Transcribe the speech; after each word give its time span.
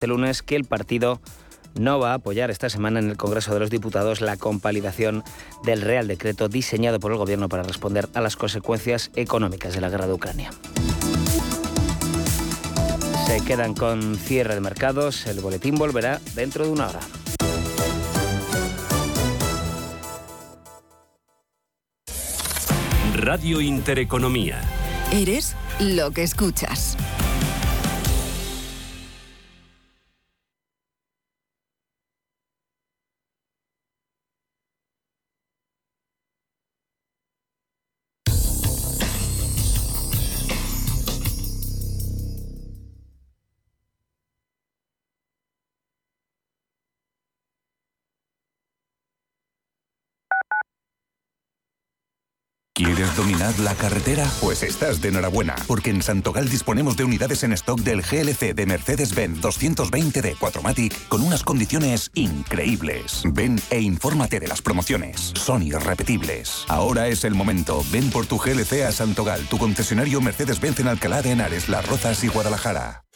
este 0.00 0.08
lunes 0.08 0.42
que 0.42 0.56
el 0.56 0.64
partido 0.64 1.20
no 1.78 1.98
va 1.98 2.12
a 2.12 2.14
apoyar 2.14 2.50
esta 2.50 2.70
semana 2.70 3.00
en 3.00 3.10
el 3.10 3.18
Congreso 3.18 3.52
de 3.52 3.60
los 3.60 3.68
Diputados 3.68 4.22
la 4.22 4.38
compalidación 4.38 5.22
del 5.62 5.82
Real 5.82 6.08
Decreto 6.08 6.48
diseñado 6.48 6.98
por 6.98 7.12
el 7.12 7.18
Gobierno 7.18 7.50
para 7.50 7.64
responder 7.64 8.08
a 8.14 8.22
las 8.22 8.34
consecuencias 8.34 9.10
económicas 9.14 9.74
de 9.74 9.82
la 9.82 9.90
guerra 9.90 10.06
de 10.06 10.14
Ucrania. 10.14 10.52
Se 13.26 13.44
quedan 13.44 13.74
con 13.74 14.16
cierre 14.16 14.54
de 14.54 14.62
mercados. 14.62 15.26
El 15.26 15.40
boletín 15.40 15.74
volverá 15.74 16.18
dentro 16.34 16.64
de 16.64 16.70
una 16.70 16.88
hora. 16.88 17.00
Radio 23.16 23.60
Intereconomía. 23.60 24.62
Eres 25.12 25.54
lo 25.78 26.10
que 26.10 26.22
escuchas. 26.22 26.96
¿Quieres 53.00 53.16
dominar 53.16 53.58
la 53.60 53.74
carretera? 53.74 54.30
Pues 54.42 54.62
estás 54.62 55.00
de 55.00 55.08
enhorabuena, 55.08 55.54
porque 55.66 55.88
en 55.88 56.02
Santogal 56.02 56.50
disponemos 56.50 56.98
de 56.98 57.04
unidades 57.04 57.42
en 57.44 57.54
stock 57.54 57.80
del 57.80 58.02
GLC 58.02 58.54
de 58.54 58.66
Mercedes-Benz 58.66 59.40
220 59.40 60.20
d 60.20 60.36
4MATIC 60.36 61.08
con 61.08 61.22
unas 61.22 61.42
condiciones 61.42 62.10
increíbles. 62.12 63.22
Ven 63.24 63.58
e 63.70 63.80
infórmate 63.80 64.38
de 64.38 64.48
las 64.48 64.60
promociones. 64.60 65.32
Son 65.34 65.62
irrepetibles. 65.62 66.66
Ahora 66.68 67.08
es 67.08 67.24
el 67.24 67.34
momento. 67.34 67.82
Ven 67.90 68.10
por 68.10 68.26
tu 68.26 68.36
GLC 68.36 68.82
a 68.82 68.92
Santogal, 68.92 69.46
tu 69.48 69.56
concesionario 69.56 70.20
Mercedes-Benz 70.20 70.80
en 70.80 70.88
Alcalá 70.88 71.22
de 71.22 71.30
Henares, 71.30 71.70
Las 71.70 71.86
Rozas 71.86 72.22
y 72.22 72.28
Guadalajara. 72.28 73.04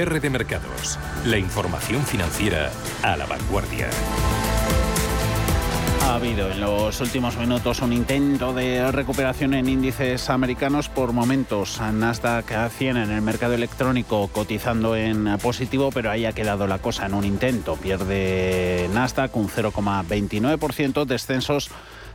Cierre 0.00 0.20
de 0.20 0.30
mercados. 0.30 0.98
La 1.26 1.36
información 1.36 2.02
financiera 2.04 2.70
a 3.02 3.18
la 3.18 3.26
vanguardia. 3.26 3.90
Ha 6.04 6.14
habido 6.14 6.50
en 6.50 6.58
los 6.58 6.98
últimos 7.02 7.36
minutos 7.36 7.82
un 7.82 7.92
intento 7.92 8.54
de 8.54 8.90
recuperación 8.92 9.52
en 9.52 9.68
índices 9.68 10.30
americanos 10.30 10.88
por 10.88 11.12
momentos. 11.12 11.78
Nasdaq 11.82 12.70
100 12.70 12.96
en 12.96 13.10
el 13.10 13.20
mercado 13.20 13.52
electrónico 13.52 14.28
cotizando 14.28 14.96
en 14.96 15.36
positivo, 15.36 15.90
pero 15.92 16.10
ahí 16.10 16.24
ha 16.24 16.32
quedado 16.32 16.66
la 16.66 16.78
cosa 16.78 17.04
en 17.04 17.12
un 17.12 17.26
intento. 17.26 17.76
Pierde 17.76 18.88
Nasdaq 18.94 19.36
un 19.36 19.50
0,29%, 19.50 21.04
descensos 21.04 21.70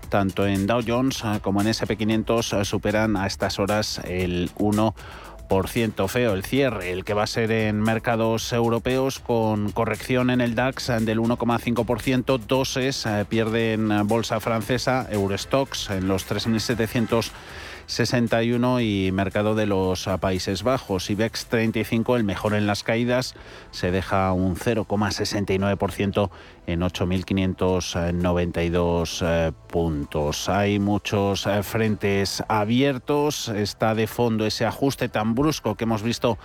tanto 0.09 0.47
en 0.47 0.66
Dow 0.66 0.81
Jones 0.85 1.24
como 1.41 1.62
en 1.62 1.68
SP500 1.68 2.63
superan 2.63 3.18
a 3.18 3.28
estas 3.28 3.59
horas 3.59 4.01
el 4.06 4.51
1% 4.56 4.94
por 5.47 5.67
ciento 5.67 6.07
feo 6.07 6.33
el 6.33 6.44
cierre, 6.44 6.91
el 6.91 7.03
que 7.06 7.13
va 7.13 7.23
a 7.23 7.28
ser 7.28 7.51
en 7.51 7.81
mercados 7.81 8.51
europeos 8.53 9.19
con 9.19 9.72
corrección 9.72 10.29
en 10.29 10.41
el 10.41 10.56
DAX 10.56 10.88
del 10.88 11.19
1,5%, 11.19 12.39
doses 12.39 13.06
eh, 13.06 13.25
pierden 13.28 14.07
bolsa 14.07 14.39
francesa, 14.39 15.07
Eurostox 15.11 15.89
en 15.91 16.07
los 16.07 16.28
3.700 16.29 17.31
61 17.88 18.81
y 18.81 19.11
mercado 19.11 19.56
de 19.56 19.66
los 19.66 20.09
Países 20.19 20.63
Bajos. 20.63 21.09
IBEX 21.09 21.45
35, 21.47 22.16
el 22.16 22.23
mejor 22.23 22.56
en 22.56 22.67
las 22.67 22.83
caídas, 22.83 23.35
se 23.72 23.91
deja 23.91 24.31
un 24.33 24.56
0,69% 24.56 26.29
en 26.68 26.81
8.592 26.81 29.26
eh, 29.26 29.52
puntos. 29.68 30.50
Hay 30.50 30.78
muchos 30.80 31.48
eh, 31.48 31.64
frentes 31.64 32.44
abiertos. 32.48 33.50
Está 33.50 33.96
de 33.96 34.08
fondo 34.08 34.46
ese 34.46 34.66
ajuste 34.66 35.09
tan 35.09 35.36
brusco 35.36 35.75
que 35.75 35.84
hemos 35.84 36.04
visto 36.04 36.38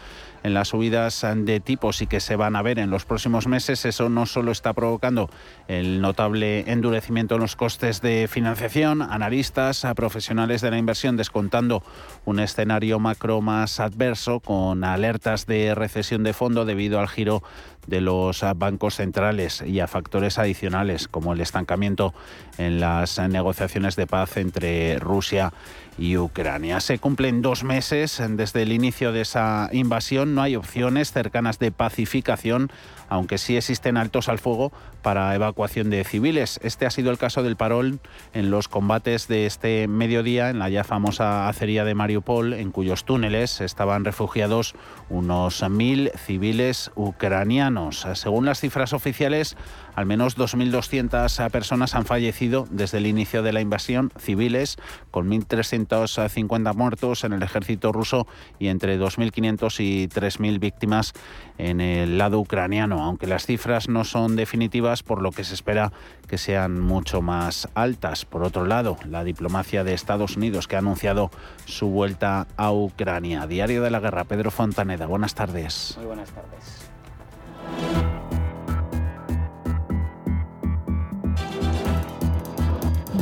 en 0.43 0.55
las 0.55 0.69
subidas 0.69 1.27
de 1.35 1.61
tipos 1.61 2.03
y 2.03 2.07
que 2.07 2.21
se 2.21 2.37
van 2.37 2.57
a 2.57 2.63
ver 2.63 2.79
en 2.79 2.91
los 2.91 3.05
próximos 3.05 3.47
meses, 3.47 3.85
eso 3.85 4.09
no 4.09 4.27
solo 4.27 4.53
está 4.53 4.73
provocando 4.73 5.31
el 5.69 6.01
notable 6.01 6.71
endurecimiento 6.71 7.35
en 7.35 7.43
los 7.43 7.57
costes 7.57 8.01
de 8.01 8.29
financiación, 8.29 9.03
analistas, 9.03 9.87
profesionales 9.95 10.61
de 10.61 10.71
la 10.71 10.79
inversión 10.79 11.17
descontando 11.17 11.83
un 12.25 12.41
escenario 12.41 12.99
macro 12.99 13.41
más 13.41 13.81
adverso 13.81 14.41
con 14.41 14.85
alertas 14.85 15.47
de 15.47 15.75
recesión 15.75 16.23
de 16.23 16.33
fondo 16.33 16.65
debido 16.65 17.01
al 17.01 17.09
giro 17.09 17.43
de 17.87 18.01
los 18.01 18.45
bancos 18.57 18.97
centrales 18.97 19.63
y 19.63 19.81
a 19.81 19.87
factores 19.87 20.39
adicionales 20.39 21.09
como 21.09 21.33
el 21.33 21.41
estancamiento 21.41 22.15
en 22.59 22.81
las 22.81 23.19
negociaciones 23.19 23.97
de 23.97 24.07
paz 24.07 24.37
entre 24.37 24.99
Rusia 24.99 25.53
y 25.99 26.17
Ucrania. 26.17 26.81
Se 26.81 26.99
cumplen 26.99 27.43
dos 27.43 27.63
meses 27.65 28.23
desde 28.31 28.63
el 28.63 28.73
inicio 28.73 29.13
de 29.13 29.23
esa 29.23 29.69
invasión. 29.73 30.35
No 30.35 30.43
hay 30.43 30.57
opciones 30.57 31.13
cercanas 31.13 31.59
de 31.59 31.73
pacificación, 31.73 32.71
aunque 33.11 33.37
sí 33.37 33.57
existen 33.59 33.99
altos 33.99 34.31
al 34.31 34.39
fuego 34.39 34.73
para 35.03 35.35
evacuación 35.35 35.91
de 35.91 36.05
civiles. 36.05 36.59
Este 36.63 36.87
ha 36.87 36.91
sido 36.91 37.11
el 37.11 37.19
caso 37.19 37.43
del 37.43 37.57
parol 37.57 38.01
en 38.33 38.51
los 38.51 38.69
combates 38.69 39.29
de 39.29 39.45
este 39.45 39.87
mediodía 39.89 40.49
en 40.49 40.59
la 40.59 40.71
ya 40.71 40.85
famosa 40.85 41.49
acería 41.49 41.85
de 41.85 41.95
Mariupol, 41.95 42.55
en 42.55 42.71
cuyos 42.71 43.05
túneles 43.05 43.61
estaban 43.61 44.05
refugiados 44.05 44.75
unos 45.11 45.69
mil 45.69 46.11
civiles 46.17 46.91
ucranianos. 46.95 48.07
Según 48.15 48.47
las 48.47 48.61
cifras 48.61 48.93
oficiales, 48.93 49.57
al 49.95 50.07
menos 50.07 50.37
2.200 50.37 51.51
personas 51.51 51.95
han 51.95 52.05
fallecido 52.05 52.67
desde 52.71 52.99
el 52.99 53.07
inicio 53.07 53.43
de 53.43 53.53
la 53.53 53.61
invasión, 53.61 54.13
civiles, 54.19 54.77
con 55.11 55.29
1.350 55.31 56.75
muertos 56.75 57.25
en 57.25 57.33
el 57.33 57.43
ejército 57.43 57.93
ruso 57.93 58.27
y 58.59 58.69
entre 58.69 58.99
2.500 58.99 59.81
y 59.81 60.09
3.000 60.09 60.59
víctimas 60.59 61.13
en 61.59 61.81
el 61.81 62.19
lado 62.19 62.39
ucraniano, 62.41 63.03
aunque 63.03 63.27
las 63.27 63.47
cifras 63.47 63.89
no 63.89 64.05
son 64.05 64.37
definitivas, 64.37 65.03
por 65.03 65.23
lo 65.23 65.31
que 65.33 65.45
se 65.45 65.55
espera 65.55 65.93
que 66.27 66.39
sean 66.39 66.81
mucho 66.81 67.23
más 67.23 67.69
altas. 67.75 68.25
Por 68.25 68.43
otro 68.43 68.65
lado, 68.65 68.97
la 69.09 69.25
diplomacia 69.25 69.85
de 69.85 69.95
Estados 69.95 70.37
Unidos 70.37 70.69
que 70.69 70.77
ha 70.77 70.81
anunciado 70.81 71.31
su 71.67 71.89
vuelta 71.89 72.47
a 72.57 72.73
Ucrania. 72.73 73.47
Diario 73.47 73.83
de 73.83 73.91
la 73.91 74.01
Guerra, 74.01 74.25
Pedro 74.25 74.51
Fontaneda. 74.51 75.07
Buenas 75.07 75.35
tardes. 75.35 75.95
Muy 75.97 76.07
buenas 76.07 76.31
tardes. 76.31 76.91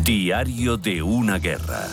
Diario 0.09 0.79
de 0.79 1.03
una 1.03 1.39
guerra. 1.39 1.87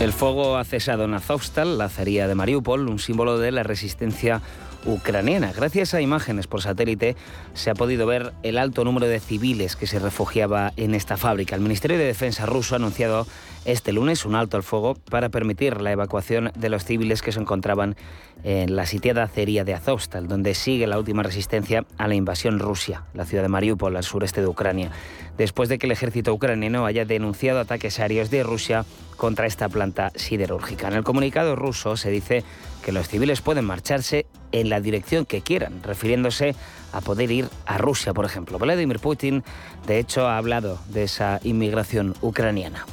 El 0.00 0.12
fuego 0.12 0.56
ha 0.56 0.64
cesado 0.64 1.04
en 1.04 1.14
Azovstal, 1.14 1.78
la 1.78 1.84
acería 1.84 2.26
de 2.26 2.34
Mariupol, 2.34 2.88
un 2.88 2.98
símbolo 2.98 3.38
de 3.38 3.52
la 3.52 3.62
resistencia 3.62 4.42
ucraniana. 4.84 5.52
Gracias 5.52 5.94
a 5.94 6.00
imágenes 6.00 6.48
por 6.48 6.60
satélite 6.60 7.14
se 7.54 7.70
ha 7.70 7.74
podido 7.74 8.04
ver 8.08 8.32
el 8.42 8.58
alto 8.58 8.84
número 8.84 9.06
de 9.06 9.20
civiles 9.20 9.76
que 9.76 9.86
se 9.86 10.00
refugiaba 10.00 10.72
en 10.76 10.92
esta 10.92 11.16
fábrica. 11.16 11.54
El 11.54 11.62
Ministerio 11.62 11.98
de 11.98 12.04
Defensa 12.04 12.44
ruso 12.44 12.74
ha 12.74 12.78
anunciado 12.78 13.28
este 13.66 13.92
lunes 13.92 14.24
un 14.24 14.36
alto 14.36 14.56
al 14.56 14.62
fuego 14.62 14.94
para 15.10 15.28
permitir 15.28 15.80
la 15.80 15.90
evacuación 15.90 16.52
de 16.54 16.68
los 16.68 16.84
civiles 16.84 17.20
que 17.20 17.32
se 17.32 17.40
encontraban 17.40 17.96
en 18.44 18.76
la 18.76 18.86
sitiada 18.86 19.24
acería 19.24 19.64
de 19.64 19.74
Azovstal, 19.74 20.28
donde 20.28 20.54
sigue 20.54 20.86
la 20.86 20.98
última 20.98 21.24
resistencia 21.24 21.84
a 21.98 22.06
la 22.06 22.14
invasión 22.14 22.60
rusia, 22.60 23.04
la 23.12 23.24
ciudad 23.24 23.42
de 23.42 23.48
Mariupol, 23.48 23.96
al 23.96 24.04
sureste 24.04 24.40
de 24.40 24.46
Ucrania, 24.46 24.92
después 25.36 25.68
de 25.68 25.78
que 25.78 25.86
el 25.86 25.92
ejército 25.92 26.32
ucraniano 26.32 26.86
haya 26.86 27.04
denunciado 27.04 27.58
ataques 27.58 27.98
aéreos 27.98 28.30
de 28.30 28.44
Rusia 28.44 28.84
contra 29.16 29.46
esta 29.46 29.68
planta 29.68 30.12
siderúrgica. 30.14 30.86
En 30.86 30.94
el 30.94 31.04
comunicado 31.04 31.56
ruso 31.56 31.96
se 31.96 32.10
dice 32.10 32.44
que 32.84 32.92
los 32.92 33.08
civiles 33.08 33.40
pueden 33.40 33.64
marcharse 33.64 34.26
en 34.52 34.68
la 34.68 34.80
dirección 34.80 35.26
que 35.26 35.40
quieran, 35.40 35.82
refiriéndose 35.82 36.54
a 36.92 37.00
poder 37.00 37.32
ir 37.32 37.48
a 37.66 37.78
Rusia, 37.78 38.14
por 38.14 38.24
ejemplo. 38.24 38.58
Vladimir 38.58 39.00
Putin, 39.00 39.42
de 39.88 39.98
hecho, 39.98 40.28
ha 40.28 40.38
hablado 40.38 40.78
de 40.88 41.02
esa 41.02 41.40
inmigración 41.42 42.14
ucraniana. 42.20 42.86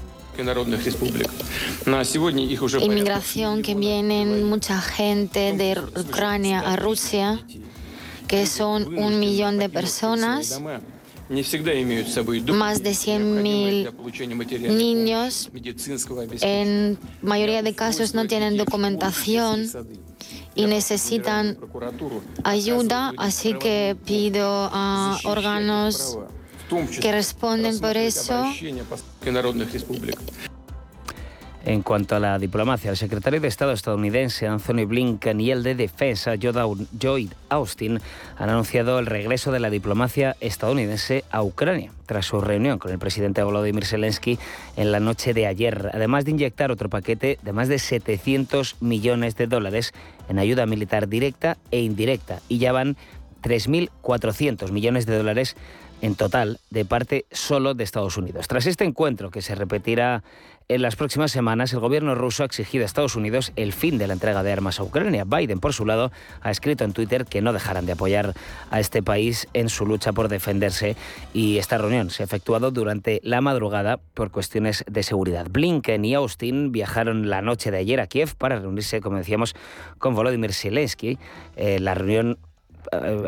Inmigración 2.81 3.61
que 3.61 3.75
vienen 3.75 4.43
mucha 4.43 4.81
gente 4.81 5.53
de 5.53 5.79
Ucrania 5.99 6.59
a 6.61 6.75
Rusia, 6.75 7.39
que 8.27 8.45
son 8.47 8.97
un 8.97 9.19
millón 9.19 9.59
de 9.59 9.69
personas. 9.69 10.59
Más 11.29 12.83
de 12.83 12.91
100.000 12.91 14.69
niños 14.69 15.49
en 16.41 16.97
mayoría 17.21 17.63
de 17.63 17.73
casos 17.73 18.13
no 18.13 18.27
tienen 18.27 18.57
documentación 18.57 19.69
y 20.53 20.65
necesitan 20.65 21.57
ayuda, 22.43 23.13
así 23.17 23.53
que 23.53 23.95
pido 24.05 24.69
a 24.71 25.17
órganos 25.23 26.19
que 27.01 27.11
responden 27.11 27.79
por 27.79 27.97
eso. 27.97 28.45
En 31.65 31.81
cuanto 31.81 32.17
a 32.17 32.19
la 32.19 32.37
diplomacia, 32.39 32.91
el 32.91 32.97
secretario 32.97 33.39
de 33.39 33.47
Estado 33.47 33.71
estadounidense 33.71 34.47
Anthony 34.47 34.85
Blinken 34.85 35.39
y 35.39 35.49
el 35.49 35.63
de 35.63 35.75
Defensa 35.75 36.35
Lloyd 36.35 37.29
Austin 37.47 38.01
han 38.37 38.49
anunciado 38.49 38.99
el 38.99 39.05
regreso 39.05 39.53
de 39.53 39.61
la 39.61 39.69
diplomacia 39.69 40.35
estadounidense 40.41 41.23
a 41.31 41.41
Ucrania 41.41 41.93
tras 42.05 42.25
su 42.25 42.41
reunión 42.41 42.79
con 42.79 42.91
el 42.91 42.99
presidente 42.99 43.43
Volodymyr 43.43 43.85
Zelensky 43.85 44.37
en 44.75 44.91
la 44.91 44.99
noche 44.99 45.33
de 45.33 45.47
ayer, 45.47 45.89
además 45.93 46.25
de 46.25 46.31
inyectar 46.31 46.69
otro 46.69 46.89
paquete 46.89 47.39
de 47.41 47.53
más 47.53 47.69
de 47.69 47.79
700 47.79 48.81
millones 48.81 49.37
de 49.37 49.47
dólares 49.47 49.93
en 50.27 50.39
ayuda 50.39 50.65
militar 50.65 51.07
directa 51.07 51.57
e 51.71 51.79
indirecta 51.79 52.41
y 52.49 52.57
ya 52.57 52.73
van 52.73 52.97
3.400 53.41 54.71
millones 54.71 55.05
de 55.05 55.17
dólares 55.17 55.55
en 56.03 56.15
total 56.15 56.59
de 56.69 56.83
parte 56.83 57.25
solo 57.31 57.75
de 57.75 57.85
Estados 57.85 58.17
Unidos. 58.17 58.49
Tras 58.49 58.65
este 58.65 58.83
encuentro 58.83 59.31
que 59.31 59.41
se 59.41 59.55
repetirá 59.55 60.21
en 60.67 60.81
las 60.81 60.97
próximas 60.97 61.31
semanas, 61.31 61.71
el 61.71 61.79
gobierno 61.79 62.13
ruso 62.13 62.43
ha 62.43 62.45
exigido 62.45 62.83
a 62.83 62.85
Estados 62.85 63.15
Unidos 63.15 63.53
el 63.55 63.71
fin 63.71 63.97
de 63.97 64.07
la 64.07 64.13
entrega 64.13 64.43
de 64.43 64.51
armas 64.51 64.81
a 64.81 64.83
Ucrania. 64.83 65.23
Biden, 65.23 65.61
por 65.61 65.71
su 65.71 65.85
lado, 65.85 66.11
ha 66.41 66.51
escrito 66.51 66.83
en 66.83 66.91
Twitter 66.91 67.25
que 67.25 67.41
no 67.41 67.53
dejarán 67.53 67.85
de 67.85 67.93
apoyar 67.93 68.33
a 68.69 68.81
este 68.81 69.01
país 69.01 69.47
en 69.53 69.69
su 69.69 69.85
lucha 69.85 70.11
por 70.11 70.27
defenderse 70.27 70.97
y 71.33 71.57
esta 71.57 71.77
reunión 71.77 72.09
se 72.09 72.23
ha 72.23 72.25
efectuado 72.25 72.71
durante 72.71 73.21
la 73.23 73.39
madrugada 73.39 74.01
por 74.13 74.29
cuestiones 74.29 74.83
de 74.89 75.03
seguridad. 75.03 75.47
Blinken 75.49 76.03
y 76.03 76.15
Austin 76.15 76.73
viajaron 76.73 77.29
la 77.29 77.41
noche 77.41 77.71
de 77.71 77.77
ayer 77.77 78.01
a 78.01 78.07
Kiev 78.07 78.35
para 78.35 78.59
reunirse, 78.59 78.99
como 78.99 79.17
decíamos, 79.17 79.55
con 79.99 80.15
Volodymyr 80.15 80.53
Zelensky. 80.53 81.17
Eh, 81.55 81.79
la 81.79 81.93
reunión 81.93 82.39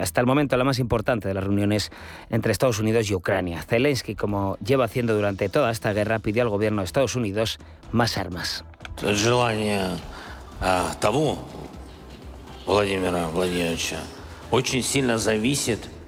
hasta 0.01 0.21
el 0.21 0.27
momento 0.27 0.57
la 0.57 0.63
más 0.63 0.79
importante 0.79 1.27
de 1.27 1.33
las 1.33 1.43
reuniones 1.43 1.91
entre 2.29 2.51
Estados 2.51 2.79
Unidos 2.79 3.09
y 3.09 3.15
Ucrania. 3.15 3.61
Zelensky, 3.63 4.15
como 4.15 4.57
lleva 4.65 4.85
haciendo 4.85 5.15
durante 5.15 5.49
toda 5.49 5.71
esta 5.71 5.93
guerra, 5.93 6.19
pidió 6.19 6.43
al 6.43 6.49
gobierno 6.49 6.81
de 6.81 6.85
Estados 6.85 7.15
Unidos 7.15 7.59
más 7.91 8.17
armas. 8.17 8.63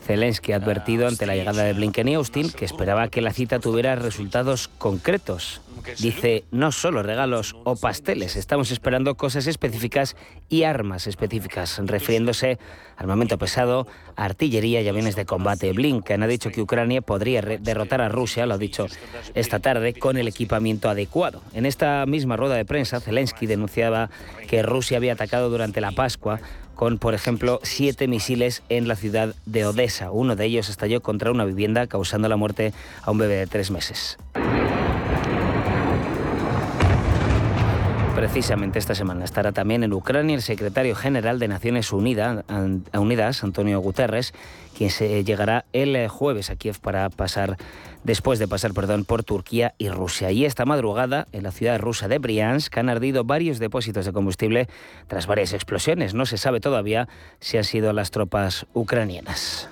Zelensky 0.02 0.54
ha 0.54 0.56
advertido 0.56 1.08
ante 1.08 1.26
la 1.26 1.36
llegada 1.36 1.64
de 1.64 1.74
Blinken 1.74 2.08
y 2.08 2.16
Austin 2.16 2.50
que 2.50 2.66
esperaba 2.66 3.10
que 3.10 3.22
la 3.22 3.34
cita 3.34 3.60
tuviera 3.60 3.96
resultados 3.96 4.70
concretos. 4.70 5.62
Dice, 6.00 6.44
no 6.52 6.72
solo 6.72 7.04
regalos 7.04 7.56
o 7.64 7.76
pasteles, 7.76 8.36
estamos 8.36 8.72
esperando 8.72 9.16
cosas 9.16 9.48
específicas 9.48 10.16
y 10.50 10.64
armas 10.64 11.08
específicas, 11.08 11.80
refiriéndose 11.84 12.60
armamento 12.98 13.38
pesado, 13.38 13.88
artillería 14.16 14.82
y 14.82 14.88
aviones 14.88 15.16
de 15.16 15.26
combate. 15.26 15.72
Blinken 15.72 16.24
ha 16.24 16.28
dicho 16.28 16.52
que 16.52 16.62
Ucrania 16.62 17.02
podría 17.02 17.42
derrotar 17.42 18.02
a 18.02 18.10
Rusia, 18.10 18.46
lo 18.46 18.56
ha 18.56 18.58
dicho 18.58 18.88
esta 19.36 19.60
tarde, 19.60 19.94
con 19.94 20.18
el 20.18 20.28
equipamiento 20.28 20.90
adecuado. 20.90 21.42
En 21.54 21.66
esta 21.66 22.06
misma 22.06 22.38
rueda 22.38 22.56
de 22.56 22.66
prensa, 22.66 23.00
Zelensky 23.00 23.46
denunciaba 23.46 24.10
que 24.48 24.64
Rusia 24.64 24.98
había 24.98 25.14
atacado 25.14 25.50
durante 25.50 25.82
la 25.82 25.92
Pascua 25.92 26.40
con, 26.78 27.00
por 27.00 27.16
ejemplo, 27.16 27.60
siete 27.64 28.08
misiles 28.08 28.62
en 28.70 28.88
la 28.88 28.96
ciudad 28.96 29.36
de 29.46 29.66
Odessa. 29.66 30.12
Uno 30.12 30.36
de 30.36 30.46
ellos 30.46 30.70
estalló 30.70 31.02
contra 31.02 31.32
una 31.32 31.44
vivienda, 31.44 31.88
causando 31.88 32.30
la 32.30 32.38
muerte 32.38 32.72
a 33.02 33.12
un 33.12 33.18
bebé 33.18 33.36
de 33.36 33.48
tres 33.48 33.72
meses. 33.72 34.18
Precisamente 38.18 38.80
esta 38.80 38.96
semana 38.96 39.26
estará 39.26 39.52
también 39.52 39.84
en 39.84 39.94
Ucrania 39.94 40.36
el 40.36 40.42
secretario 40.42 40.96
general 40.96 41.38
de 41.38 41.48
Naciones 41.48 41.94
Unidas, 41.94 42.44
Antonio 43.44 43.80
Guterres, 43.80 44.34
quien 44.76 44.90
se 44.90 45.24
llegará 45.24 45.66
el 45.72 45.96
eh, 45.96 46.08
jueves 46.08 46.50
a 46.50 46.56
Kiev 46.56 46.80
para 46.80 47.12
pasar, 47.12 47.58
después 48.04 48.40
de 48.40 48.48
pasar, 48.48 48.74
perdón, 48.74 49.06
por 49.06 49.24
Turquía 49.24 49.76
y 49.78 49.90
Rusia. 49.90 50.32
Y 50.32 50.46
esta 50.46 50.66
madrugada, 50.66 51.28
en 51.32 51.44
la 51.44 51.52
ciudad 51.52 51.78
rusa 51.78 52.08
de 52.08 52.18
Briansk, 52.18 52.76
han 52.80 52.90
ardido 52.90 53.24
varios 53.24 53.60
depósitos 53.60 54.08
de 54.08 54.14
combustible 54.14 54.68
tras 55.06 55.28
varias 55.28 55.54
explosiones. 55.54 56.16
No 56.16 56.26
se 56.26 56.40
sabe 56.40 56.60
todavía 56.60 57.08
si 57.40 57.58
han 57.58 57.66
sido 57.66 57.94
las 57.94 58.10
tropas 58.10 58.66
ucranianas. 58.74 59.70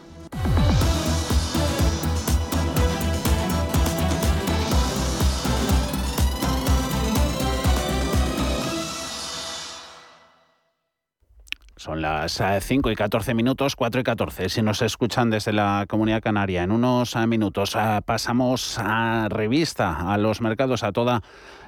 Son 11.86 12.02
las 12.02 12.42
5 12.62 12.90
eh, 12.90 12.94
y 12.94 12.96
14 12.96 13.36
minutos, 13.36 13.76
4 13.76 14.02
y 14.02 14.04
14. 14.04 14.50
Si 14.50 14.64
nos 14.64 14.82
escuchan 14.82 15.30
desde 15.30 15.54
la 15.54 15.86
Comunidad 15.88 16.20
Canaria, 16.20 16.64
en 16.64 16.72
unos 16.72 17.16
eh, 17.16 17.28
minutos 17.28 17.76
eh, 17.76 18.02
pasamos 18.04 18.80
a 18.80 19.28
revista 19.30 20.12
a 20.12 20.18
los 20.18 20.42
mercados, 20.42 20.82
a 20.82 20.92
toda 20.92 21.22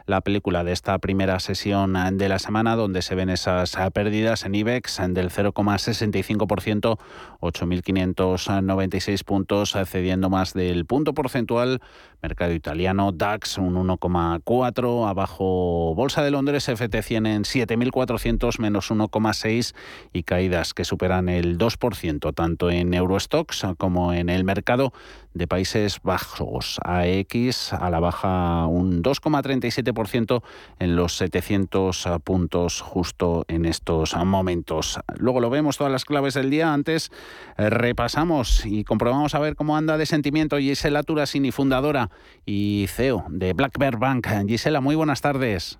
la 0.08 0.22
película 0.22 0.64
de 0.64 0.72
esta 0.72 0.98
primera 1.00 1.40
sesión 1.40 1.96
de 2.14 2.30
la 2.30 2.40
semana, 2.40 2.78
donde 2.78 3.02
se 3.02 3.14
ven 3.14 3.30
esas 3.30 3.78
pérdidas 3.94 4.46
en 4.46 4.56
IBEX 4.56 5.02
del 5.10 5.30
0,65%, 5.30 6.98
8.596 7.42 9.24
puntos, 9.26 9.76
cediendo 9.86 10.30
más 10.30 10.54
del 10.54 10.86
punto 10.86 11.14
porcentual. 11.14 11.82
Mercado 12.22 12.54
italiano, 12.54 13.12
DAX 13.12 13.58
un 13.58 13.76
1,4, 13.76 15.08
abajo 15.08 15.94
Bolsa 15.94 16.24
de 16.24 16.32
Londres, 16.32 16.68
FT100 16.70 17.28
en 17.28 17.44
7.400 17.44 18.60
menos 18.60 18.90
1,6 18.90 19.76
y 20.14 20.24
caídas 20.24 20.74
que 20.74 20.86
superan 20.86 21.30
el 21.30 21.58
2%, 21.58 22.34
tanto 22.34 22.72
en 22.72 22.94
Eurostox 22.94 23.68
como 23.78 24.14
en 24.14 24.30
el 24.30 24.46
mercado 24.46 24.94
de 25.38 25.48
Países 25.48 26.02
Bajos. 26.04 26.80
AX 26.84 27.74
a 27.74 27.90
la 27.90 28.00
baja 28.00 28.66
un 28.66 29.04
2,37% 29.04 30.44
en 30.80 30.96
los 30.96 31.18
700 31.18 32.10
puntos 32.24 32.82
justo 32.82 33.46
en 33.48 33.66
estos 33.66 34.16
momentos. 34.16 35.00
Luego 35.18 35.40
lo 35.40 35.50
vemos 35.50 35.78
todas 35.78 35.92
las 35.92 36.06
claves 36.06 36.34
del 36.34 36.50
día. 36.50 36.74
Antes 36.74 37.12
eh, 37.58 37.70
repasamos 37.70 38.66
y 38.66 38.84
comprobamos 38.84 39.36
a 39.36 39.40
ver 39.40 39.56
cómo 39.56 39.78
anda 39.78 39.98
de 39.98 40.06
sentimiento 40.06 40.58
Gisela 40.58 41.04
Turasini, 41.04 41.52
fundadora 41.52 42.10
y 42.46 42.88
CEO 42.90 43.26
de 43.30 43.54
Black 43.54 43.78
Bear 43.78 43.98
Bank. 43.98 44.28
Gisela, 44.48 44.82
muy 44.82 44.96
buenas 44.96 45.22
tardes. 45.22 45.80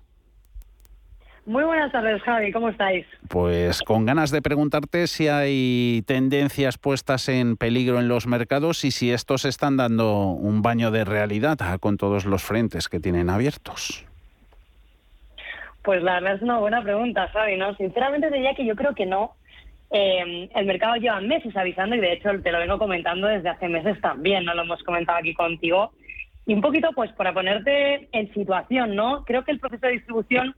Muy 1.48 1.64
buenas 1.64 1.90
tardes, 1.90 2.20
Javi. 2.24 2.52
¿Cómo 2.52 2.68
estáis? 2.68 3.06
Pues 3.26 3.80
con 3.80 4.04
ganas 4.04 4.30
de 4.30 4.42
preguntarte 4.42 5.06
si 5.06 5.28
hay 5.28 6.02
tendencias 6.06 6.76
puestas 6.76 7.26
en 7.30 7.56
peligro 7.56 7.98
en 7.98 8.06
los 8.06 8.26
mercados 8.26 8.84
y 8.84 8.90
si 8.90 9.12
estos 9.12 9.46
están 9.46 9.78
dando 9.78 10.26
un 10.26 10.60
baño 10.60 10.90
de 10.90 11.06
realidad 11.06 11.56
con 11.80 11.96
todos 11.96 12.26
los 12.26 12.42
frentes 12.42 12.90
que 12.90 13.00
tienen 13.00 13.30
abiertos. 13.30 14.04
Pues 15.82 16.02
la 16.02 16.20
verdad 16.20 16.34
es 16.34 16.42
una 16.42 16.58
buena 16.58 16.82
pregunta, 16.82 17.26
Javi. 17.28 17.56
¿no? 17.56 17.74
Sinceramente 17.76 18.30
diría 18.30 18.54
que 18.54 18.66
yo 18.66 18.76
creo 18.76 18.94
que 18.94 19.06
no. 19.06 19.32
Eh, 19.90 20.50
el 20.54 20.66
mercado 20.66 20.96
lleva 20.96 21.18
meses 21.22 21.56
avisando 21.56 21.96
y 21.96 22.00
de 22.00 22.12
hecho 22.12 22.28
te 22.42 22.52
lo 22.52 22.58
vengo 22.58 22.76
comentando 22.76 23.26
desde 23.26 23.48
hace 23.48 23.68
meses 23.68 23.98
también, 24.02 24.44
no 24.44 24.52
lo 24.52 24.64
hemos 24.64 24.82
comentado 24.82 25.16
aquí 25.16 25.32
contigo. 25.32 25.92
Y 26.44 26.52
un 26.52 26.60
poquito, 26.60 26.90
pues 26.94 27.10
para 27.12 27.32
ponerte 27.32 28.06
en 28.12 28.34
situación, 28.34 28.94
¿no? 28.94 29.24
Creo 29.24 29.44
que 29.44 29.52
el 29.52 29.60
proceso 29.60 29.86
de 29.86 29.92
distribución 29.92 30.54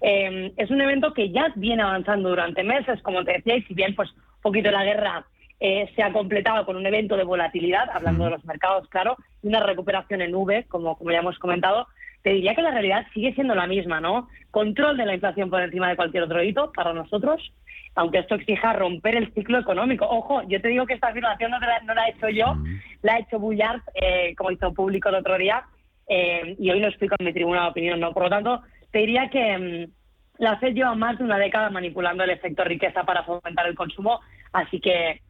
eh, 0.00 0.52
es 0.56 0.70
un 0.70 0.80
evento 0.80 1.12
que 1.12 1.30
ya 1.30 1.52
viene 1.56 1.82
avanzando 1.82 2.28
durante 2.28 2.62
meses, 2.62 3.00
como 3.02 3.24
te 3.24 3.32
decía, 3.32 3.56
y 3.56 3.62
si 3.62 3.74
bien 3.74 3.94
pues 3.94 4.10
un 4.10 4.42
poquito 4.42 4.70
la 4.70 4.84
guerra 4.84 5.26
eh, 5.60 5.90
se 5.96 6.02
ha 6.02 6.12
completado 6.12 6.64
con 6.64 6.76
un 6.76 6.86
evento 6.86 7.16
de 7.16 7.24
volatilidad, 7.24 7.90
hablando 7.92 8.24
de 8.24 8.30
los 8.30 8.44
mercados, 8.44 8.88
claro, 8.88 9.16
y 9.42 9.48
una 9.48 9.60
recuperación 9.60 10.20
en 10.20 10.34
V, 10.34 10.66
como, 10.68 10.96
como 10.96 11.10
ya 11.10 11.18
hemos 11.18 11.38
comentado, 11.38 11.88
te 12.22 12.30
diría 12.30 12.54
que 12.54 12.62
la 12.62 12.70
realidad 12.70 13.06
sigue 13.12 13.34
siendo 13.34 13.54
la 13.54 13.66
misma, 13.66 14.00
¿no? 14.00 14.28
Control 14.50 14.96
de 14.96 15.06
la 15.06 15.14
inflación 15.14 15.50
por 15.50 15.62
encima 15.62 15.88
de 15.88 15.96
cualquier 15.96 16.24
otro 16.24 16.42
hito 16.42 16.72
para 16.72 16.92
nosotros, 16.92 17.52
aunque 17.96 18.18
esto 18.18 18.36
exija 18.36 18.72
romper 18.72 19.16
el 19.16 19.32
ciclo 19.34 19.58
económico. 19.58 20.06
Ojo, 20.08 20.42
yo 20.48 20.60
te 20.60 20.68
digo 20.68 20.86
que 20.86 20.94
esta 20.94 21.08
afirmación 21.08 21.50
no, 21.50 21.58
la, 21.58 22.06
he 22.06 22.10
hecho 22.10 22.28
yo, 22.28 22.56
la 23.02 23.14
ha 23.14 23.18
hecho 23.18 23.40
Bullard, 23.40 23.80
eh, 23.94 24.34
como 24.36 24.52
hizo 24.52 24.72
público 24.72 25.08
el 25.08 25.16
otro 25.16 25.36
día, 25.38 25.64
y 26.10 26.70
hoy 26.70 26.80
lo 26.80 26.88
explico 26.88 27.16
en 27.18 27.26
mi 27.26 27.34
tribuna 27.34 27.64
de 27.64 27.68
opinión, 27.68 28.00
¿no? 28.00 28.14
Por 28.14 28.22
lo 28.22 28.30
tanto, 28.30 28.62
te 28.98 29.02
diría 29.02 29.28
que 29.28 29.58
mm, 29.58 30.42
la 30.42 30.58
FED 30.58 30.74
lleva 30.74 30.94
más 30.96 31.16
de 31.18 31.24
una 31.24 31.38
década 31.38 31.70
manipulando 31.70 32.24
el 32.24 32.30
efecto 32.30 32.64
riqueza 32.64 33.04
para 33.04 33.22
fomentar 33.22 33.68
el 33.68 33.76
consumo, 33.76 34.18
así 34.52 34.80
que 34.80 35.20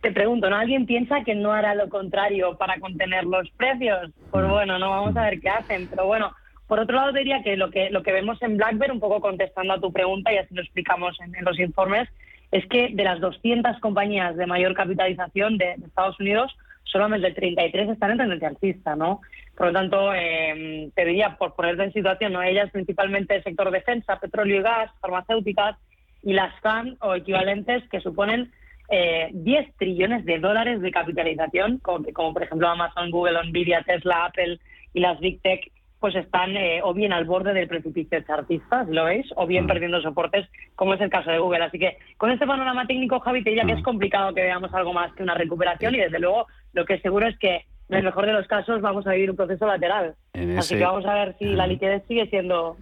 te 0.00 0.12
pregunto, 0.12 0.48
¿no? 0.48 0.54
¿Alguien 0.54 0.86
piensa 0.86 1.24
que 1.24 1.34
no 1.34 1.52
hará 1.52 1.74
lo 1.74 1.88
contrario 1.88 2.56
para 2.56 2.78
contener 2.78 3.24
los 3.24 3.50
precios? 3.56 4.12
Pues 4.30 4.46
mm. 4.46 4.50
bueno, 4.50 4.78
no 4.78 4.90
vamos 4.90 5.16
a 5.16 5.22
ver 5.22 5.40
qué 5.40 5.48
hacen, 5.48 5.88
pero 5.88 6.06
bueno, 6.06 6.30
por 6.68 6.78
otro 6.78 6.94
lado 6.94 7.10
diría 7.10 7.42
que 7.42 7.56
lo 7.56 7.70
que 7.70 7.90
lo 7.90 8.04
que 8.04 8.12
vemos 8.12 8.40
en 8.40 8.56
BlackBerry, 8.56 8.92
un 8.92 9.00
poco 9.00 9.20
contestando 9.20 9.72
a 9.74 9.80
tu 9.80 9.92
pregunta 9.92 10.32
y 10.32 10.36
así 10.36 10.54
lo 10.54 10.62
explicamos 10.62 11.18
en, 11.20 11.44
los 11.44 11.58
informes, 11.58 12.08
es 12.52 12.64
que 12.66 12.90
de 12.92 13.02
las 13.02 13.18
200 13.18 13.80
compañías 13.80 14.36
de 14.36 14.46
mayor 14.46 14.74
capitalización 14.74 15.58
de, 15.58 15.74
de 15.76 15.86
Estados 15.86 16.20
Unidos, 16.20 16.56
solamente 16.84 17.32
33 17.32 17.88
están 17.88 18.12
en 18.12 18.18
tendencia 18.18 18.48
alcista, 18.48 18.94
¿no? 18.94 19.22
Por 19.58 19.66
lo 19.66 19.72
tanto, 19.72 20.14
eh, 20.14 20.88
te 20.94 21.04
diría, 21.04 21.36
por 21.36 21.56
ponerte 21.56 21.82
en 21.82 21.92
situación, 21.92 22.32
¿no? 22.32 22.42
ellas 22.44 22.70
principalmente 22.70 23.34
el 23.34 23.42
sector 23.42 23.72
defensa, 23.72 24.20
petróleo 24.20 24.60
y 24.60 24.62
gas, 24.62 24.92
farmacéuticas 25.00 25.76
y 26.22 26.32
las 26.32 26.54
FAN 26.60 26.96
o 27.00 27.16
equivalentes 27.16 27.82
que 27.90 27.98
suponen 27.98 28.52
eh, 28.88 29.30
10 29.32 29.74
trillones 29.74 30.24
de 30.24 30.38
dólares 30.38 30.80
de 30.80 30.92
capitalización, 30.92 31.78
como, 31.78 32.06
como, 32.12 32.34
por 32.34 32.44
ejemplo 32.44 32.68
Amazon, 32.68 33.10
Google, 33.10 33.42
Nvidia, 33.48 33.82
Tesla, 33.82 34.26
Apple 34.26 34.60
y 34.94 35.00
las 35.00 35.18
Big 35.18 35.42
Tech, 35.42 35.72
pues 35.98 36.14
están 36.14 36.56
eh, 36.56 36.80
o 36.84 36.94
bien 36.94 37.12
al 37.12 37.24
borde 37.24 37.52
del 37.52 37.66
precipicio 37.66 38.20
chartista, 38.20 38.86
si 38.86 38.92
lo 38.92 39.06
veis, 39.06 39.26
o 39.34 39.44
bien 39.44 39.66
perdiendo 39.66 40.00
soportes, 40.00 40.48
como 40.76 40.94
es 40.94 41.00
el 41.00 41.10
caso 41.10 41.32
de 41.32 41.40
Google. 41.40 41.64
Así 41.64 41.80
que 41.80 41.98
con 42.16 42.30
este 42.30 42.46
panorama 42.46 42.86
técnico, 42.86 43.18
Javi, 43.18 43.42
te 43.42 43.50
diría 43.50 43.64
que 43.64 43.72
es 43.72 43.82
complicado 43.82 44.32
que 44.32 44.42
veamos 44.42 44.72
algo 44.72 44.92
más 44.92 45.12
que 45.14 45.24
una 45.24 45.34
recuperación 45.34 45.96
y 45.96 45.98
desde 45.98 46.20
luego 46.20 46.46
lo 46.74 46.84
que 46.84 47.00
seguro 47.00 47.26
es 47.26 47.36
que 47.40 47.64
en 47.88 47.96
el 47.96 48.04
mejor 48.04 48.26
de 48.26 48.32
los 48.32 48.46
casos 48.46 48.80
vamos 48.80 49.06
a 49.06 49.12
vivir 49.12 49.30
un 49.30 49.36
proceso 49.36 49.66
lateral. 49.66 50.14
Así 50.56 50.76
que 50.76 50.84
vamos 50.84 51.06
a 51.06 51.14
ver 51.14 51.36
si 51.38 51.46
la 51.46 51.66
liquidez 51.66 52.04
sigue 52.06 52.28
siendo 52.28 52.76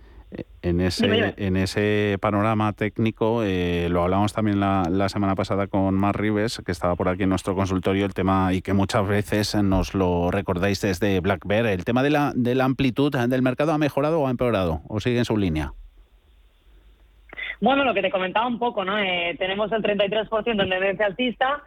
en 0.62 0.80
ese, 0.80 1.34
en 1.36 1.56
ese 1.56 2.18
panorama 2.20 2.72
técnico, 2.72 3.42
eh, 3.44 3.88
lo 3.88 4.02
hablamos 4.02 4.32
también 4.32 4.58
la, 4.58 4.82
la, 4.90 5.08
semana 5.08 5.36
pasada 5.36 5.68
con 5.68 5.94
Mar 5.94 6.20
Rives, 6.20 6.60
que 6.66 6.72
estaba 6.72 6.96
por 6.96 7.08
aquí 7.08 7.22
en 7.22 7.28
nuestro 7.28 7.54
consultorio, 7.54 8.04
el 8.04 8.14
tema 8.14 8.52
y 8.52 8.62
que 8.62 8.72
muchas 8.72 9.06
veces 9.06 9.54
nos 9.62 9.94
lo 9.94 10.32
recordáis 10.32 10.80
desde 10.80 11.20
Black 11.20 11.46
Bear, 11.46 11.66
el 11.66 11.84
tema 11.84 12.02
de 12.02 12.10
la, 12.10 12.32
de 12.34 12.56
la 12.56 12.64
amplitud 12.64 13.14
del 13.16 13.42
mercado 13.42 13.72
ha 13.72 13.78
mejorado 13.78 14.20
o 14.20 14.26
ha 14.26 14.30
empeorado, 14.30 14.80
o 14.88 14.98
sigue 14.98 15.18
en 15.18 15.24
su 15.24 15.36
línea. 15.36 15.72
Bueno, 17.60 17.84
lo 17.84 17.94
que 17.94 18.02
te 18.02 18.10
comentaba 18.10 18.46
un 18.46 18.58
poco, 18.58 18.84
¿no? 18.84 18.98
Eh, 18.98 19.36
tenemos 19.38 19.70
el 19.72 19.82
33% 19.82 20.50
en 20.50 20.58
tendencia 20.58 21.06
alcista, 21.06 21.62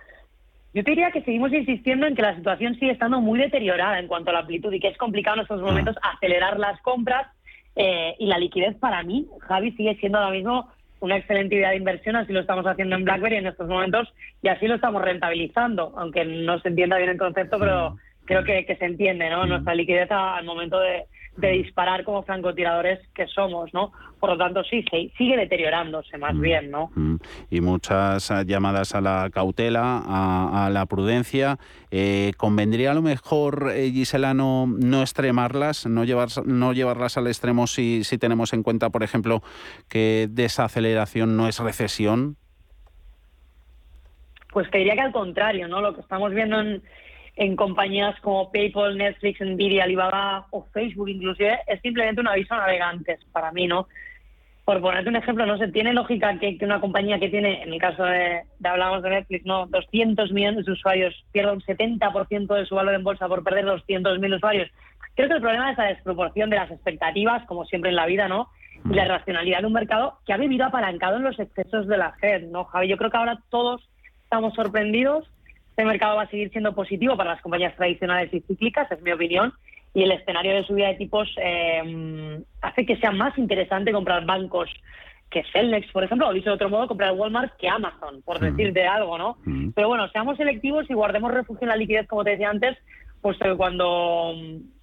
yo 0.74 0.84
te 0.84 0.92
diría 0.92 1.12
que 1.12 1.24
seguimos 1.24 1.52
insistiendo 1.52 2.06
en 2.06 2.16
que 2.16 2.22
la 2.22 2.36
situación 2.36 2.76
sigue 2.76 2.92
estando 2.92 3.22
muy 3.22 3.40
deteriorada 3.40 4.00
en 4.00 4.08
cuanto 4.08 4.30
a 4.30 4.34
la 4.34 4.40
amplitud 4.40 4.72
y 4.72 4.80
que 4.80 4.90
es 4.90 4.98
complicado 4.98 5.38
en 5.38 5.42
estos 5.44 5.62
momentos 5.62 5.96
acelerar 6.02 6.60
las 6.60 6.80
compras 6.82 7.28
eh, 7.76 8.16
y 8.20 8.28
la 8.28 8.38
liquidez 8.38 8.76
para 8.78 9.02
mí, 9.04 9.28
Javi, 9.40 9.72
sigue 9.72 9.96
siendo 9.96 10.20
ahora 10.20 10.36
mismo 10.36 10.70
una 11.00 11.18
excelente 11.18 11.56
idea 11.56 11.70
de 11.70 11.78
inversión, 11.78 12.18
así 12.18 12.34
lo 12.34 12.42
estamos 12.42 12.68
haciendo 12.68 12.96
en 12.96 13.06
BlackBerry 13.06 13.38
en 13.38 13.48
estos 13.48 13.68
momentos 13.68 14.14
y 14.42 14.50
así 14.50 14.68
lo 14.68 14.76
estamos 14.76 15.02
rentabilizando, 15.02 15.94
aunque 15.98 16.26
no 16.26 16.60
se 16.60 16.68
entienda 16.68 16.98
bien 16.98 17.10
el 17.10 17.18
concepto, 17.18 17.58
pero 17.58 17.98
creo 18.26 18.44
que, 18.44 18.66
que 18.66 18.76
se 18.76 18.86
entiende, 18.86 19.30
¿no? 19.30 19.46
Nuestra 19.46 19.74
liquidez 19.74 20.12
al 20.12 20.46
momento 20.46 20.80
de, 20.80 21.06
de 21.40 21.52
disparar 21.52 22.04
como 22.04 22.24
francotiradores 22.24 23.00
que 23.14 23.28
somos, 23.28 23.74
¿no? 23.74 23.92
Por 24.20 24.32
lo 24.32 24.38
tanto, 24.38 24.64
sí, 24.64 24.84
sigue 25.18 25.38
deteriorándose 25.38 26.18
más 26.18 26.36
mm, 26.36 26.42
bien, 26.42 26.72
¿no? 26.72 26.92
Mm. 26.96 27.16
Y 27.50 27.62
muchas 27.62 28.30
eh, 28.32 28.44
llamadas 28.46 28.94
a 28.96 29.02
la 29.02 29.30
cautela, 29.32 30.04
a, 30.06 30.70
la 30.70 30.86
prudencia. 30.86 31.58
Eh, 31.92 32.34
¿Convendría 32.38 32.92
a 32.92 32.94
lo 32.94 33.02
mejor, 33.02 33.72
eh, 33.74 33.90
Gisela, 33.92 34.34
no, 34.34 34.68
extremarlas, 35.02 35.86
no, 35.86 36.04
llevar, 36.04 36.28
no 36.46 36.74
llevarlas 36.74 37.18
al 37.18 37.28
extremo 37.28 37.68
si, 37.68 38.04
si 38.04 38.18
tenemos 38.18 38.54
en 38.54 38.64
cuenta, 38.64 38.90
por 38.90 39.04
ejemplo, 39.04 39.42
que 39.88 40.28
desaceleración 40.30 41.38
no 41.38 41.48
es 41.48 41.60
recesión? 41.60 42.36
Pues 44.52 44.70
te 44.72 44.80
diría 44.80 44.96
que 44.96 45.02
al 45.02 45.12
contrario, 45.12 45.68
¿no? 45.68 45.80
Lo 45.80 45.94
que 45.94 46.02
estamos 46.02 46.34
viendo 46.34 46.60
en 46.60 46.82
en 47.40 47.56
compañías 47.56 48.20
como 48.20 48.52
PayPal, 48.52 48.98
Netflix, 48.98 49.40
Nvidia, 49.40 49.86
Alibaba 49.86 50.48
o 50.52 50.66
Facebook 50.74 51.08
inclusive, 51.08 51.58
es 51.68 51.80
simplemente 51.80 52.20
un 52.20 52.28
aviso 52.28 52.54
a 52.54 52.58
navegantes 52.58 53.24
para 53.32 53.54
mí, 53.54 53.66
¿no? 53.66 53.88
Por 54.66 54.82
ponerte 54.82 55.10
un 55.10 55.16
ejemplo, 55.16 55.46
no 55.46 55.58
sé, 55.58 55.70
tiene 55.70 55.94
lógica 55.94 56.38
que, 56.38 56.58
una 56.62 56.82
compañía 56.82 57.18
que 57.18 57.30
tiene, 57.30 57.64
en 57.64 57.72
el 57.72 57.80
caso 57.80 58.04
de, 58.04 58.42
hablamos 58.62 59.04
de 59.04 59.12
Netflix, 59.12 59.46
¿no? 59.46 59.68
200 59.68 60.34
millones 60.34 60.66
de 60.66 60.74
usuarios 60.74 61.16
pierda 61.32 61.54
un 61.54 61.62
70% 61.62 62.54
de 62.54 62.66
su 62.66 62.76
valor 62.76 62.94
en 62.94 63.06
bolsa 63.06 63.30
por 63.30 63.42
perder 63.42 63.66
200.000 63.68 64.36
usuarios. 64.36 64.70
Creo 65.16 65.30
que 65.30 65.36
el 65.36 65.42
problema 65.42 65.72
es 65.72 65.78
la 65.78 65.86
desproporción 65.86 66.50
de 66.50 66.58
las 66.58 66.70
expectativas, 66.70 67.46
como 67.46 67.64
siempre 67.64 67.90
en 67.90 67.96
la 67.96 68.06
vida, 68.06 68.28
¿no? 68.28 68.50
Y 68.84 68.96
la 68.96 69.06
racionalidad 69.06 69.62
de 69.62 69.68
un 69.68 69.74
mercado 69.74 70.20
que 70.26 70.34
ha 70.34 70.38
vivido 70.38 70.66
apalancado 70.66 71.16
en 71.16 71.24
los 71.24 71.40
excesos 71.40 71.88
de 71.88 71.98
la 71.98 72.12
Fed, 72.20 72.50
¿no, 72.50 72.66
Javi? 72.66 72.90
Yo 72.90 72.98
creo 72.98 73.12
que 73.12 73.18
ahora 73.18 73.40
todos 73.50 73.90
estamos 74.24 74.54
sorprendidos 74.56 75.26
este 75.80 75.88
mercado 75.88 76.18
va 76.18 76.24
a 76.24 76.30
seguir 76.30 76.52
siendo 76.52 76.76
positivo 76.76 77.16
para 77.16 77.32
las 77.32 77.42
compañías 77.42 77.74
tradicionales 77.78 78.34
y 78.34 78.42
cíclicas, 78.42 78.92
es 78.92 79.02
mi 79.02 79.14
opinión, 79.14 79.54
y 79.94 80.04
el 80.04 80.12
escenario 80.12 80.54
de 80.54 80.66
subida 80.66 80.90
de 80.90 80.96
tipos 80.96 81.34
eh, 81.38 82.42
hace 82.62 82.86
que 82.86 82.98
sea 82.98 83.12
más 83.12 83.38
interesante 83.38 83.94
comprar 83.94 84.26
bancos 84.26 84.70
que 85.30 85.42
Celnex, 85.54 85.90
por 85.94 86.04
ejemplo, 86.04 86.28
o 86.28 86.34
dicho 86.34 86.50
de 86.50 86.56
otro 86.56 86.70
modo, 86.70 86.90
comprar 86.90 87.14
Walmart 87.14 87.56
que 87.56 87.70
Amazon, 87.70 88.22
por 88.24 88.42
decir 88.42 88.74
de 88.74 88.86
algo, 88.88 89.18
¿no? 89.18 89.38
Pero 89.74 89.88
bueno, 89.88 90.10
seamos 90.10 90.36
selectivos 90.36 90.90
y 90.90 90.94
guardemos 90.94 91.32
refugio 91.32 91.64
en 91.64 91.70
la 91.70 91.78
liquidez, 91.78 92.08
como 92.08 92.26
te 92.26 92.32
decía 92.32 92.50
antes, 92.50 92.78
puesto 93.22 93.46
que 93.46 93.56
cuando 93.56 94.34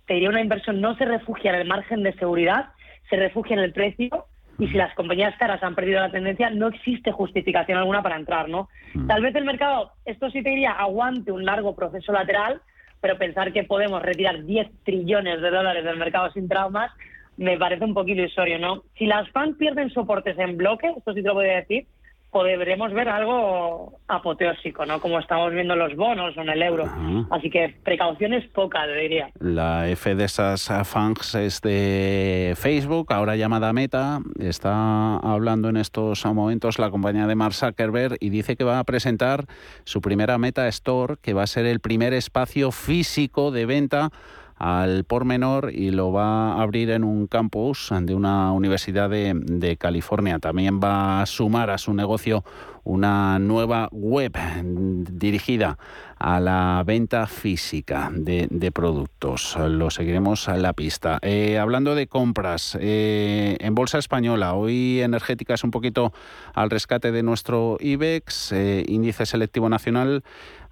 te 0.06 0.14
diría 0.14 0.30
una 0.30 0.40
inversión 0.40 0.80
no 0.80 0.96
se 0.96 1.04
refugia 1.04 1.50
en 1.50 1.60
el 1.60 1.68
margen 1.68 2.04
de 2.04 2.14
seguridad, 2.14 2.70
se 3.10 3.16
refugia 3.16 3.54
en 3.54 3.64
el 3.64 3.74
precio 3.74 4.24
y 4.58 4.68
si 4.68 4.74
las 4.74 4.94
compañías 4.94 5.36
caras 5.38 5.62
han 5.62 5.74
perdido 5.74 6.00
la 6.00 6.10
tendencia, 6.10 6.50
no 6.50 6.68
existe 6.68 7.12
justificación 7.12 7.78
alguna 7.78 8.02
para 8.02 8.16
entrar, 8.16 8.48
¿no? 8.48 8.68
Mm. 8.94 9.06
Tal 9.06 9.22
vez 9.22 9.34
el 9.34 9.44
mercado, 9.44 9.92
esto 10.04 10.30
sí 10.30 10.42
te 10.42 10.50
diría, 10.50 10.72
aguante 10.72 11.32
un 11.32 11.44
largo 11.44 11.74
proceso 11.74 12.12
lateral, 12.12 12.60
pero 13.00 13.18
pensar 13.18 13.52
que 13.52 13.64
podemos 13.64 14.02
retirar 14.02 14.44
10 14.44 14.68
trillones 14.84 15.40
de 15.40 15.50
dólares 15.50 15.84
del 15.84 15.98
mercado 15.98 16.30
sin 16.32 16.48
traumas, 16.48 16.90
me 17.36 17.58
parece 17.58 17.84
un 17.84 17.92
poquito 17.92 18.22
ilusorio, 18.22 18.58
¿no? 18.58 18.82
Si 18.96 19.06
las 19.06 19.28
fans 19.30 19.56
pierden 19.58 19.90
soportes 19.90 20.38
en 20.38 20.56
bloque, 20.56 20.92
esto 20.96 21.12
sí 21.12 21.22
te 21.22 21.28
lo 21.28 21.34
voy 21.34 21.48
a 21.50 21.56
decir, 21.56 21.86
podremos 22.30 22.92
ver 22.92 23.08
algo 23.08 23.98
apoteósico, 24.08 24.84
¿no? 24.84 25.00
Como 25.00 25.18
estamos 25.18 25.52
viendo 25.52 25.74
los 25.74 25.96
bonos 25.96 26.36
o 26.36 26.40
en 26.42 26.48
el 26.50 26.62
euro. 26.62 26.84
Así 27.30 27.50
que 27.50 27.74
precauciones 27.82 28.46
pocas, 28.48 28.86
diría. 29.00 29.30
La 29.40 29.88
F 29.88 30.14
de 30.14 30.24
esas 30.24 30.70
fans 30.84 31.34
es 31.34 31.60
de 31.62 32.54
Facebook, 32.56 33.12
ahora 33.12 33.36
llamada 33.36 33.72
Meta. 33.72 34.20
Está 34.38 35.16
hablando 35.16 35.68
en 35.68 35.76
estos 35.76 36.24
momentos 36.26 36.78
la 36.78 36.90
compañía 36.90 37.26
de 37.26 37.34
Mark 37.34 37.54
Zuckerberg 37.54 38.16
y 38.20 38.30
dice 38.30 38.56
que 38.56 38.64
va 38.64 38.78
a 38.78 38.84
presentar 38.84 39.44
su 39.84 40.00
primera 40.00 40.36
Meta 40.38 40.68
Store, 40.68 41.14
que 41.22 41.32
va 41.32 41.44
a 41.44 41.46
ser 41.46 41.64
el 41.66 41.80
primer 41.80 42.12
espacio 42.12 42.70
físico 42.70 43.50
de 43.50 43.66
venta 43.66 44.10
al 44.56 45.04
por 45.04 45.24
menor 45.24 45.70
y 45.72 45.90
lo 45.90 46.12
va 46.12 46.54
a 46.54 46.62
abrir 46.62 46.90
en 46.90 47.04
un 47.04 47.26
campus 47.26 47.90
de 48.00 48.14
una 48.14 48.52
universidad 48.52 49.10
de, 49.10 49.34
de, 49.34 49.76
California. 49.76 50.38
También 50.38 50.80
va 50.82 51.20
a 51.20 51.26
sumar 51.26 51.70
a 51.70 51.78
su 51.78 51.92
negocio 51.92 52.42
una 52.86 53.38
nueva 53.40 53.88
web 53.90 54.32
dirigida 54.62 55.76
a 56.18 56.40
la 56.40 56.82
venta 56.86 57.26
física 57.26 58.10
de, 58.12 58.70
productos. 58.72 59.56
Lo 59.58 59.90
seguiremos 59.90 60.48
a 60.48 60.56
la 60.56 60.72
pista. 60.72 61.18
Eh, 61.22 61.58
hablando 61.58 61.94
de 61.94 62.06
compras, 62.06 62.78
eh, 62.80 63.56
en 63.60 63.74
Bolsa 63.74 63.98
Española, 63.98 64.54
hoy 64.54 65.00
energética 65.00 65.54
es 65.54 65.64
un 65.64 65.72
poquito 65.72 66.12
al 66.54 66.70
rescate 66.70 67.12
de 67.12 67.22
nuestro 67.22 67.76
IBEX, 67.80 68.52
eh, 68.52 68.84
índice 68.86 69.26
selectivo 69.26 69.68
nacional 69.68 70.22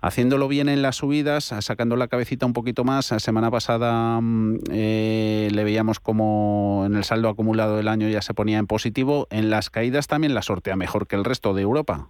haciéndolo 0.01 0.49
bien 0.49 0.69
en 0.69 0.83
las 0.83 0.97
subidas, 0.97 1.55
sacando 1.61 1.97
la 1.97 2.09
cabecita 2.09 2.45
un 2.45 2.53
poquito 2.53 2.85
más. 2.85 3.11
La 3.11 3.21
semana 3.21 3.51
pasada 3.51 4.21
mm, 4.21 4.59
le 4.69 5.65
veíamos 5.65 5.99
como 5.99 6.83
en 6.85 6.95
el 6.95 7.05
saldo 7.05 7.31
acumulado 7.31 7.79
del 7.79 7.89
año 7.89 8.11
ya 8.11 8.21
se 8.21 8.35
ponía 8.35 8.59
en 8.59 8.67
positivo. 8.67 9.27
En 9.31 9.49
las 9.49 9.71
caídas 9.71 10.07
también 10.07 10.35
la 10.35 10.43
sortea 10.43 10.77
mejor 10.77 11.07
que 11.07 11.17
el 11.17 11.25
resto 11.25 11.55
de 11.55 11.63
Europa. 11.63 12.04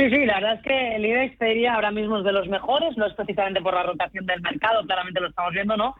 Sí, 0.00 0.08
sí, 0.08 0.24
la 0.24 0.36
verdad 0.36 0.54
es 0.54 0.62
que 0.62 0.96
el 0.96 1.04
IBEX 1.04 1.36
te 1.36 1.44
diría 1.44 1.74
ahora 1.74 1.90
mismo 1.90 2.16
es 2.16 2.24
de 2.24 2.32
los 2.32 2.48
mejores, 2.48 2.96
no 2.96 3.04
es 3.04 3.12
precisamente 3.12 3.60
por 3.60 3.74
la 3.74 3.82
rotación 3.82 4.24
del 4.24 4.40
mercado, 4.40 4.82
claramente 4.86 5.20
lo 5.20 5.28
estamos 5.28 5.52
viendo, 5.52 5.76
¿no? 5.76 5.94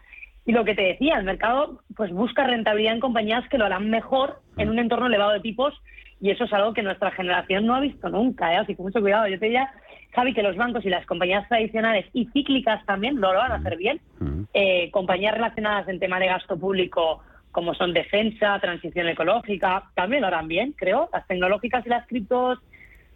Y 0.46 0.52
lo 0.52 0.64
que 0.64 0.74
te 0.74 0.80
decía, 0.80 1.18
el 1.18 1.24
mercado 1.24 1.82
pues 1.94 2.10
busca 2.10 2.46
rentabilidad 2.46 2.94
en 2.94 3.00
compañías 3.00 3.46
que 3.50 3.58
lo 3.58 3.66
harán 3.66 3.90
mejor 3.90 4.40
en 4.56 4.70
un 4.70 4.78
entorno 4.78 5.04
elevado 5.04 5.32
de 5.32 5.40
tipos 5.40 5.74
y 6.18 6.30
eso 6.30 6.44
es 6.44 6.52
algo 6.54 6.72
que 6.72 6.82
nuestra 6.82 7.10
generación 7.10 7.66
no 7.66 7.74
ha 7.74 7.80
visto 7.80 8.08
nunca, 8.08 8.54
¿eh? 8.54 8.56
así 8.56 8.74
que 8.74 8.80
mucho 8.80 9.02
cuidado. 9.02 9.28
Yo 9.28 9.38
te 9.38 9.44
diría, 9.44 9.70
Javi, 10.14 10.32
que 10.32 10.42
los 10.42 10.56
bancos 10.56 10.86
y 10.86 10.88
las 10.88 11.04
compañías 11.04 11.46
tradicionales 11.48 12.06
y 12.14 12.24
cíclicas 12.32 12.82
también 12.86 13.20
lo, 13.20 13.28
van 13.34 13.52
a 13.52 13.56
hacer 13.56 13.76
bien. 13.76 14.00
Mm. 14.18 14.44
Eh, 14.54 14.90
compañías 14.92 15.34
relacionadas 15.34 15.86
en 15.88 16.00
tema 16.00 16.18
de 16.18 16.28
gasto 16.28 16.58
público 16.58 17.22
como 17.52 17.74
son 17.74 17.92
defensa, 17.92 18.58
transición 18.60 19.08
ecológica, 19.08 19.90
también 19.94 20.22
lo 20.22 20.28
harán 20.28 20.48
bien, 20.48 20.72
creo. 20.72 21.10
Las 21.12 21.26
tecnológicas 21.26 21.84
y 21.84 21.90
las 21.90 22.06
criptos, 22.06 22.60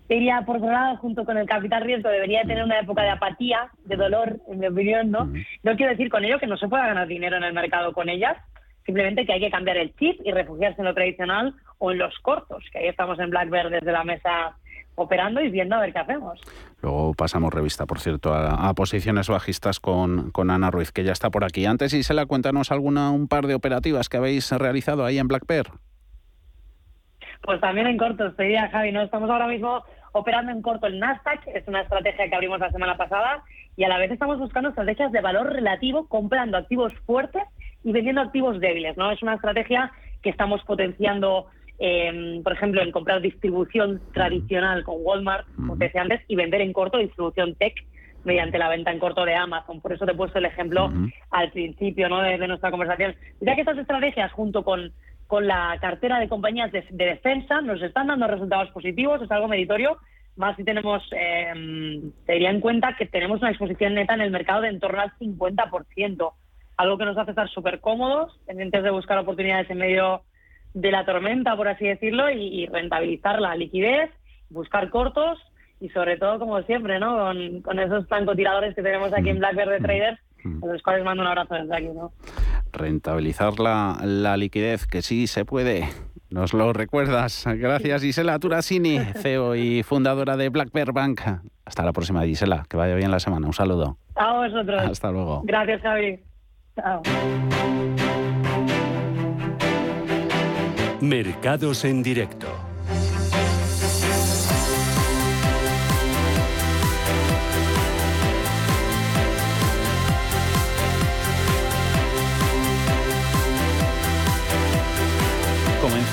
te 0.07 0.15
diría, 0.15 0.43
por 0.45 0.57
otro 0.57 0.71
lado, 0.71 0.97
junto 0.99 1.25
con 1.25 1.39
el 1.39 1.47
capital 1.47 1.83
riesgo, 1.83 2.11
debería 2.11 2.43
tener 2.43 2.63
una 2.63 2.79
época 2.79 3.03
de 3.03 3.11
apatía, 3.11 3.71
de 3.85 3.97
dolor, 3.97 4.39
en 4.49 4.59
mi 4.59 4.67
opinión, 4.67 5.11
¿no? 5.11 5.33
No 5.63 5.77
quiero 5.77 5.93
decir 5.93 6.11
con 6.11 6.25
ello 6.25 6.39
que 6.39 6.47
no 6.47 6.57
se 6.59 6.69
pueda 6.69 6.87
ganar 6.87 7.07
dinero 7.07 7.37
en 7.37 7.45
el 7.45 7.55
mercado 7.55 7.93
con 7.93 8.09
ellas, 8.09 8.37
simplemente 8.85 9.25
que 9.25 9.33
hay 9.33 9.41
que 9.41 9.51
cambiar 9.51 9.79
el 9.79 9.95
chip 9.97 10.21
y 10.25 10.31
refugiarse 10.31 10.83
en 10.83 10.87
lo 10.87 10.95
tradicional 10.95 11.55
o 11.79 11.91
en 11.91 11.99
los 11.99 12.19
cortos, 12.19 12.63
que 12.71 12.81
ahí 12.81 12.89
estamos 12.89 13.19
en 13.19 13.31
Blackbird 13.31 13.71
desde 13.71 13.93
la 13.93 14.05
mesa 14.05 14.57
operando 14.97 15.41
y 15.41 15.51
viendo 15.51 15.75
a 15.75 15.81
ver 15.81 15.93
qué 15.93 15.99
hacemos. 16.01 16.39
Luego 16.83 17.15
pasamos 17.15 17.53
revista, 17.53 17.87
por 17.87 17.99
cierto, 17.99 18.35
a, 18.35 18.73
posiciones 18.75 19.29
bajistas 19.29 19.81
con, 19.81 20.31
con, 20.31 20.51
Ana 20.51 20.71
Ruiz, 20.71 20.93
que 20.93 21.03
ya 21.03 21.13
está 21.13 21.31
por 21.31 21.45
aquí. 21.45 21.67
Antes, 21.67 21.95
Isela, 21.95 22.27
cuéntanos 22.27 22.71
alguna, 22.71 23.11
un 23.11 23.27
par 23.27 23.47
de 23.47 23.55
operativas 23.55 24.09
que 24.09 24.19
habéis 24.19 24.51
realizado 24.53 25.05
ahí 25.05 25.19
en 25.19 25.27
Black 25.27 25.47
Pues 27.43 27.61
también 27.61 27.87
en 27.87 27.97
corto, 27.97 28.33
te 28.33 28.43
diría, 28.43 28.69
Javi, 28.71 28.93
¿no? 28.93 29.03
Estamos 29.03 29.31
ahora 29.31 29.47
mismo 29.47 29.83
operando 30.13 30.53
en 30.53 30.63
corto 30.63 30.87
el 30.87 30.99
Nasdaq, 30.99 31.47
es 31.49 31.67
una 31.67 31.83
estrategia 31.83 32.29
que 32.29 32.35
abrimos 32.35 32.61
la 32.61 32.71
semana 32.71 32.97
pasada, 32.97 33.43
y 33.77 33.85
a 33.85 33.89
la 33.89 33.99
vez 33.99 34.13
estamos 34.13 34.39
buscando 34.39 34.69
estrategias 34.69 35.11
de 35.11 35.21
valor 35.21 35.53
relativo, 35.53 36.07
comprando 36.07 36.57
activos 36.57 36.93
fuertes 37.05 37.43
y 37.83 37.93
vendiendo 37.93 38.21
activos 38.21 38.61
débiles, 38.61 38.97
¿no? 38.97 39.11
Es 39.11 39.23
una 39.23 39.35
estrategia 39.35 39.91
que 40.23 40.31
estamos 40.31 40.63
potenciando 40.65 41.47
eh, 41.79 42.41
por 42.43 42.53
ejemplo, 42.53 42.83
en 42.83 42.93
comprar 42.93 43.21
distribución 43.21 44.01
tradicional 44.13 44.85
con 44.85 44.97
Walmart, 45.01 45.47
como 45.57 45.77
te 45.77 45.87
decía 45.87 46.03
antes, 46.03 46.21
y 46.29 46.37
vender 46.37 46.61
en 46.61 46.73
corto 46.73 46.99
distribución 46.99 47.55
tech 47.57 47.75
mediante 48.25 48.59
la 48.59 48.69
venta 48.69 48.91
en 48.91 48.99
corto 48.99 49.25
de 49.25 49.35
Amazon. 49.35 49.81
Por 49.81 49.93
eso 49.93 50.07
te 50.07 50.13
he 50.13 50.17
puesto 50.17 50.39
el 50.39 50.47
ejemplo 50.47 50.91
al 51.31 51.51
principio 51.51 52.09
¿no? 52.09 52.21
de, 52.23 52.39
nuestra 52.47 52.71
conversación. 52.71 53.15
Ya 53.41 53.55
que 53.55 53.61
estas 53.61 53.79
estrategias, 53.79 54.33
junto 54.33 54.65
con, 54.65 54.93
con 55.35 55.49
la 55.49 55.77
cartera 55.81 56.21
de 56.21 56.29
compañías 56.29 56.71
de, 56.71 56.85
defensa, 56.93 57.61
nos 57.61 57.83
están 57.83 58.07
dando 58.07 58.29
resultados 58.29 58.71
positivos, 58.71 59.21
es 59.21 59.29
algo 59.33 59.49
meritorio, 59.49 59.99
más 60.37 60.55
si 60.55 60.63
tenemos, 60.63 61.03
eh, 61.11 62.03
te 62.25 62.35
diría 62.35 62.51
en 62.51 62.61
cuenta 62.61 62.95
que 62.97 63.07
tenemos 63.07 63.41
una 63.41 63.51
exposición 63.51 63.95
neta 63.95 64.15
en 64.15 64.21
el 64.21 64.31
mercado 64.31 64.61
de 64.61 64.69
en 64.69 64.79
torno 64.79 65.01
al 65.01 65.11
50%, 65.19 66.33
algo 66.77 66.99
que 66.99 67.05
nos 67.05 67.19
hace 67.19 67.33
estar 67.33 67.49
súper 67.49 67.81
cómodos, 67.81 68.39
pendientes 68.47 68.85
de 68.85 68.91
buscar 68.93 69.19
oportunidades 69.19 69.69
en 69.71 69.79
medio 69.79 70.23
de 70.73 70.93
la 70.93 71.05
tormenta, 71.05 71.57
por 71.57 71.67
así 71.67 71.85
decirlo, 71.85 72.31
y, 72.31 72.67
rentabilizar 72.67 73.41
la 73.41 73.57
liquidez, 73.57 74.13
buscar 74.51 74.89
cortos 74.89 75.41
y 75.81 75.89
sobre 75.89 76.17
todo, 76.17 76.39
como 76.39 76.63
siempre, 76.63 77.01
¿no? 77.01 77.33
Con, 77.65 77.81
esos 77.81 78.07
francotiradores 78.07 78.77
que 78.77 78.83
tenemos 78.83 79.13
aquí 79.13 79.31
en 79.31 79.41
Black 79.41 79.57
Verde 79.57 79.81
Traders, 79.81 80.21
a 80.63 80.67
los 80.67 80.81
cuales 80.81 81.05
mando 81.05 81.25
un 81.25 81.29
abrazo 81.29 81.55
desde 81.55 81.77
aquí, 81.77 81.89
¿no? 81.89 82.13
Rentabilizar 82.75 83.61
la, 83.61 83.99
la 84.03 84.37
liquidez, 84.37 84.87
que 84.87 85.01
sí 85.01 85.27
se 85.27 85.45
puede. 85.45 85.89
Nos 86.29 86.53
lo 86.53 86.73
recuerdas. 86.73 87.45
Gracias, 87.47 88.03
Gisela 88.03 88.39
Turasini, 88.41 88.99
CEO 89.23 89.55
y 89.55 89.85
fundadora 89.85 90.37
de 90.37 90.49
Black 90.49 90.73
Bear 90.73 90.93
Bank. 90.93 91.21
Hasta 91.65 91.85
la 91.85 91.93
próxima, 91.93 92.25
Gisela. 92.25 92.67
Que 92.69 92.77
vaya 92.77 92.97
bien 92.97 93.13
la 93.13 93.21
semana. 93.21 93.47
Un 93.47 93.53
saludo. 93.53 93.99
A 94.17 94.33
vosotros. 94.35 94.83
Hasta 94.83 95.13
luego. 95.13 95.43
Gracias, 95.45 95.81
Javi. 95.83 96.21
Chao. 96.75 97.03
Mercados 101.01 101.85
en 101.85 102.03
directo. 102.03 102.49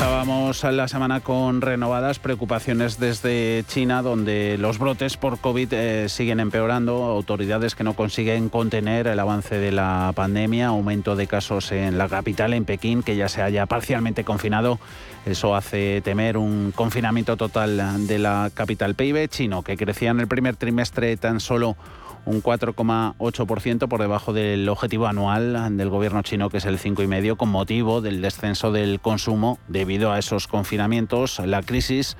Comenzábamos 0.02 0.64
la 0.64 0.88
semana 0.88 1.20
con 1.20 1.62
renovadas 1.62 2.18
preocupaciones 2.18 3.00
desde 3.00 3.64
China, 3.68 4.02
donde 4.02 4.58
los 4.58 4.80
brotes 4.80 5.16
por 5.16 5.38
COVID 5.38 5.72
eh, 5.74 6.10
siguen 6.10 6.40
empeorando, 6.40 7.04
autoridades 7.04 7.76
que 7.76 7.84
no 7.84 7.94
consiguen 7.94 8.50
contener 8.50 9.06
el 9.06 9.20
avance 9.20 9.60
de 9.60 9.72
la 9.72 10.12
pandemia, 10.16 10.70
aumento 10.70 11.16
de 11.16 11.28
casos 11.28 11.72
en 11.72 12.00
la 12.00 12.10
capital, 12.10 12.56
en 12.56 12.66
Pekín, 12.66 13.04
que 13.04 13.16
ya 13.16 13.30
se 13.30 13.44
haya 13.44 13.68
parcialmente 13.68 14.24
confinado. 14.24 14.80
Eso 15.28 15.56
hace 15.56 16.02
temer 16.02 16.36
un 16.36 16.74
confinamiento 16.76 17.38
total 17.38 18.08
de 18.08 18.18
la 18.18 18.50
capital 18.52 18.96
PIB 18.96 19.28
chino, 19.28 19.62
que 19.62 19.78
crecía 19.78 20.10
en 20.10 20.20
el 20.20 20.28
primer 20.28 20.56
trimestre 20.56 21.16
tan 21.16 21.40
solo 21.40 21.78
un 22.26 22.44
4,8% 22.44 23.88
por 23.88 24.00
debajo 24.00 24.34
del 24.34 24.68
objetivo 24.70 25.08
anual 25.08 25.78
del 25.78 25.90
gobierno 25.90 26.22
chino, 26.22 26.50
que 26.50 26.58
es 26.58 26.66
el 26.66 26.78
5,5%, 26.78 27.38
con 27.38 27.50
motivo 27.50 28.02
del 28.02 28.22
descenso 28.22 28.72
del 28.72 29.00
consumo 29.00 29.60
debido 29.68 30.12
a 30.12 30.20
esos 30.20 30.48
confinamientos, 30.48 31.40
la 31.40 31.64
crisis 31.64 32.18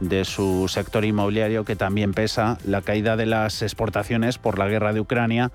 de 0.00 0.24
su 0.24 0.66
sector 0.68 1.04
inmobiliario 1.04 1.64
que 1.64 1.76
también 1.76 2.12
pesa, 2.12 2.58
la 2.64 2.82
caída 2.82 3.16
de 3.16 3.26
las 3.26 3.62
exportaciones 3.62 4.38
por 4.38 4.58
la 4.58 4.66
guerra 4.68 4.92
de 4.92 5.00
Ucrania 5.00 5.52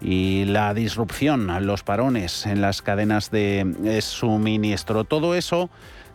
y 0.00 0.44
la 0.44 0.74
disrupción, 0.74 1.48
los 1.66 1.82
parones 1.82 2.46
en 2.46 2.60
las 2.60 2.82
cadenas 2.82 3.30
de 3.30 4.00
suministro. 4.02 5.04
Todo 5.04 5.34
eso 5.34 5.70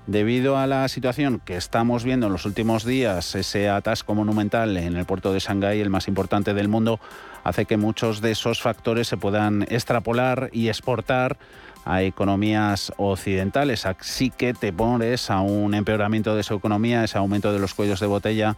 Debido 0.05 0.57
a 0.57 0.67
la 0.67 0.85
situación 0.89 1.39
que 1.45 1.55
estamos 1.55 2.03
viendo 2.03 2.27
en 2.27 2.33
los 2.33 2.45
últimos 2.45 2.83
días, 2.83 3.35
ese 3.35 3.69
atasco 3.69 4.13
monumental 4.13 4.75
en 4.75 4.97
el 4.97 5.05
puerto 5.05 5.31
de 5.31 5.39
Shanghái, 5.39 5.79
el 5.79 5.89
más 5.89 6.09
importante 6.09 6.53
del 6.53 6.67
mundo, 6.67 6.99
hace 7.45 7.65
que 7.65 7.77
muchos 7.77 8.19
de 8.19 8.31
esos 8.31 8.61
factores 8.61 9.07
se 9.07 9.15
puedan 9.15 9.63
extrapolar 9.69 10.49
y 10.51 10.67
exportar 10.67 11.37
a 11.85 12.03
economías 12.03 12.91
occidentales. 12.97 13.85
Así 13.85 14.29
que 14.29 14.53
te 14.53 14.73
pones 14.73 15.29
a 15.29 15.39
un 15.39 15.73
empeoramiento 15.73 16.35
de 16.35 16.43
su 16.43 16.53
economía, 16.55 17.05
ese 17.05 17.17
aumento 17.17 17.53
de 17.53 17.59
los 17.59 17.73
cuellos 17.73 18.01
de 18.01 18.07
botella 18.07 18.57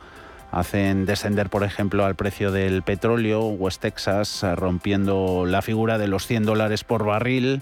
hacen 0.51 1.05
descender, 1.05 1.49
por 1.51 1.63
ejemplo, 1.63 2.05
al 2.05 2.15
precio 2.15 2.51
del 2.51 2.81
petróleo, 2.81 3.45
West 3.47 3.81
Texas 3.81 4.43
rompiendo 4.55 5.45
la 5.45 5.62
figura 5.62 5.99
de 5.99 6.08
los 6.08 6.25
100 6.25 6.45
dólares 6.45 6.84
por 6.84 7.05
barril 7.05 7.62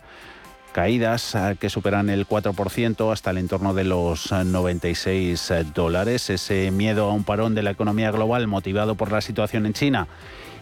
caídas 0.74 1.36
eh, 1.36 1.56
que 1.58 1.70
superan 1.70 2.10
el 2.10 2.28
4% 2.28 3.14
hasta 3.14 3.32
el 3.32 3.38
entorno 3.38 3.74
de 3.74 3.86
los 3.86 4.32
96 4.32 5.52
eh, 5.52 5.66
dólares. 5.74 6.30
Ese 6.30 6.72
miedo 6.72 7.10
a 7.10 7.14
un 7.14 7.24
parón 7.24 7.56
de 7.56 7.64
la 7.64 7.72
economía 7.72 8.12
global 8.12 8.48
motivado 8.48 8.96
por 8.96 9.12
la 9.12 9.22
situación 9.22 9.66
en 9.66 9.74
China 9.74 10.08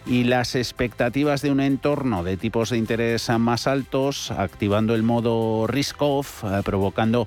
y 0.06 0.24
las 0.24 0.54
expectativas 0.54 1.42
de 1.42 1.50
un 1.50 1.60
entorno 1.60 2.22
de 2.22 2.36
tipos 2.36 2.70
de 2.70 2.78
interés 2.78 3.28
más 3.38 3.66
altos, 3.66 4.30
activando 4.30 4.94
el 4.94 5.02
modo 5.02 5.66
risk-off, 5.66 6.44
eh, 6.44 6.60
provocando 6.64 7.26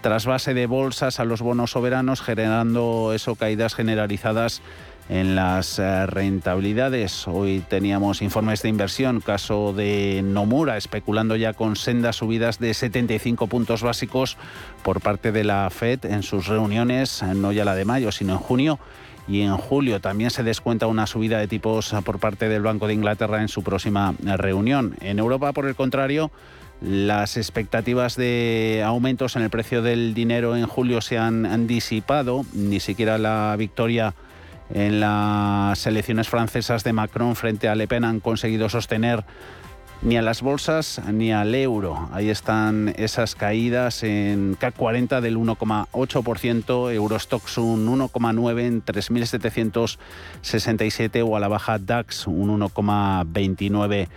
trasvase 0.00 0.54
de 0.54 0.66
bolsas 0.66 1.18
a 1.18 1.24
los 1.24 1.42
bonos 1.42 1.72
soberanos, 1.72 2.20
generando 2.20 3.12
eso 3.14 3.34
caídas 3.34 3.74
generalizadas 3.74 4.62
en 5.08 5.34
las 5.34 5.78
eh, 5.78 6.06
rentabilidades. 6.06 7.26
Hoy 7.26 7.62
teníamos 7.68 8.22
informes 8.22 8.62
de 8.62 8.68
inversión, 8.68 9.20
caso 9.20 9.72
de 9.72 10.20
Nomura, 10.22 10.76
especulando 10.76 11.36
ya 11.36 11.54
con 11.54 11.76
sendas 11.76 12.16
subidas 12.16 12.58
de 12.58 12.74
75 12.74 13.46
puntos 13.46 13.82
básicos 13.82 14.36
por 14.82 15.00
parte 15.00 15.32
de 15.32 15.44
la 15.44 15.68
Fed 15.70 16.04
en 16.04 16.22
sus 16.22 16.46
reuniones, 16.46 17.22
no 17.22 17.52
ya 17.52 17.64
la 17.64 17.74
de 17.74 17.84
mayo, 17.84 18.12
sino 18.12 18.34
en 18.34 18.38
junio. 18.38 18.78
Y 19.26 19.42
en 19.42 19.56
julio 19.58 20.00
también 20.00 20.30
se 20.30 20.42
descuenta 20.42 20.86
una 20.86 21.06
subida 21.06 21.38
de 21.38 21.48
tipos 21.48 21.94
por 22.04 22.18
parte 22.18 22.48
del 22.48 22.62
Banco 22.62 22.86
de 22.86 22.94
Inglaterra 22.94 23.42
en 23.42 23.48
su 23.48 23.62
próxima 23.62 24.14
reunión. 24.22 24.96
En 25.02 25.18
Europa, 25.18 25.52
por 25.52 25.66
el 25.66 25.74
contrario, 25.74 26.30
las 26.80 27.36
expectativas 27.36 28.16
de 28.16 28.82
aumentos 28.86 29.34
en 29.36 29.42
el 29.42 29.50
precio 29.50 29.82
del 29.82 30.14
dinero 30.14 30.56
en 30.56 30.66
julio 30.66 31.00
se 31.00 31.18
han, 31.18 31.66
disipado. 31.66 32.44
Ni 32.54 32.78
siquiera 32.78 33.18
la 33.18 33.54
victoria 33.58 34.14
en 34.72 35.00
las 35.00 35.86
elecciones 35.86 36.28
francesas 36.28 36.84
de 36.84 36.92
Macron 36.92 37.34
frente 37.36 37.68
a 37.68 37.74
Le 37.74 37.88
Pen 37.88 38.04
han 38.04 38.20
conseguido 38.20 38.68
sostener 38.68 39.24
ni 40.00 40.16
a 40.16 40.22
las 40.22 40.42
bolsas 40.42 41.02
ni 41.12 41.32
al 41.32 41.52
euro. 41.54 42.08
Ahí 42.12 42.30
están 42.30 42.94
esas 42.96 43.34
caídas 43.34 44.04
en 44.04 44.56
CAC 44.58 44.74
40 44.76 45.20
del 45.20 45.36
1,8%, 45.36 46.94
Eurostox 46.94 47.58
un 47.58 47.86
1,9 47.86 48.60
en 48.60 48.82
3.767 48.84 51.22
o 51.26 51.36
a 51.36 51.40
la 51.40 51.48
baja 51.48 51.78
DAX 51.78 52.26
un 52.26 52.58
1,29%. 52.60 54.08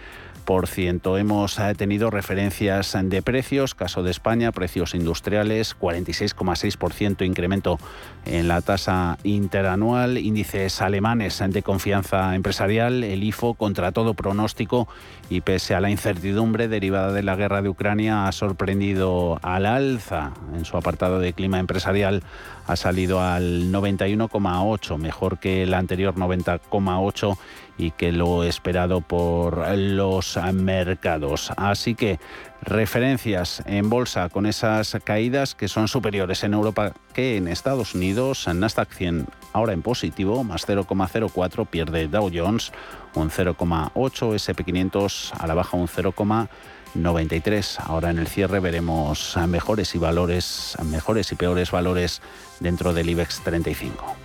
Hemos 0.47 1.59
eh, 1.59 1.73
tenido 1.75 2.09
referencias 2.09 2.97
de 3.01 3.21
precios, 3.21 3.73
caso 3.73 4.03
de 4.03 4.11
España, 4.11 4.51
precios 4.51 4.93
industriales, 4.93 5.77
46,6% 5.79 7.25
incremento 7.25 7.79
en 8.25 8.47
la 8.47 8.61
tasa 8.61 9.17
interanual, 9.23 10.17
índices 10.17 10.81
alemanes 10.81 11.41
de 11.47 11.63
confianza 11.63 12.35
empresarial, 12.35 13.03
el 13.03 13.23
IFO 13.23 13.53
contra 13.53 13.91
todo 13.93 14.13
pronóstico 14.13 14.87
y 15.29 15.41
pese 15.41 15.73
a 15.73 15.79
la 15.79 15.89
incertidumbre 15.89 16.67
derivada 16.67 17.13
de 17.13 17.23
la 17.23 17.35
guerra 17.35 17.61
de 17.61 17.69
Ucrania 17.69 18.27
ha 18.27 18.31
sorprendido 18.33 19.39
al 19.41 19.65
alza. 19.65 20.33
En 20.53 20.65
su 20.65 20.75
apartado 20.75 21.19
de 21.19 21.33
clima 21.33 21.59
empresarial 21.59 22.23
ha 22.67 22.75
salido 22.75 23.21
al 23.21 23.71
91,8, 23.71 24.97
mejor 24.97 25.39
que 25.39 25.63
el 25.63 25.73
anterior 25.73 26.15
90,8 26.15 27.37
y 27.77 27.91
que 27.91 28.11
lo 28.11 28.43
esperado 28.43 29.01
por 29.01 29.67
los 29.77 30.30
mercados. 30.53 31.51
Así 31.57 31.95
que 31.95 32.19
referencias 32.61 33.63
en 33.65 33.89
bolsa 33.89 34.29
con 34.29 34.45
esas 34.45 34.97
caídas 35.03 35.55
que 35.55 35.67
son 35.67 35.87
superiores 35.87 36.43
en 36.43 36.53
Europa 36.53 36.93
que 37.13 37.37
en 37.37 37.47
Estados 37.47 37.95
Unidos. 37.95 38.47
Nasdaq 38.47 38.91
100 38.91 39.27
ahora 39.53 39.73
en 39.73 39.81
positivo, 39.81 40.43
más 40.43 40.67
0,04, 40.67 41.67
pierde 41.67 42.07
Dow 42.07 42.29
Jones 42.33 42.71
un 43.15 43.29
0,8, 43.29 43.91
SP500 43.93 45.33
a 45.37 45.47
la 45.47 45.53
baja 45.53 45.77
un 45.77 45.87
0,93. 45.87 47.79
Ahora 47.85 48.09
en 48.09 48.19
el 48.19 48.27
cierre 48.27 48.59
veremos 48.59 49.37
mejores 49.47 49.95
y 49.95 49.97
valores, 49.97 50.77
mejores 50.85 51.31
y 51.31 51.35
peores 51.35 51.71
valores 51.71 52.21
dentro 52.59 52.93
del 52.93 53.09
IBEX 53.09 53.41
35. 53.41 54.15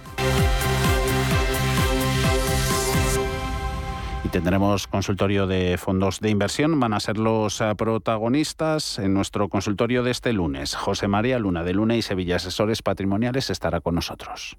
Tendremos 4.37 4.87
consultorio 4.87 5.47
de 5.47 5.79
fondos 5.79 6.21
de 6.21 6.29
inversión. 6.29 6.79
Van 6.79 6.93
a 6.93 7.01
ser 7.01 7.17
los 7.17 7.63
eh, 7.63 7.75
protagonistas 7.75 8.99
en 8.99 9.15
nuestro 9.15 9.49
consultorio 9.49 10.03
de 10.03 10.11
este 10.11 10.35
lunes. 10.35 10.75
José 10.75 11.09
María 11.09 11.39
Luna 11.39 11.65
de 11.65 11.73
Luna 11.73 11.97
y 11.97 12.03
Sevilla 12.03 12.37
Asesores 12.37 12.83
Patrimoniales 12.83 13.49
estará 13.49 13.81
con 13.81 13.95
nosotros. 13.95 14.59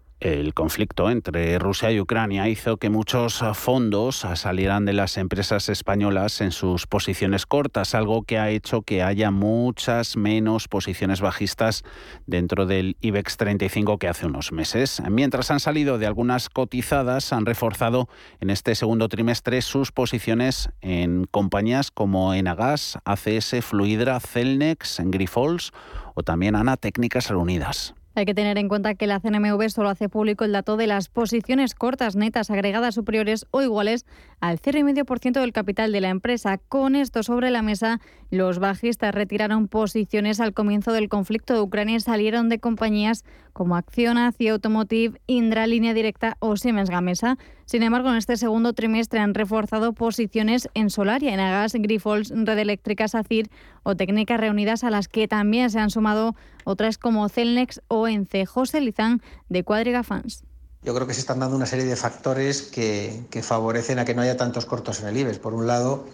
El 0.21 0.53
conflicto 0.53 1.09
entre 1.09 1.57
Rusia 1.57 1.91
y 1.91 1.99
Ucrania 1.99 2.47
hizo 2.47 2.77
que 2.77 2.91
muchos 2.91 3.43
fondos 3.55 4.23
salieran 4.35 4.85
de 4.85 4.93
las 4.93 5.17
empresas 5.17 5.67
españolas 5.67 6.41
en 6.41 6.51
sus 6.51 6.85
posiciones 6.85 7.47
cortas, 7.47 7.95
algo 7.95 8.21
que 8.21 8.37
ha 8.37 8.51
hecho 8.51 8.83
que 8.83 9.01
haya 9.01 9.31
muchas 9.31 10.17
menos 10.17 10.67
posiciones 10.67 11.21
bajistas 11.21 11.81
dentro 12.27 12.67
del 12.67 12.97
IBEX 13.01 13.35
35 13.37 13.97
que 13.97 14.09
hace 14.09 14.27
unos 14.27 14.51
meses. 14.51 15.01
Mientras 15.09 15.49
han 15.49 15.59
salido 15.59 15.97
de 15.97 16.05
algunas 16.05 16.49
cotizadas, 16.49 17.33
han 17.33 17.47
reforzado 17.47 18.07
en 18.41 18.51
este 18.51 18.75
segundo 18.75 19.09
trimestre 19.09 19.63
sus 19.63 19.91
posiciones 19.91 20.69
en 20.81 21.25
compañías 21.25 21.89
como 21.89 22.35
Enagas, 22.35 22.99
ACS, 23.05 23.55
Fluidra, 23.61 24.19
Celnex, 24.19 25.01
Grifols 25.03 25.71
o 26.13 26.21
también 26.21 26.55
Ana 26.55 26.77
Técnicas 26.77 27.27
Reunidas. 27.27 27.95
Hay 28.13 28.25
que 28.25 28.33
tener 28.33 28.57
en 28.57 28.67
cuenta 28.67 28.95
que 28.95 29.07
la 29.07 29.21
CNMV 29.21 29.69
solo 29.69 29.89
hace 29.89 30.09
público 30.09 30.43
el 30.43 30.51
dato 30.51 30.75
de 30.75 30.85
las 30.85 31.07
posiciones 31.07 31.75
cortas 31.75 32.17
netas 32.17 32.51
agregadas 32.51 32.95
superiores 32.95 33.45
o 33.51 33.61
iguales 33.61 34.05
al 34.41 34.59
0,5% 34.59 35.39
del 35.39 35.53
capital 35.53 35.93
de 35.93 36.01
la 36.01 36.09
empresa. 36.09 36.57
Con 36.57 36.95
esto 36.95 37.23
sobre 37.23 37.51
la 37.51 37.61
mesa, 37.61 38.01
los 38.29 38.59
bajistas 38.59 39.15
retiraron 39.15 39.69
posiciones 39.69 40.41
al 40.41 40.53
comienzo 40.53 40.91
del 40.91 41.07
conflicto 41.07 41.53
de 41.53 41.61
Ucrania 41.61 41.95
y 41.95 41.99
salieron 42.01 42.49
de 42.49 42.59
compañías 42.59 43.23
como 43.53 43.75
Acciona, 43.75 44.31
CIA 44.31 44.53
Automotive, 44.53 45.21
Indra, 45.27 45.67
Línea 45.67 45.93
Directa 45.93 46.35
o 46.39 46.57
Siemens 46.57 46.89
Gamesa. 46.89 47.37
Sin 47.65 47.83
embargo, 47.83 48.09
en 48.09 48.17
este 48.17 48.35
segundo 48.35 48.73
trimestre 48.73 49.19
han 49.19 49.33
reforzado 49.33 49.93
posiciones 49.93 50.69
en 50.73 50.89
Solaria, 50.89 51.33
en 51.33 51.39
Agas, 51.39 51.73
Grifols, 51.73 52.33
Red 52.35 52.57
Eléctrica, 52.57 53.07
SACIR 53.07 53.49
o 53.83 53.95
Técnicas 53.95 54.39
Reunidas, 54.39 54.83
a 54.83 54.89
las 54.89 55.07
que 55.07 55.27
también 55.27 55.69
se 55.69 55.79
han 55.79 55.89
sumado 55.89 56.35
otras 56.63 56.97
como 56.97 57.27
Celnex 57.29 57.81
o 57.87 58.07
Ence. 58.07 58.45
José 58.45 58.81
Lizán, 58.81 59.21
de 59.49 59.63
Cuadriga 59.63 60.03
Fans. 60.03 60.43
Yo 60.83 60.95
creo 60.95 61.05
que 61.05 61.13
se 61.13 61.19
están 61.19 61.39
dando 61.39 61.55
una 61.55 61.67
serie 61.67 61.85
de 61.85 61.95
factores 61.95 62.63
que, 62.63 63.23
favorecen 63.43 63.99
a 63.99 64.05
que 64.05 64.15
no 64.15 64.23
haya 64.23 64.37
tantos 64.37 64.65
cortos 64.65 65.01
en 65.01 65.07
el 65.07 65.17
IBEX. 65.17 65.37
Por 65.37 65.53
un 65.53 65.67
lado, 65.67 66.05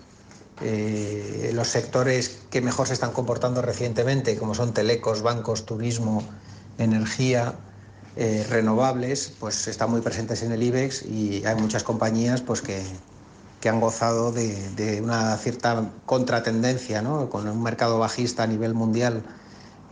eh, 0.62 1.51
los 1.53 1.67
sectores 1.67 2.39
que 2.49 2.62
mejor 2.62 2.88
se 2.88 2.93
están 2.93 3.12
comportando 3.12 3.62
recientemente, 3.62 4.38
como 4.38 4.56
son 4.56 4.73
telecos, 4.73 5.21
bancos, 5.21 5.65
turismo, 5.65 6.21
energía, 6.77 7.53
eh, 8.17 8.45
renovables, 8.49 9.32
pues 9.39 9.67
están 9.67 9.91
muy 9.91 10.01
presentes 10.01 10.41
en 10.43 10.51
el 10.51 10.63
IBEX 10.63 11.03
y 11.03 11.45
hay 11.45 11.56
muchas 11.56 11.84
compañías 11.84 12.41
pues, 12.41 12.62
que, 12.62 12.84
que 13.60 13.70
han 13.70 13.80
gozado 13.80 14.32
de, 14.32 15.02
una 15.04 15.36
cierta 15.38 15.89
contratendencia, 16.06 17.02
¿no? 17.02 17.30
con 17.30 17.48
un 17.48 17.63
mercado 17.63 18.00
bajista 18.00 18.43
a 18.43 18.48
nivel 18.48 18.74
mundial 18.74 19.24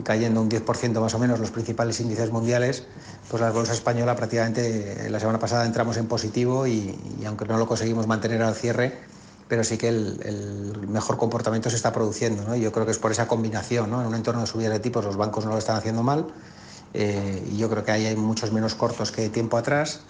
cayendo 0.03 0.41
un 0.41 0.49
10% 0.49 0.99
más 0.99 1.13
o 1.13 1.19
menos 1.19 1.39
los 1.39 1.51
principales 1.51 1.99
índices 2.01 2.29
mundiales, 2.29 2.83
pues 3.29 3.41
la 3.41 3.51
bolsa 3.51 3.73
española 3.73 4.15
prácticamente 4.15 5.09
la 5.09 5.19
semana 5.19 5.39
pasada 5.39 5.65
entramos 5.65 5.95
en 5.97 6.07
positivo 6.07 6.67
y, 6.67 6.97
aunque 7.25 7.45
no 7.45 7.57
lo 7.57 7.65
conseguimos 7.65 8.05
mantener 8.05 8.41
al 8.41 8.55
cierre, 8.55 8.99
pero 9.47 9.63
sí 9.63 9.77
que 9.77 9.87
el, 9.87 10.87
mejor 10.89 11.17
comportamiento 11.17 11.69
se 11.69 11.77
está 11.77 11.93
produciendo. 11.93 12.43
¿no? 12.43 12.55
Yo 12.55 12.71
creo 12.71 12.85
que 12.85 12.91
es 12.91 12.99
por 12.99 13.11
esa 13.11 13.27
combinación, 13.27 13.89
¿no? 13.89 14.01
en 14.01 14.07
un 14.07 14.15
entorno 14.15 14.41
de 14.41 14.47
subida 14.47 14.69
de 14.69 14.79
tipos 14.79 15.05
los 15.05 15.15
bancos 15.15 15.45
no 15.45 15.51
lo 15.51 15.57
están 15.57 15.77
haciendo 15.77 16.03
mal 16.03 16.27
eh, 16.93 17.45
y 17.51 17.57
yo 17.57 17.69
creo 17.69 17.83
que 17.83 17.91
ahí 17.91 18.05
hay 18.05 18.15
muchos 18.15 18.51
menos 18.51 18.75
cortos 18.75 19.11
que 19.11 19.29
tiempo 19.29 19.57
atrás. 19.57 20.01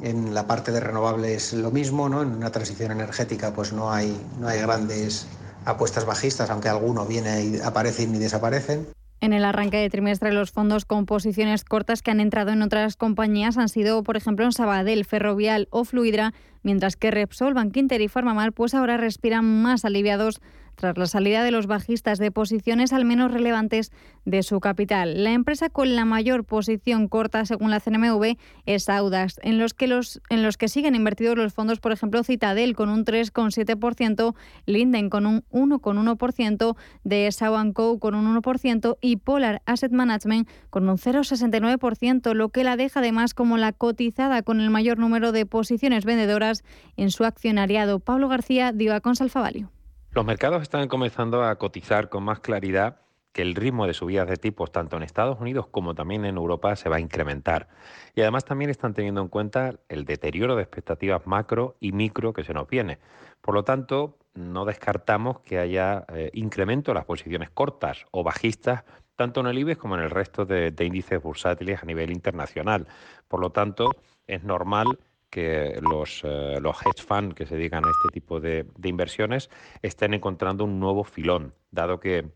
En 0.00 0.34
la 0.34 0.46
parte 0.46 0.72
de 0.72 0.80
renovables 0.80 1.52
lo 1.52 1.70
mismo, 1.70 2.08
¿no? 2.08 2.22
en 2.22 2.28
una 2.28 2.52
transición 2.52 2.92
energética 2.92 3.52
pues 3.52 3.72
no 3.72 3.92
hay, 3.92 4.16
no 4.38 4.48
hay 4.48 4.60
grandes 4.60 5.26
apuestas 5.64 6.04
bajistas, 6.04 6.50
aunque 6.50 6.68
alguno 6.68 7.06
viene 7.06 7.44
y 7.44 7.60
aparecen 7.60 8.14
y 8.14 8.18
desaparecen. 8.18 8.86
En 9.20 9.32
el 9.32 9.44
arranque 9.44 9.78
de 9.78 9.88
trimestre, 9.88 10.30
los 10.30 10.50
fondos 10.50 10.84
con 10.84 11.06
posiciones 11.06 11.64
cortas 11.64 12.02
que 12.02 12.10
han 12.10 12.20
entrado 12.20 12.50
en 12.52 12.60
otras 12.60 12.96
compañías 12.96 13.56
han 13.56 13.70
sido, 13.70 14.02
por 14.02 14.16
ejemplo, 14.16 14.44
en 14.44 14.52
Sabadell, 14.52 15.06
Ferrovial 15.06 15.68
o 15.70 15.84
Fluidra, 15.84 16.34
mientras 16.62 16.96
que 16.96 17.10
Repsol, 17.10 17.54
Bankinter 17.54 18.00
y 18.02 18.08
Farmamar 18.08 18.52
pues 18.52 18.74
ahora 18.74 18.98
respiran 18.98 19.44
más 19.62 19.84
aliviados 19.86 20.40
tras 20.76 20.96
la 20.96 21.06
salida 21.06 21.42
de 21.42 21.50
los 21.50 21.66
bajistas 21.66 22.18
de 22.18 22.30
posiciones 22.30 22.92
al 22.92 23.04
menos 23.04 23.32
relevantes 23.32 23.90
de 24.24 24.42
su 24.42 24.60
capital. 24.60 25.24
La 25.24 25.32
empresa 25.32 25.68
con 25.68 25.96
la 25.96 26.04
mayor 26.04 26.44
posición 26.44 27.08
corta, 27.08 27.44
según 27.44 27.70
la 27.70 27.80
CNMV, 27.80 28.36
es 28.66 28.88
Audax, 28.88 29.40
en 29.42 29.58
los 29.58 29.74
que, 29.74 29.88
los, 29.88 30.20
en 30.28 30.42
los 30.42 30.56
que 30.56 30.68
siguen 30.68 30.94
invertidos 30.94 31.36
los 31.36 31.52
fondos, 31.52 31.80
por 31.80 31.92
ejemplo, 31.92 32.22
Citadel 32.22 32.76
con 32.76 32.88
un 32.88 33.04
3,7%, 33.04 34.34
Linden 34.66 35.10
con 35.10 35.26
un 35.26 35.44
1,1%, 35.50 36.76
de 37.04 37.30
Co 37.74 37.98
con 37.98 38.14
un 38.14 38.40
1% 38.42 38.98
y 39.00 39.16
Polar 39.16 39.62
Asset 39.66 39.92
Management 39.92 40.48
con 40.70 40.88
un 40.88 40.98
0,69%, 40.98 42.34
lo 42.34 42.50
que 42.50 42.64
la 42.64 42.76
deja 42.76 43.00
además 43.00 43.34
como 43.34 43.56
la 43.56 43.72
cotizada 43.72 44.42
con 44.42 44.60
el 44.60 44.70
mayor 44.70 44.98
número 44.98 45.32
de 45.32 45.46
posiciones 45.46 46.04
vendedoras 46.04 46.64
en 46.96 47.10
su 47.10 47.24
accionariado. 47.24 48.00
Pablo 48.00 48.28
García 48.28 48.72
dio 48.72 48.94
a 48.94 49.00
Consalfavalio. 49.00 49.70
Los 50.16 50.24
mercados 50.24 50.62
están 50.62 50.88
comenzando 50.88 51.44
a 51.44 51.56
cotizar 51.56 52.08
con 52.08 52.22
más 52.22 52.40
claridad 52.40 53.02
que 53.34 53.42
el 53.42 53.54
ritmo 53.54 53.86
de 53.86 53.92
subidas 53.92 54.26
de 54.26 54.38
tipos 54.38 54.72
tanto 54.72 54.96
en 54.96 55.02
Estados 55.02 55.38
Unidos 55.38 55.66
como 55.66 55.94
también 55.94 56.24
en 56.24 56.38
Europa 56.38 56.74
se 56.74 56.88
va 56.88 56.96
a 56.96 57.00
incrementar. 57.00 57.68
Y 58.14 58.22
además 58.22 58.46
también 58.46 58.70
están 58.70 58.94
teniendo 58.94 59.20
en 59.20 59.28
cuenta 59.28 59.74
el 59.90 60.06
deterioro 60.06 60.56
de 60.56 60.62
expectativas 60.62 61.26
macro 61.26 61.76
y 61.80 61.92
micro 61.92 62.32
que 62.32 62.44
se 62.44 62.54
nos 62.54 62.66
viene. 62.66 62.98
Por 63.42 63.52
lo 63.52 63.62
tanto, 63.62 64.16
no 64.32 64.64
descartamos 64.64 65.40
que 65.40 65.58
haya 65.58 66.06
eh, 66.08 66.30
incremento 66.32 66.92
en 66.92 66.94
las 66.94 67.04
posiciones 67.04 67.50
cortas 67.50 68.06
o 68.10 68.24
bajistas 68.24 68.84
tanto 69.16 69.40
en 69.40 69.48
el 69.48 69.58
IBEX 69.58 69.78
como 69.78 69.96
en 69.96 70.00
el 70.00 70.10
resto 70.10 70.46
de, 70.46 70.72
índices 70.80 71.22
bursátiles 71.22 71.82
a 71.82 71.84
nivel 71.84 72.10
internacional. 72.10 72.86
Por 73.28 73.40
lo 73.40 73.50
tanto, 73.50 73.90
es 74.26 74.42
normal 74.44 74.98
que 75.36 75.78
los, 75.82 76.22
eh, 76.24 76.58
los 76.62 76.78
hedge 76.80 77.02
funds 77.06 77.34
que 77.34 77.44
se 77.44 77.56
dedican 77.56 77.84
a 77.84 77.90
este 77.90 78.08
tipo 78.10 78.40
de, 78.40 78.64
de 78.74 78.88
inversiones 78.88 79.50
estén 79.82 80.14
encontrando 80.14 80.64
un 80.64 80.80
nuevo 80.80 81.04
filón, 81.04 81.52
dado 81.70 82.00
que 82.00 82.30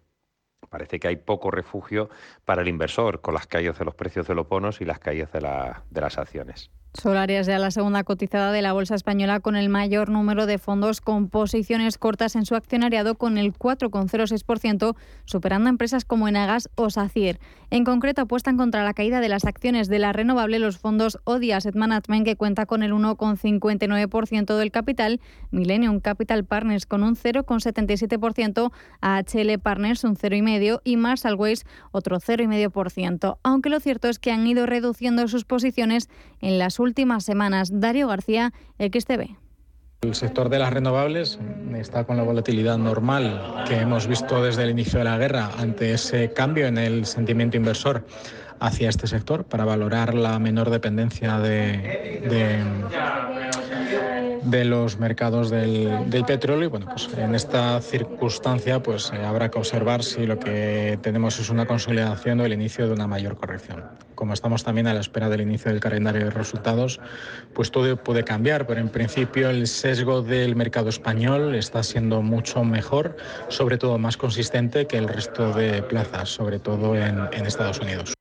parece 0.69 1.01
que 1.01 1.09
hay 1.09 1.17
poco 1.17 1.51
refugio 1.51 2.11
para 2.45 2.61
el 2.61 2.69
inversor 2.69 3.23
con 3.23 3.33
las 3.33 3.47
caídas 3.47 3.79
de 3.79 3.87
los 3.87 3.95
precios 3.95 4.29
de 4.29 4.35
los 4.35 4.47
bonos 4.47 4.83
y 4.83 4.85
las 4.85 4.99
caídas 4.99 5.33
de, 5.33 5.41
de 5.41 6.01
las 6.03 6.19
acciones. 6.19 6.71
Solarias 6.93 7.47
ya 7.47 7.59
la 7.61 7.71
segunda 7.71 8.03
cotizada 8.03 8.51
de 8.51 8.63
la 8.63 8.73
bolsa 8.73 8.97
española 8.97 9.39
con 9.39 9.55
el 9.55 9.69
mayor 9.69 10.11
número 10.11 10.47
de 10.47 10.59
fondos 10.59 11.01
con 11.01 11.29
posiciones 11.29 11.99
cortas 11.99 12.35
en 12.35 12.45
su 12.45 12.57
accionariado 12.57 13.15
con 13.15 13.39
el 13.39 13.55
4,06%, 13.55 14.97
superando 15.25 15.69
a 15.69 15.71
empresas 15.71 16.05
como 16.05 16.27
Enagas 16.27 16.69
o 16.75 16.91
Sacier. 16.91 17.39
En 17.71 17.85
concreto, 17.85 18.23
apuestan 18.23 18.57
contra 18.57 18.83
la 18.83 18.93
caída 18.93 19.21
de 19.21 19.29
las 19.29 19.45
acciones 19.45 19.87
de 19.89 20.01
la 20.01 20.13
renovable 20.13 20.59
los 20.59 20.79
fondos 20.79 21.19
ODI 21.23 21.53
Asset 21.53 21.77
Management, 21.77 22.25
que 22.25 22.35
cuenta 22.35 22.67
con 22.67 22.83
el 22.83 22.93
1,59% 22.93 24.57
del 24.57 24.73
capital, 24.73 25.21
Millennium 25.53 26.01
Capital 26.01 26.45
Partners 26.45 26.87
con 26.87 27.05
un 27.05 27.15
0,77%, 27.15 28.73
AHL 29.01 29.59
Partners 29.61 30.03
un 30.03 30.17
0,5% 30.17 30.81
y 30.83 30.97
Marshall 30.97 31.37
Ways 31.37 31.65
otro 31.93 32.19
0,5%. 32.19 33.39
Aunque 33.45 33.71
lo 33.71 33.79
cierto 33.79 34.09
es 34.09 34.19
que 34.19 34.33
han 34.33 34.45
ido 34.49 34.67
reduciendo 34.67 35.29
sus 35.29 35.45
posiciones 35.45 36.09
en 36.41 36.59
las 36.59 36.80
últimas 36.81 37.25
semanas. 37.25 37.71
Dario 37.73 38.09
García, 38.09 38.53
XTV. 38.79 39.37
El 40.03 40.15
sector 40.15 40.49
de 40.49 40.59
las 40.59 40.73
renovables 40.73 41.39
está 41.77 42.05
con 42.05 42.17
la 42.17 42.23
volatilidad 42.23 42.79
normal 42.79 43.65
que 43.69 43.77
hemos 43.77 44.07
visto 44.07 44.43
desde 44.43 44.63
el 44.63 44.71
inicio 44.71 44.99
de 44.99 45.05
la 45.05 45.19
guerra 45.19 45.51
ante 45.59 45.93
ese 45.93 46.33
cambio 46.33 46.67
en 46.67 46.79
el 46.79 47.05
sentimiento 47.05 47.59
inversor 47.59 48.07
hacia 48.61 48.89
este 48.89 49.07
sector 49.07 49.45
para 49.45 49.67
valorar 49.67 50.15
la 50.15 50.39
menor 50.39 50.71
dependencia 50.71 51.39
de, 51.39 52.23
de 52.29 52.65
los 54.45 54.99
mercados 54.99 55.51
del, 55.51 56.25
petróleo. 56.27 56.65
Y 56.65 56.69
bueno, 56.69 56.87
pues 56.87 57.09
en 57.17 57.35
esta 57.35 57.81
circunstancia 57.81 58.83
pues 58.83 59.13
eh, 59.13 59.25
habrá 59.25 59.51
que 59.51 59.59
observar 59.59 60.03
si 60.03 60.27
lo 60.27 60.39
que 60.39 60.99
tenemos 61.03 61.39
es 61.39 61.51
una 61.51 61.67
consolidación 61.67 62.41
o 62.41 62.45
el 62.45 62.53
inicio 62.53 62.87
de 62.87 62.93
una 62.93 63.07
mayor 63.07 63.37
corrección. 63.37 63.85
Como 64.15 64.35
estamos 64.35 64.65
también 64.65 64.87
a 64.87 64.95
la 64.95 65.01
espera 65.01 65.29
del 65.29 65.41
inicio 65.41 65.71
del 65.71 65.81
calendario 65.81 66.25
de 66.25 66.31
resultados, 66.31 67.01
pues 67.55 67.71
todo 67.71 67.97
puede 67.97 68.23
cambiar, 68.25 68.67
pero 68.67 68.81
en 68.81 68.89
principio 68.89 69.51
el 69.51 69.67
sesgo 69.67 70.23
del 70.23 70.57
mercado 70.57 70.89
español 70.89 71.55
está 71.55 71.83
siendo 71.83 72.21
mucho 72.23 72.63
mejor, 72.65 73.17
sobre 73.49 73.79
todo 73.79 73.99
más 73.99 74.17
consistente 74.17 74.87
que 74.87 74.99
el 74.99 75.09
resto 75.09 75.53
de 75.53 75.83
plazas, 75.83 76.29
sobre 76.29 76.59
todo 76.59 76.95
en, 76.97 77.19
en 77.33 77.47
Estados 77.47 77.81
Unidos. 77.81 78.20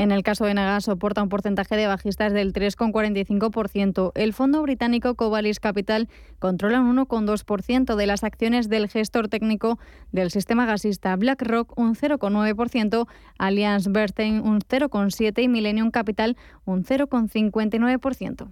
En 0.00 0.12
el 0.12 0.22
caso 0.22 0.46
de 0.46 0.54
Nagas 0.54 0.84
soporta 0.84 1.22
un 1.22 1.28
porcentaje 1.28 1.76
de 1.76 1.86
bajistas 1.86 2.32
del 2.32 2.54
3,45%. 2.54 4.12
El 4.14 4.32
fondo 4.32 4.62
británico 4.62 5.14
Covalis 5.14 5.60
Capital 5.60 6.08
controla 6.38 6.80
un 6.80 6.96
1,2% 6.96 7.96
de 7.96 8.06
las 8.06 8.24
acciones 8.24 8.70
del 8.70 8.88
gestor 8.88 9.28
técnico 9.28 9.78
del 10.10 10.30
sistema 10.30 10.64
gasista 10.64 11.14
BlackRock 11.16 11.78
un 11.78 11.94
0,9%, 11.94 13.08
Allianz 13.38 13.88
Bernstein 13.88 14.40
un 14.40 14.60
0,7% 14.60 15.42
y 15.42 15.48
Millennium 15.48 15.90
Capital 15.90 16.38
un 16.64 16.82
0,59%. 16.82 18.48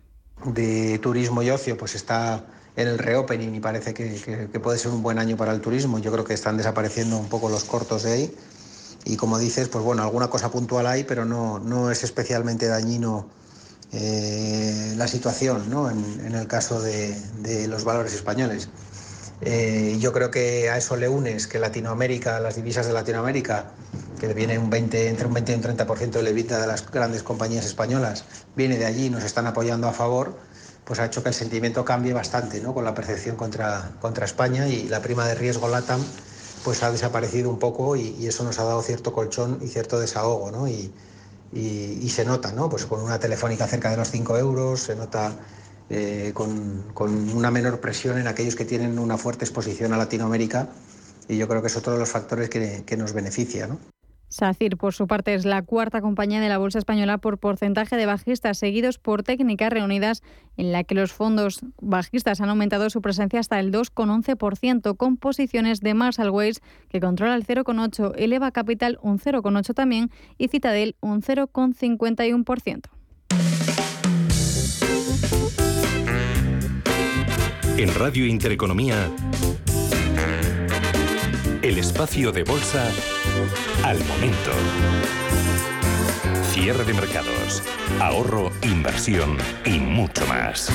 De 0.53 0.99
turismo 0.99 1.43
y 1.43 1.49
ocio, 1.49 1.79
pues 1.79 1.95
está 1.95 2.45
en 2.77 2.89
el 2.89 2.99
reopening 2.99 3.55
y 3.55 3.61
parece 3.61 3.95
que, 3.95 4.49
que 4.53 4.61
puede 4.61 4.77
ser 4.77 4.93
un 4.93 5.03
buen 5.03 5.19
año 5.19 5.39
para 5.39 5.53
el 5.53 5.63
turismo. 5.63 5.99
Yo 5.99 6.13
creo 6.13 6.25
que 6.25 6.35
están 6.35 6.59
desapareciendo 6.59 7.17
un 7.17 7.31
poco 7.31 7.49
los 7.49 7.65
cortos 7.65 8.03
de 8.03 8.13
ahí 8.13 8.35
y 9.05 9.17
como 9.17 9.39
dices, 9.39 9.69
pues 9.69 9.85
bueno, 9.85 10.03
alguna 10.03 10.29
cosa 10.29 10.51
puntual 10.51 10.87
hay, 10.87 11.05
pero 11.05 11.25
no, 11.25 11.59
no 11.59 11.91
es 11.91 12.05
especialmente 12.05 12.67
dañino 12.67 13.27
eh, 13.93 14.93
la 14.97 15.09
situación 15.09 15.71
¿no? 15.71 15.91
en, 15.91 16.35
el 16.35 16.47
caso 16.47 16.81
de, 16.81 17.17
los 17.69 17.85
valores 17.85 18.13
españoles. 18.13 18.69
Eh, 19.41 19.97
yo 20.01 20.13
creo 20.13 20.31
que 20.31 20.69
a 20.69 20.77
eso 20.77 20.97
le 20.97 21.09
unes 21.09 21.47
que 21.47 21.59
Latinoamérica, 21.59 22.41
las 22.41 22.57
divisas 22.57 22.87
de 22.87 22.93
Latinoamérica, 22.93 23.73
que 24.21 24.35
viene 24.35 24.59
un 24.59 24.69
20, 24.69 25.09
entre 25.09 25.27
un 25.27 25.35
20 25.35 25.53
y 25.53 25.55
un 25.55 25.63
30% 25.63 26.11
del 26.11 26.27
EBITDA 26.27 26.61
de 26.61 26.67
las 26.67 26.91
grandes 26.91 27.23
compañías 27.23 27.65
españolas, 27.65 28.25
viene 28.57 28.77
de 28.77 28.85
allí 28.85 29.07
y 29.07 29.11
nos 29.11 29.25
están 29.25 29.47
apoyando 29.47 29.89
a 29.89 29.93
favor, 29.93 30.37
pues 30.85 30.99
ha 30.99 31.07
hecho 31.07 31.23
que 31.23 31.29
el 31.29 31.35
sentimiento 31.35 31.85
cambie 31.85 32.13
bastante 32.13 32.61
¿no? 32.61 32.75
con 32.75 32.85
la 32.85 32.95
percepción 32.95 33.37
contra, 33.37 33.93
contra 34.01 34.27
España 34.27 34.67
y 34.67 34.89
la 34.89 35.01
prima 35.01 35.27
de 35.27 35.35
riesgo 35.35 35.69
LATAM 35.69 36.01
pues 36.69 36.83
ha 36.83 36.93
desaparecido 36.93 37.49
un 37.49 37.59
poco 37.59 37.97
y, 37.97 38.27
eso 38.27 38.45
nos 38.45 38.59
ha 38.59 38.65
dado 38.65 38.83
cierto 38.83 39.15
colchón 39.15 39.59
y 39.63 39.69
cierto 39.69 39.99
desahogo, 39.99 40.51
¿no? 40.51 40.69
Y, 40.69 40.93
se 42.11 42.27
nota, 42.27 42.53
¿no? 42.53 42.69
Pues 42.69 42.85
con 42.85 43.01
una 43.01 43.19
telefónica 43.19 43.67
cerca 43.67 43.91
de 43.91 43.97
los 43.97 44.11
5 44.11 44.37
euros, 44.37 44.81
se 44.81 44.95
nota 44.95 45.33
eh, 45.89 46.33
con, 46.35 46.85
una 47.35 47.51
menor 47.51 47.81
presión 47.81 48.19
en 48.19 48.29
aquellos 48.29 48.55
que 48.55 48.67
tienen 48.67 48.99
una 48.99 49.17
fuerte 49.17 49.47
exposición 49.47 49.95
a 49.95 49.97
Latinoamérica 49.97 50.69
y 51.27 51.39
yo 51.39 51.49
creo 51.49 51.63
que 51.63 51.69
es 51.69 51.77
otro 51.79 51.95
de 51.95 52.01
los 52.01 52.11
factores 52.11 52.51
que, 52.51 52.85
que 52.85 52.99
nos 52.99 53.15
beneficia, 53.15 53.67
¿no? 53.67 53.79
SACIR, 54.29 54.77
por 54.77 54.95
su 54.95 55.07
parte, 55.07 55.35
es 55.35 55.45
la 55.45 55.62
cuarta 55.62 56.01
compañía 56.01 56.41
de 56.41 56.49
la 56.49 56.59
Bolsa 56.59 56.79
Española 56.79 57.19
por 57.19 57.38
porcentaje 57.38 57.97
de 57.97 58.07
bajistas, 58.07 58.59
seguidos 58.59 58.99
por 58.99 59.23
Técnicas 59.23 59.73
Reunidas, 59.73 60.23
en 60.57 60.73
la 60.73 60.85
que 60.85 60.95
los 60.95 61.12
fondos 61.12 61.61
bajistas 61.81 62.41
han 62.41 62.51
aumentado 62.51 62.91
su 62.91 63.01
presencia 63.01 63.41
hasta 63.41 63.59
el 63.59 63.73
2,11%, 63.73 64.97
con 64.97 65.17
posiciones 65.17 65.81
de 65.81 65.95
Marshall 65.95 66.31
Ways, 66.31 66.61
que 66.88 67.01
controla 67.01 67.35
el 67.35 67.47
0,8%, 67.47 68.12
Eleva 68.17 68.51
Capital 68.51 68.99
un 69.03 69.19
0,8% 69.19 69.75
también 69.75 70.11
y 70.37 70.49
Citadel 70.49 70.97
un 71.01 71.23
0,51%. 71.23 72.85
En 77.79 77.95
Radio 77.95 78.27
Intereconomía, 78.27 79.09
el 81.62 81.79
espacio 81.79 82.33
de 82.33 82.43
bolsa 82.43 82.91
al 83.88 84.05
momento. 84.05 84.51
Cierre 86.42 86.85
de 86.85 86.92
mercados, 86.92 87.62
ahorro, 88.01 88.51
inversión 88.62 89.38
y 89.64 89.79
mucho 89.79 90.27
más. 90.27 90.70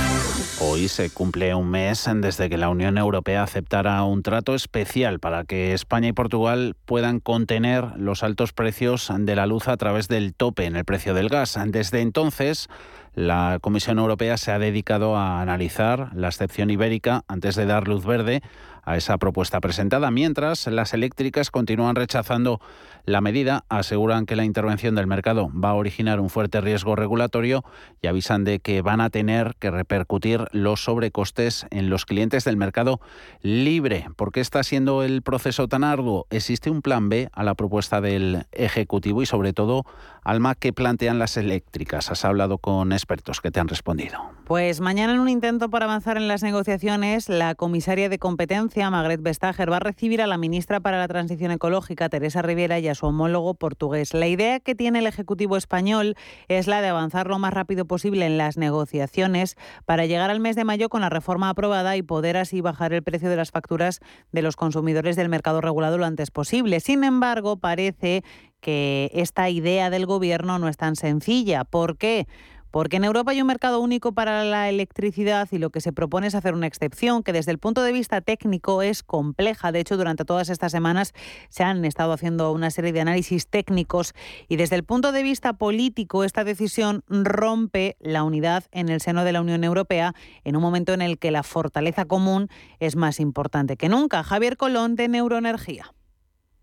Hoy 0.60 0.88
se 0.88 1.12
cumple 1.12 1.54
un 1.54 1.69
mes 1.69 2.10
desde 2.15 2.49
que 2.49 2.58
la 2.58 2.69
Unión 2.69 2.97
Europea 2.97 3.43
aceptara 3.43 4.04
un 4.04 4.23
trato 4.23 4.56
especial 4.56 5.19
para 5.19 5.43
que 5.43 5.73
España 5.73 6.08
y 6.08 6.13
Portugal 6.13 6.76
puedan 6.86 7.19
contener 7.19 7.86
los 7.97 8.23
altos 8.23 8.52
precios 8.52 9.12
de 9.15 9.36
la 9.36 9.45
luz 9.45 9.67
a 9.67 9.78
través 9.78 10.08
del 10.08 10.34
tope 10.34 10.65
en 10.65 10.76
el 10.76 10.84
precio 10.84 11.13
del 11.13 11.30
gas. 11.30 11.60
Desde 11.67 12.02
entonces, 12.02 12.67
la 13.13 13.60
Comisión 13.62 13.99
Europea 13.99 14.38
se 14.38 14.52
ha 14.52 14.58
dedicado 14.58 15.17
a 15.17 15.39
analizar 15.39 16.10
la 16.15 16.30
excepción 16.30 16.71
ibérica 16.71 17.26
antes 17.28 17.56
de 17.56 17.67
dar 17.67 17.88
luz 17.88 18.06
verde 18.06 18.41
a 18.86 18.97
esa 18.97 19.17
propuesta 19.17 19.62
presentada, 19.62 20.12
mientras 20.12 20.67
las 20.67 20.93
eléctricas 20.93 21.52
continúan 21.52 21.95
rechazando 21.95 22.60
la 23.06 23.22
medida, 23.22 23.66
aseguran 23.70 24.26
que 24.26 24.36
la 24.36 24.46
intervención 24.46 24.96
del 24.96 25.08
mercado 25.08 25.52
va 25.54 25.72
a 25.72 25.74
originar 25.74 26.20
un 26.20 26.30
fuerte 26.30 26.62
riesgo 26.62 26.96
regulatorio 26.96 27.63
y 28.02 28.08
avisan 28.08 28.44
de 28.44 28.60
que 28.60 28.82
van 28.82 29.02
a 29.02 29.10
tener 29.10 29.56
que 29.60 29.72
repercutir 29.72 30.48
los 30.52 30.86
sobrecostes 30.86 31.66
en 31.70 31.89
los 31.89 32.06
clientes 32.06 32.46
del 32.46 32.58
mercado 32.58 33.02
libre. 33.42 34.08
¿Por 34.16 34.32
qué 34.32 34.39
está 34.39 34.63
siendo 34.63 35.04
el 35.04 35.22
proceso 35.22 35.68
tan 35.68 35.84
arduo? 35.84 36.28
¿Existe 36.30 36.70
un 36.70 36.82
plan 36.82 37.10
B 37.10 37.30
a 37.34 37.44
la 37.44 37.56
propuesta 37.56 38.00
del 38.00 38.46
Ejecutivo 38.52 39.22
y 39.22 39.26
sobre 39.26 39.54
todo, 39.54 39.86
Alma, 40.24 40.56
qué 40.56 40.72
plantean 40.72 41.20
las 41.20 41.36
eléctricas? 41.36 42.10
Has 42.10 42.24
hablado 42.24 42.58
con 42.58 42.94
expertos 42.94 43.42
que 43.42 43.52
te 43.52 43.60
han 43.60 43.68
respondido. 43.68 44.20
Pues 44.46 44.80
mañana 44.80 45.13
en 45.13 45.20
un 45.20 45.30
intento 45.30 45.70
por 45.70 45.84
avanzar 45.84 46.18
en 46.18 46.28
las 46.28 46.44
negociaciones, 46.44 47.28
la 47.28 47.56
comisaria 47.56 48.10
de 48.10 48.20
competencia 48.20 48.89
Magret 48.89 49.22
Vestager, 49.22 49.72
va 49.72 49.78
a 49.78 49.82
recibir 49.82 50.22
a 50.22 50.28
la 50.28 50.38
ministra 50.38 50.80
para 50.80 50.98
la 50.98 51.08
Transición 51.08 51.52
Ecológica, 51.52 52.10
Teresa 52.10 52.42
Rivera, 52.42 52.80
y 52.80 52.88
a 52.88 52.93
su 52.96 53.06
homólogo 53.06 53.54
portugués. 53.54 54.14
La 54.14 54.28
idea 54.28 54.60
que 54.60 54.76
tiene 54.76 55.00
el 55.00 55.08
Ejecutivo 55.08 55.58
español 55.58 56.16
es 56.48 56.68
la 56.68 56.82
de 56.82 56.90
avanzar 56.90 57.28
lo 57.28 57.40
más 57.40 57.54
rápido 57.54 57.86
posible 57.86 58.26
en 58.26 58.38
las 58.38 58.58
negociaciones 58.58 59.56
para 59.86 60.06
llegar 60.06 60.30
al 60.30 60.40
mes 60.40 60.56
de 60.56 60.66
mayo 60.66 60.90
con 60.90 61.02
la 61.02 61.10
reforma 61.10 61.50
aprobada 61.50 61.96
y 61.98 62.02
poder 62.02 62.38
así 62.38 62.62
bajar 62.62 62.94
el 62.94 63.04
precio 63.04 63.30
de 63.30 63.36
las 63.36 63.52
facturas 63.52 64.00
de 64.32 64.42
los 64.42 64.56
consumidores 64.56 65.16
del 65.16 65.30
mercado 65.30 65.62
regulado 65.62 65.98
lo 65.98 66.06
antes 66.06 66.32
posible. 66.32 66.80
Sin 66.80 67.04
embargo, 67.04 67.58
parece 67.58 68.24
que 68.64 69.12
esta 69.14 69.50
idea 69.50 69.90
del 69.90 70.06
Gobierno 70.06 70.58
no 70.58 70.68
es 70.70 70.78
tan 70.78 70.96
sencilla. 70.96 71.66
¿Por 71.66 71.98
qué? 71.98 72.28
Porque 72.74 72.98
en 72.98 73.04
Europa 73.04 73.30
hay 73.30 73.40
un 73.40 73.46
mercado 73.46 73.80
único 73.82 74.14
para 74.14 74.44
la 74.44 74.68
electricidad 74.68 75.48
y 75.52 75.60
lo 75.60 75.70
que 75.70 75.80
se 75.80 75.94
propone 75.94 76.26
es 76.26 76.34
hacer 76.34 76.56
una 76.56 76.66
excepción 76.66 77.22
que 77.22 77.32
desde 77.32 77.52
el 77.52 77.60
punto 77.60 77.84
de 77.84 77.92
vista 77.92 78.20
técnico 78.20 78.82
es 78.82 79.04
compleja. 79.04 79.72
De 79.72 79.80
hecho, 79.80 79.96
durante 79.96 80.26
todas 80.26 80.50
estas 80.50 80.72
semanas 80.72 81.14
se 81.50 81.64
han 81.64 81.86
estado 81.86 82.14
haciendo 82.14 82.52
una 82.52 82.72
serie 82.72 82.92
de 82.92 83.00
análisis 83.00 83.48
técnicos 83.48 84.16
y 84.48 84.56
desde 84.56 84.76
el 84.76 84.84
punto 84.84 85.12
de 85.12 85.22
vista 85.22 85.54
político 85.54 86.24
esta 86.24 86.44
decisión 86.44 87.04
rompe 87.08 87.96
la 88.00 88.24
unidad 88.24 88.64
en 88.72 88.90
el 88.90 89.02
seno 89.02 89.24
de 89.24 89.34
la 89.34 89.42
Unión 89.42 89.64
Europea 89.64 90.16
en 90.44 90.56
un 90.56 90.64
momento 90.64 90.96
en 90.96 91.04
el 91.04 91.20
que 91.20 91.30
la 91.30 91.44
fortaleza 91.44 92.06
común 92.06 92.48
es 92.80 92.96
más 92.96 93.20
importante 93.20 93.78
que 93.78 93.88
nunca. 93.88 94.24
Javier 94.24 94.58
Colón 94.58 94.96
de 94.96 95.10
Neuroenergía. 95.10 95.94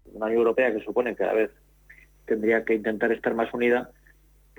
Una 0.06 0.26
Unión 0.26 0.40
Europea 0.40 0.74
que 0.74 0.82
supone 0.84 1.12
que 1.12 1.18
cada 1.18 1.34
vez 1.34 1.52
tendría 2.26 2.64
que 2.64 2.74
intentar 2.74 3.12
estar 3.12 3.32
más 3.32 3.54
unida 3.54 3.92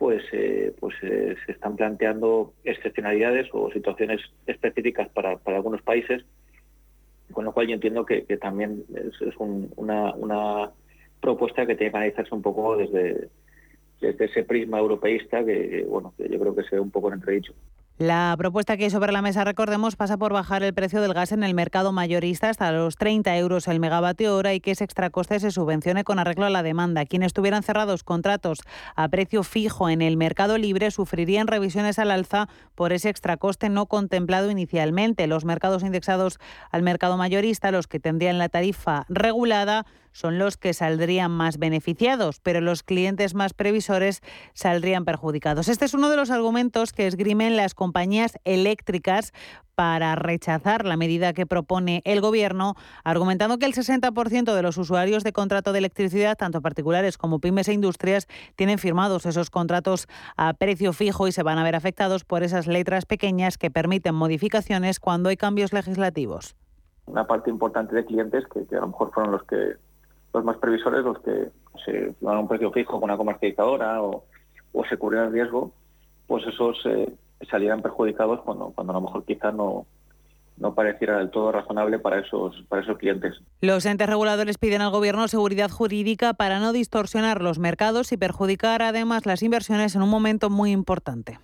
pues, 0.02 0.24
eh, 0.32 0.74
pues 0.80 0.96
eh, 1.04 1.36
se 1.46 1.52
están 1.52 1.76
planteando 1.76 2.56
excepcionalidades 2.64 3.48
o 3.54 3.72
situaciones 3.72 4.20
específicas 4.48 5.08
para, 5.10 5.40
algunos 5.46 5.84
países, 5.84 6.26
con 7.32 7.46
lo 7.46 7.54
cual 7.54 7.68
yo 7.68 7.76
entiendo 7.76 8.04
que, 8.04 8.24
también 8.38 8.84
es, 8.96 9.38
una, 9.38 10.12
una, 10.16 10.72
propuesta 11.20 11.68
que 11.68 11.76
tiene 11.76 11.92
que 11.92 11.98
analizarse 11.98 12.34
un 12.34 12.42
poco 12.42 12.78
desde, 12.78 13.30
desde 14.02 14.26
ese 14.26 14.44
prisma 14.44 14.80
europeísta 14.80 15.46
que, 15.46 15.86
bueno, 15.88 16.16
que 16.18 16.28
yo 16.28 16.40
creo 16.40 16.56
que 16.56 16.64
se 16.64 16.78
ve 16.78 16.82
un 16.82 16.90
poco 16.90 17.10
en 17.10 17.14
entredicho. 17.14 17.54
La 18.02 18.34
propuesta 18.36 18.78
que 18.78 18.86
hay 18.86 18.90
sobre 18.90 19.12
la 19.12 19.22
mesa, 19.22 19.44
recordemos, 19.44 19.96
pasa 19.96 20.18
por 20.18 20.34
bajar 20.34 20.64
el 20.64 20.74
precio 20.74 21.02
del 21.02 21.14
gas 21.14 21.32
en 21.34 21.44
el 21.44 21.54
mercado 21.54 21.92
mayorista 21.92 22.50
hasta 22.50 22.72
los 22.72 22.96
30 22.96 23.38
euros 23.38 23.68
el 23.68 23.80
megavatio 23.80 24.36
hora 24.36 24.56
y 24.56 24.60
que 24.60 24.72
ese 24.72 24.84
extracoste 24.84 25.40
se 25.40 25.52
subvencione 25.52 26.04
con 26.04 26.18
arreglo 26.18 26.48
a 26.48 26.50
la 26.50 26.64
demanda. 26.64 27.06
Quienes 27.06 27.32
tuvieran 27.32 27.62
cerrados 27.62 28.04
contratos 28.04 28.62
a 28.96 29.08
precio 29.10 29.44
fijo 29.44 29.88
en 29.88 30.02
el 30.02 30.18
mercado 30.18 30.58
libre 30.58 30.90
sufrirían 30.90 31.46
revisiones 31.46 32.00
al 32.00 32.10
alza 32.10 32.50
por 32.74 32.92
ese 32.92 33.10
extracoste 33.10 33.70
no 33.70 33.86
contemplado 33.86 34.50
inicialmente. 34.50 35.28
Los 35.28 35.46
mercados 35.46 35.84
indexados 35.84 36.40
al 36.72 36.82
mercado 36.82 37.18
mayorista, 37.18 37.70
los 37.70 37.86
que 37.86 38.00
tendrían 38.00 38.40
la 38.40 38.50
tarifa 38.50 39.06
regulada, 39.10 39.86
son 40.12 40.39
los 40.39 40.58
que 40.58 40.74
saldrían 40.74 41.32
más 41.32 41.58
beneficiados, 41.58 42.39
pero 42.39 42.62
los 42.62 42.84
clientes 42.84 43.36
más 43.36 43.54
previsores 43.54 44.21
saldrían 44.54 45.06
perjudicados. 45.06 45.67
Este 45.67 45.86
es 45.86 45.93
uno 45.93 46.10
de 46.10 46.17
los 46.17 46.32
argumentos 46.32 46.93
que 46.93 47.08
esgrimen 47.08 47.58
las 47.58 47.74
compañías 47.74 48.38
eléctricas 48.43 49.34
para 49.76 50.15
rechazar 50.15 50.86
la 50.86 50.97
medida 50.97 51.34
que 51.34 51.47
propone 51.47 52.02
el 52.06 52.21
Gobierno, 52.21 52.76
argumentando 53.04 53.58
que 53.58 53.65
el 53.65 53.74
60% 53.74 54.54
de 54.54 54.62
los 54.62 54.78
usuarios 54.78 55.24
de 55.24 55.34
contrato 55.34 55.71
de 55.71 55.80
electricidad, 55.80 56.38
tanto 56.38 56.62
particulares 56.62 57.17
como 57.17 57.39
pymes 57.39 57.67
e 57.67 57.74
industrias, 57.74 58.28
tienen 58.56 58.78
firmados 58.78 59.26
esos 59.26 59.50
contratos 59.50 60.08
a 60.38 60.54
precio 60.54 60.93
fijo 60.93 61.28
y 61.28 61.32
se 61.32 61.41
van 61.41 61.58
a 61.58 61.63
ver 61.63 61.76
afectados 61.76 62.26
por 62.26 62.43
esas 62.43 62.67
letras 62.67 63.06
pequeñas 63.06 63.58
que 63.58 63.71
permiten 63.71 64.13
modificaciones 64.13 65.00
cuando 65.00 65.30
hay 65.30 65.38
cambios 65.38 65.74
legislativos. 65.74 66.56
Una 67.06 67.26
parte 67.26 67.50
importante 67.50 67.95
de 67.95 68.06
clientes 68.06 68.45
que, 68.47 68.76
a 68.76 68.82
lo 68.82 68.88
mejor 68.88 69.12
fueron 69.12 69.32
los 69.32 69.43
que 69.43 69.78
los 70.34 70.44
más 70.44 70.58
previsores, 70.58 71.04
los 71.04 71.20
que 71.20 71.50
se 71.86 72.15
dan 72.22 72.38
un 72.38 72.48
precio 72.48 72.72
fijo 72.72 72.94
con 72.94 73.04
una 73.04 73.17
comercializadora 73.17 74.02
o, 74.02 74.24
o 74.74 74.86
se 74.86 74.98
cubrían 74.98 75.26
el 75.26 75.34
riesgo, 75.34 75.72
pues 76.28 76.46
esos 76.48 76.78
eh, 76.86 77.13
salieran 77.50 77.82
perjudicados 77.82 78.41
cuando, 78.41 78.72
cuando 78.72 78.91
a 78.91 78.96
lo 78.96 79.02
mejor 79.02 79.26
quizá 79.26 79.52
no, 79.52 79.86
no 80.58 80.74
pareciera 80.74 81.17
del 81.17 81.32
todo 81.32 81.52
razonable 81.52 82.00
para 82.00 82.20
esos, 82.20 82.63
para 82.70 82.82
esos 82.82 82.98
clientes. 82.98 83.41
Los 83.62 83.86
entes 83.86 84.08
reguladores 84.08 84.58
piden 84.58 84.82
al 84.82 84.91
Gobierno 84.91 85.28
seguridad 85.28 85.70
jurídica 85.70 86.34
para 86.34 86.60
no 86.60 86.72
distorsionar 86.72 87.41
los 87.41 87.60
mercados 87.60 88.12
y 88.12 88.17
perjudicar 88.17 88.82
además 88.82 89.26
las 89.26 89.44
inversiones 89.44 89.96
en 89.96 90.04
un 90.04 90.10
momento 90.10 90.50
muy 90.50 90.72
importante. 90.72 91.39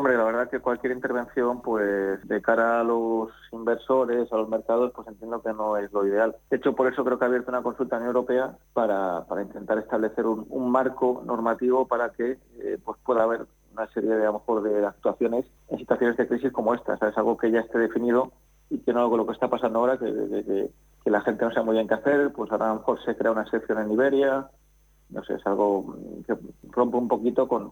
Hombre, 0.00 0.16
la 0.16 0.24
verdad 0.24 0.48
que 0.48 0.60
cualquier 0.60 0.94
intervención, 0.94 1.60
pues 1.60 2.26
de 2.26 2.40
cara 2.40 2.80
a 2.80 2.84
los 2.84 3.28
inversores, 3.52 4.32
a 4.32 4.36
los 4.38 4.48
mercados, 4.48 4.92
pues 4.96 5.06
entiendo 5.06 5.42
que 5.42 5.52
no 5.52 5.76
es 5.76 5.92
lo 5.92 6.06
ideal. 6.06 6.34
De 6.48 6.56
hecho, 6.56 6.74
por 6.74 6.90
eso 6.90 7.04
creo 7.04 7.18
que 7.18 7.26
ha 7.26 7.28
abierto 7.28 7.50
una 7.50 7.62
consulta 7.62 7.98
en 7.98 8.06
Europea 8.06 8.56
para, 8.72 9.26
para 9.26 9.42
intentar 9.42 9.76
establecer 9.76 10.24
un, 10.24 10.70
marco 10.70 11.22
normativo 11.26 11.86
para 11.86 12.12
que 12.12 12.38
eh, 12.60 12.78
pues 12.82 12.98
pueda 13.04 13.24
haber 13.24 13.44
una 13.74 13.88
serie 13.88 14.08
de, 14.16 14.22
a 14.22 14.32
lo 14.32 14.38
mejor, 14.38 14.62
de 14.62 14.86
actuaciones 14.86 15.44
en 15.68 15.76
situaciones 15.76 16.16
de 16.16 16.28
crisis 16.28 16.50
como 16.50 16.72
esta. 16.72 16.94
Es 16.94 17.18
algo 17.18 17.36
que 17.36 17.50
ya 17.50 17.60
esté 17.60 17.76
definido 17.76 18.32
y 18.70 18.78
que 18.78 18.94
no 18.94 19.06
con 19.10 19.18
lo 19.18 19.26
que 19.26 19.34
está 19.34 19.50
pasando 19.50 19.80
ahora, 19.80 19.98
que, 19.98 20.70
la 21.04 21.20
gente 21.20 21.44
no 21.44 21.52
sabe 21.52 21.66
muy 21.66 21.74
bien 21.74 21.88
qué 21.88 21.94
hacer, 21.94 22.32
pues 22.32 22.50
ahora 22.50 22.70
a 22.70 22.72
lo 22.72 22.76
mejor 22.76 23.04
se 23.04 23.14
crea 23.16 23.32
una 23.32 23.44
sección 23.50 23.80
en 23.80 23.92
Iberia, 23.92 24.48
no 25.10 25.22
sé, 25.24 25.34
es 25.34 25.46
algo 25.46 25.94
que 26.26 26.38
rompe 26.70 26.96
un 26.96 27.08
poquito 27.08 27.46
con 27.46 27.70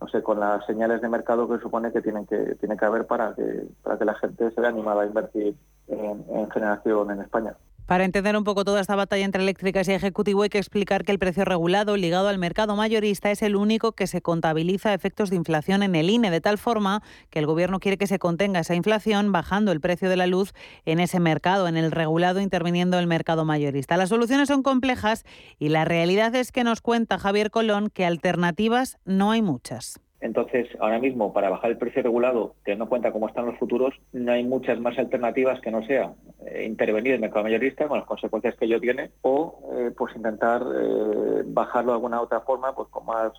no 0.00 0.08
sé, 0.08 0.22
con 0.22 0.40
las 0.40 0.64
señales 0.66 1.00
de 1.00 1.08
mercado 1.08 1.48
que 1.48 1.58
supone 1.58 1.92
que 1.92 2.02
tienen 2.02 2.26
que, 2.26 2.56
tiene 2.56 2.76
que 2.76 2.84
haber 2.84 3.06
para 3.06 3.34
que, 3.34 3.68
para 3.82 3.98
que 3.98 4.04
la 4.04 4.14
gente 4.14 4.50
se 4.50 4.60
vea 4.60 4.70
animada 4.70 5.02
a 5.02 5.06
invertir 5.06 5.54
en 5.88 6.50
generación 6.50 7.10
en 7.10 7.20
España. 7.20 7.54
Para 7.86 8.06
entender 8.06 8.34
un 8.34 8.44
poco 8.44 8.64
toda 8.64 8.80
esta 8.80 8.96
batalla 8.96 9.26
entre 9.26 9.42
eléctricas 9.42 9.86
y 9.88 9.92
ejecutivo 9.92 10.42
hay 10.42 10.48
que 10.48 10.56
explicar 10.56 11.04
que 11.04 11.12
el 11.12 11.18
precio 11.18 11.44
regulado 11.44 11.98
ligado 11.98 12.28
al 12.28 12.38
mercado 12.38 12.76
mayorista 12.76 13.30
es 13.30 13.42
el 13.42 13.56
único 13.56 13.92
que 13.92 14.06
se 14.06 14.22
contabiliza 14.22 14.94
efectos 14.94 15.28
de 15.28 15.36
inflación 15.36 15.82
en 15.82 15.94
el 15.94 16.08
INE, 16.08 16.30
de 16.30 16.40
tal 16.40 16.56
forma 16.56 17.02
que 17.28 17.40
el 17.40 17.46
Gobierno 17.46 17.80
quiere 17.80 17.98
que 17.98 18.06
se 18.06 18.18
contenga 18.18 18.60
esa 18.60 18.74
inflación 18.74 19.32
bajando 19.32 19.70
el 19.70 19.82
precio 19.82 20.08
de 20.08 20.16
la 20.16 20.26
luz 20.26 20.54
en 20.86 20.98
ese 20.98 21.20
mercado, 21.20 21.68
en 21.68 21.76
el 21.76 21.90
regulado 21.90 22.40
interviniendo 22.40 22.98
el 22.98 23.06
mercado 23.06 23.44
mayorista. 23.44 23.98
Las 23.98 24.08
soluciones 24.08 24.48
son 24.48 24.62
complejas 24.62 25.24
y 25.58 25.68
la 25.68 25.84
realidad 25.84 26.34
es 26.34 26.52
que 26.52 26.64
nos 26.64 26.80
cuenta 26.80 27.18
Javier 27.18 27.50
Colón 27.50 27.90
que 27.90 28.06
alternativas 28.06 28.96
no 29.04 29.30
hay 29.30 29.42
muchas. 29.42 30.00
Entonces, 30.24 30.66
ahora 30.80 30.98
mismo, 30.98 31.34
para 31.34 31.50
bajar 31.50 31.70
el 31.70 31.76
precio 31.76 32.02
regulado, 32.02 32.54
teniendo 32.64 32.84
en 32.84 32.88
cuenta 32.88 33.12
cómo 33.12 33.28
están 33.28 33.44
los 33.44 33.58
futuros, 33.58 33.92
no 34.14 34.32
hay 34.32 34.42
muchas 34.42 34.80
más 34.80 34.98
alternativas 34.98 35.60
que 35.60 35.70
no 35.70 35.84
sea 35.84 36.14
eh, 36.46 36.64
intervenir 36.64 37.08
en 37.08 37.16
el 37.16 37.20
mercado 37.20 37.44
mayorista 37.44 37.86
con 37.88 37.98
las 37.98 38.06
consecuencias 38.06 38.54
que 38.54 38.64
ello 38.64 38.80
tiene 38.80 39.10
o 39.20 39.60
eh, 39.74 39.90
pues 39.94 40.16
intentar 40.16 40.62
eh, 40.62 41.42
bajarlo 41.44 41.92
de 41.92 41.96
alguna 41.96 42.22
otra 42.22 42.40
forma, 42.40 42.74
pues 42.74 42.88
con 42.88 43.04
más 43.04 43.32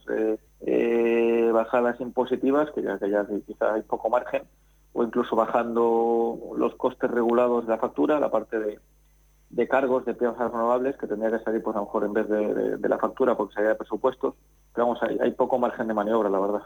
bajadas 1.51 1.99
impositivas, 1.99 2.69
que 2.69 2.83
ya, 2.83 2.99
que 2.99 3.09
ya 3.09 3.25
quizá 3.47 3.73
hay 3.73 3.81
poco 3.81 4.11
margen, 4.11 4.43
o 4.93 5.03
incluso 5.03 5.35
bajando 5.35 6.37
los 6.55 6.75
costes 6.75 7.09
regulados 7.09 7.65
de 7.65 7.71
la 7.71 7.79
factura, 7.79 8.19
la 8.19 8.29
parte 8.29 8.59
de, 8.59 8.79
de 9.49 9.67
cargos 9.67 10.05
de 10.05 10.13
piezas 10.13 10.51
renovables 10.51 10.97
que 10.97 11.07
tendría 11.07 11.37
que 11.37 11.43
salir 11.43 11.63
pues 11.63 11.75
a 11.75 11.79
lo 11.79 11.85
mejor 11.85 12.03
en 12.03 12.13
vez 12.13 12.27
de, 12.27 12.89
la 12.89 12.97
factura 12.97 13.35
porque 13.37 13.53
sería 13.53 13.69
de 13.69 13.75
presupuestos 13.75 14.35
vamos, 14.81 15.01
hay, 15.03 15.17
hay, 15.21 15.31
poco 15.31 15.57
margen 15.57 15.87
de 15.87 15.93
maniobra, 15.93 16.29
la 16.29 16.39
verdad. 16.39 16.61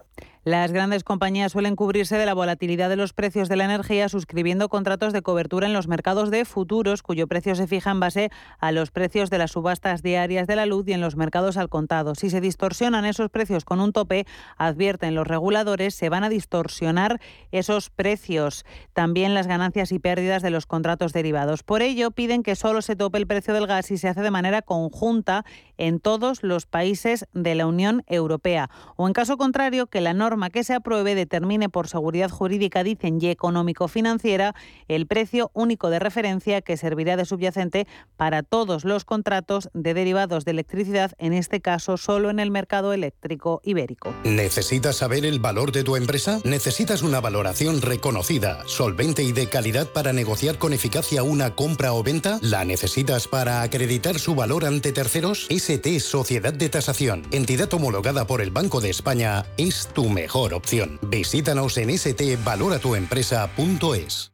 Las 0.49 0.71
grandes 0.71 1.03
compañías 1.03 1.51
suelen 1.51 1.75
cubrirse 1.75 2.17
de 2.17 2.25
la 2.25 2.33
volatilidad 2.33 2.89
de 2.89 2.95
los 2.95 3.13
precios 3.13 3.49
de 3.49 3.55
la 3.55 3.65
energía 3.65 4.09
suscribiendo 4.09 4.67
contratos 4.67 5.13
de 5.13 5.21
cobertura 5.21 5.67
en 5.67 5.73
los 5.73 5.87
mercados 5.87 6.31
de 6.31 6.43
futuros, 6.43 7.03
cuyo 7.03 7.27
precio 7.27 7.53
se 7.53 7.67
fija 7.67 7.91
en 7.91 7.99
base 7.99 8.31
a 8.57 8.71
los 8.71 8.89
precios 8.89 9.29
de 9.29 9.37
las 9.37 9.51
subastas 9.51 10.01
diarias 10.01 10.47
de 10.47 10.55
la 10.55 10.65
luz 10.65 10.87
y 10.87 10.93
en 10.93 11.01
los 11.01 11.15
mercados 11.15 11.55
al 11.55 11.69
contado. 11.69 12.15
Si 12.15 12.31
se 12.31 12.41
distorsionan 12.41 13.05
esos 13.05 13.29
precios 13.29 13.63
con 13.63 13.79
un 13.79 13.93
tope, 13.93 14.25
advierten 14.57 15.13
los 15.13 15.27
reguladores, 15.27 15.93
se 15.93 16.09
van 16.09 16.23
a 16.23 16.29
distorsionar 16.29 17.21
esos 17.51 17.91
precios, 17.91 18.65
también 18.93 19.35
las 19.35 19.45
ganancias 19.45 19.91
y 19.91 19.99
pérdidas 19.99 20.41
de 20.41 20.49
los 20.49 20.65
contratos 20.65 21.13
derivados. 21.13 21.61
Por 21.61 21.83
ello, 21.83 22.09
piden 22.09 22.41
que 22.41 22.55
solo 22.55 22.81
se 22.81 22.95
tope 22.95 23.19
el 23.19 23.27
precio 23.27 23.53
del 23.53 23.67
gas 23.67 23.91
y 23.91 23.99
se 23.99 24.07
hace 24.07 24.23
de 24.23 24.31
manera 24.31 24.63
conjunta 24.63 25.45
en 25.77 25.99
todos 25.99 26.41
los 26.41 26.65
países 26.65 27.27
de 27.33 27.53
la 27.53 27.67
Unión 27.67 28.03
Europea. 28.07 28.71
O 28.95 29.05
en 29.05 29.13
caso 29.13 29.37
contrario, 29.37 29.85
que 29.85 30.01
la 30.01 30.15
norma 30.15 30.38
que 30.49 30.63
se 30.63 30.73
apruebe 30.73 31.15
determine 31.15 31.67
por 31.67 31.89
seguridad 31.89 32.29
jurídica, 32.29 32.83
dicen, 32.83 33.19
y 33.21 33.27
económico-financiera, 33.27 34.55
el 34.87 35.07
precio 35.07 35.51
único 35.53 35.89
de 35.89 35.99
referencia 35.99 36.61
que 36.61 36.77
servirá 36.77 37.17
de 37.17 37.25
subyacente 37.25 37.87
para 38.15 38.43
todos 38.43 38.85
los 38.85 39.03
contratos 39.03 39.69
de 39.73 39.93
derivados 39.93 40.45
de 40.45 40.51
electricidad, 40.51 41.11
en 41.17 41.33
este 41.33 41.59
caso 41.59 41.97
solo 41.97 42.29
en 42.29 42.39
el 42.39 42.51
mercado 42.51 42.93
eléctrico 42.93 43.61
ibérico. 43.63 44.13
¿Necesitas 44.23 44.95
saber 44.95 45.25
el 45.25 45.39
valor 45.39 45.71
de 45.71 45.83
tu 45.83 45.95
empresa? 45.95 46.39
¿Necesitas 46.45 47.01
una 47.01 47.19
valoración 47.19 47.81
reconocida, 47.81 48.59
solvente 48.67 49.23
y 49.23 49.33
de 49.33 49.49
calidad 49.49 49.87
para 49.87 50.13
negociar 50.13 50.57
con 50.57 50.73
eficacia 50.73 51.23
una 51.23 51.55
compra 51.55 51.93
o 51.93 52.03
venta? 52.03 52.39
¿La 52.41 52.63
necesitas 52.63 53.27
para 53.27 53.61
acreditar 53.61 54.19
su 54.19 54.35
valor 54.35 54.65
ante 54.65 54.91
terceros? 54.91 55.47
ST 55.49 55.99
Sociedad 55.99 56.53
de 56.53 56.69
Tasación, 56.69 57.23
entidad 57.31 57.73
homologada 57.73 58.27
por 58.27 58.41
el 58.41 58.51
Banco 58.51 58.81
de 58.81 58.89
España, 58.89 59.45
es 59.57 59.87
tu 59.93 60.09
mejor 60.21 60.53
opción. 60.53 60.99
Visítanos 61.01 61.77
en 61.77 61.97
stvaloratuempresa.es. 61.97 64.33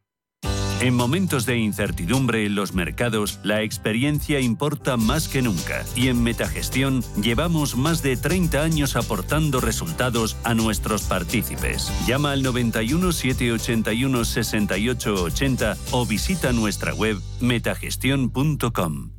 En 0.81 0.93
momentos 0.93 1.45
de 1.45 1.57
incertidumbre 1.57 2.45
en 2.45 2.55
los 2.55 2.73
mercados, 2.73 3.39
la 3.43 3.61
experiencia 3.61 4.41
importa 4.41 4.97
más 4.97 5.29
que 5.29 5.41
nunca 5.41 5.85
y 5.95 6.09
en 6.09 6.21
Metagestión 6.21 7.01
llevamos 7.21 7.77
más 7.77 8.03
de 8.03 8.17
30 8.17 8.61
años 8.61 8.97
aportando 8.97 9.61
resultados 9.61 10.35
a 10.43 10.53
nuestros 10.53 11.03
partícipes. 11.03 11.89
Llama 12.05 12.33
al 12.33 12.43
91 12.43 13.13
781 13.13 14.25
68 14.25 15.23
80 15.23 15.77
o 15.91 16.05
visita 16.05 16.51
nuestra 16.51 16.93
web 16.93 17.21
metagestión.com. 17.39 19.11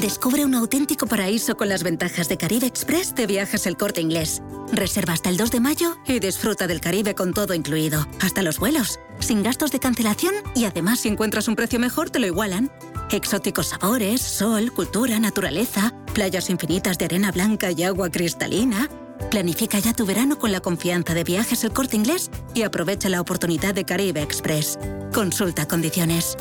Descubre 0.00 0.44
un 0.44 0.56
auténtico 0.56 1.06
paraíso 1.06 1.56
con 1.56 1.68
las 1.68 1.84
ventajas 1.84 2.28
de 2.28 2.36
Caribe 2.36 2.66
Express 2.66 3.14
de 3.14 3.26
Viajes 3.26 3.64
El 3.64 3.76
Corte 3.76 4.00
Inglés. 4.00 4.42
Reserva 4.72 5.12
hasta 5.12 5.28
el 5.30 5.36
2 5.36 5.52
de 5.52 5.60
mayo 5.60 5.96
y 6.04 6.18
disfruta 6.18 6.66
del 6.66 6.80
Caribe 6.80 7.14
con 7.14 7.32
todo 7.32 7.54
incluido, 7.54 8.04
hasta 8.20 8.42
los 8.42 8.58
vuelos, 8.58 8.98
sin 9.20 9.44
gastos 9.44 9.70
de 9.70 9.78
cancelación 9.78 10.34
y 10.56 10.64
además 10.64 11.00
si 11.00 11.08
encuentras 11.08 11.46
un 11.46 11.54
precio 11.54 11.78
mejor 11.78 12.10
te 12.10 12.18
lo 12.18 12.26
igualan. 12.26 12.72
Exóticos 13.12 13.68
sabores, 13.68 14.20
sol, 14.20 14.72
cultura, 14.72 15.20
naturaleza, 15.20 15.94
playas 16.12 16.50
infinitas 16.50 16.98
de 16.98 17.04
arena 17.04 17.30
blanca 17.30 17.70
y 17.70 17.84
agua 17.84 18.10
cristalina. 18.10 18.90
Planifica 19.30 19.78
ya 19.78 19.92
tu 19.92 20.04
verano 20.04 20.40
con 20.40 20.50
la 20.50 20.60
confianza 20.60 21.14
de 21.14 21.22
Viajes 21.22 21.62
El 21.62 21.72
Corte 21.72 21.94
Inglés 21.94 22.32
y 22.52 22.62
aprovecha 22.62 23.08
la 23.08 23.20
oportunidad 23.20 23.74
de 23.74 23.84
Caribe 23.84 24.22
Express. 24.22 24.76
Consulta 25.12 25.68
condiciones. 25.68 26.36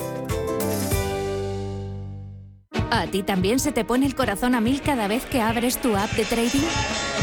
¿A 2.92 3.08
ti 3.08 3.24
también 3.24 3.60
se 3.60 3.72
te 3.72 3.84
pone 3.84 4.06
el 4.06 4.16
corazón 4.16 4.56
a 4.56 4.62
mil 4.62 4.82
cada 4.82 5.08
vez 5.08 5.26
que 5.26 5.42
abres 5.42 5.78
tu 5.82 5.96
app 5.96 6.12
de 6.12 6.26
trading? 6.26 7.23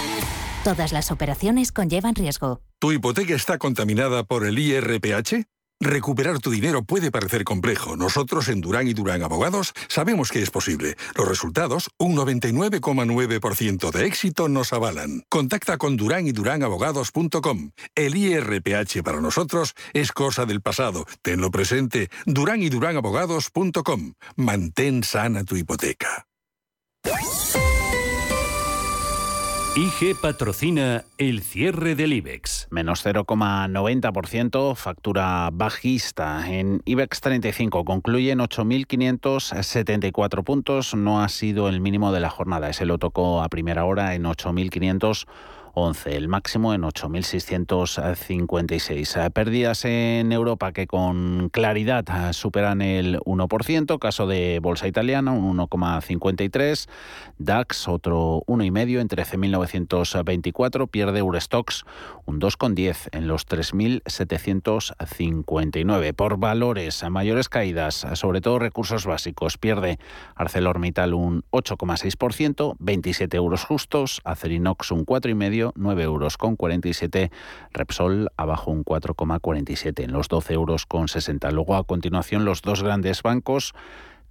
Todas 0.63 0.91
las 0.91 1.11
operaciones 1.11 1.71
conllevan 1.71 2.15
riesgo. 2.15 2.61
¿Tu 2.79 2.91
hipoteca 2.91 3.33
está 3.33 3.57
contaminada 3.57 4.23
por 4.23 4.45
el 4.45 4.59
IRPH? 4.59 5.45
Recuperar 5.81 6.37
tu 6.37 6.51
dinero 6.51 6.83
puede 6.83 7.09
parecer 7.09 7.43
complejo. 7.43 7.97
Nosotros 7.97 8.47
en 8.49 8.61
Durán 8.61 8.87
y 8.87 8.93
Durán 8.93 9.23
Abogados 9.23 9.73
sabemos 9.87 10.29
que 10.29 10.43
es 10.43 10.51
posible. 10.51 10.95
Los 11.15 11.27
resultados, 11.27 11.89
un 11.97 12.15
99,9% 12.15 13.91
de 13.91 14.05
éxito, 14.05 14.47
nos 14.47 14.73
avalan. 14.73 15.23
Contacta 15.27 15.79
con 15.79 15.97
Durán 15.97 16.27
y 16.27 16.33
Durán 16.33 16.61
Abogados.com. 16.61 17.71
El 17.95 18.15
IRPH 18.15 19.01
para 19.03 19.21
nosotros 19.21 19.73
es 19.93 20.11
cosa 20.11 20.45
del 20.45 20.61
pasado. 20.61 21.07
Tenlo 21.23 21.49
presente. 21.49 22.11
Durán 22.27 22.61
y 22.61 22.69
Durán 22.69 22.97
Abogados.com. 22.97 24.13
Mantén 24.35 25.03
sana 25.03 25.43
tu 25.43 25.55
hipoteca. 25.55 26.27
IG 29.73 30.17
patrocina 30.19 31.05
el 31.17 31.41
cierre 31.41 31.95
del 31.95 32.11
IBEX. 32.11 32.67
Menos 32.71 33.05
0,90%, 33.05 34.75
factura 34.75 35.49
bajista. 35.53 36.45
En 36.51 36.81
IBEX 36.83 37.21
35 37.21 37.85
concluyen 37.85 38.39
8.574 38.39 40.43
puntos. 40.43 40.93
No 40.93 41.23
ha 41.23 41.29
sido 41.29 41.69
el 41.69 41.79
mínimo 41.79 42.11
de 42.11 42.19
la 42.19 42.29
jornada. 42.29 42.69
Ese 42.69 42.85
lo 42.85 42.97
tocó 42.97 43.41
a 43.41 43.47
primera 43.47 43.85
hora 43.85 44.13
en 44.13 44.25
8.500 44.25 45.25
11, 45.73 46.17
el 46.17 46.27
máximo 46.27 46.73
en 46.73 46.81
8.656. 46.81 49.31
Pérdidas 49.31 49.85
en 49.85 50.29
Europa 50.31 50.71
que 50.73 50.87
con 50.87 51.49
claridad 51.49 52.33
superan 52.33 52.81
el 52.81 53.19
1%, 53.19 53.99
caso 53.99 54.25
de 54.27 54.59
Bolsa 54.61 54.87
Italiana, 54.87 55.31
un 55.31 55.57
1,53, 55.57 56.89
DAX 57.37 57.87
otro 57.87 58.43
1,5 58.47 58.99
en 58.99 59.07
13.924, 59.07 60.89
pierde 60.89 61.19
Eurostox 61.19 61.85
un 62.25 62.41
2,10 62.41 63.09
en 63.11 63.27
los 63.27 63.47
3.759. 63.47 66.13
Por 66.13 66.37
valores, 66.37 67.03
mayores 67.09 67.49
caídas, 67.49 68.07
sobre 68.13 68.39
todo 68.41 68.59
recursos 68.59 69.05
básicos, 69.05 69.57
pierde 69.57 69.99
ArcelorMittal 70.35 71.13
un 71.13 71.43
8,6%, 71.51 72.75
27 72.79 73.37
euros 73.37 73.63
justos, 73.63 74.19
Acerinox 74.23 74.91
un 74.91 75.05
4,5 75.05 75.60
9 75.75 76.03
euros 76.03 76.37
con 76.37 76.55
47. 76.55 77.31
Repsol 77.71 78.29
abajo 78.37 78.71
un 78.71 78.83
4,47 78.83 80.03
en 80.03 80.11
los 80.11 80.27
12 80.27 80.53
euros 80.53 80.85
con 80.85 81.07
60. 81.07 81.51
Luego 81.51 81.75
a 81.75 81.83
continuación 81.83 82.45
los 82.45 82.61
dos 82.61 82.83
grandes 82.83 83.23
bancos 83.23 83.73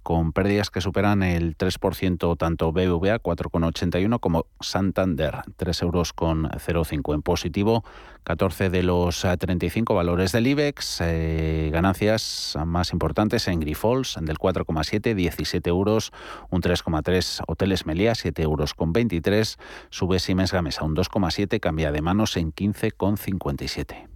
con 0.03 0.33
pérdidas 0.33 0.69
que 0.69 0.81
superan 0.81 1.23
el 1.23 1.57
3%, 1.57 2.37
tanto 2.37 2.71
BBVA 2.71 3.21
4,81 3.21 4.19
como 4.19 4.45
Santander 4.59 5.41
3,05 5.57 6.67
euros 6.67 6.91
en 6.91 7.21
positivo. 7.21 7.83
14 8.23 8.69
de 8.69 8.83
los 8.83 9.21
35 9.21 9.95
valores 9.95 10.31
del 10.31 10.47
IBEX, 10.47 10.99
eh, 11.01 11.69
ganancias 11.73 12.55
más 12.65 12.93
importantes 12.93 13.47
en 13.47 13.59
Grifols 13.59 14.17
del 14.21 14.37
4,7, 14.37 15.15
17 15.15 15.69
euros, 15.69 16.11
un 16.49 16.61
3,3 16.61 17.43
Hoteles 17.47 17.85
Meliá, 17.85 18.13
7 18.13 18.43
euros 18.43 18.73
con 18.75 18.93
23, 18.93 19.57
sube 19.89 20.19
Siemens 20.19 20.51
Gamesa 20.51 20.83
un 20.83 20.95
2,7, 20.95 21.59
cambia 21.59 21.91
de 21.91 22.01
manos 22.01 22.37
en 22.37 22.53
15,57. 22.53 24.07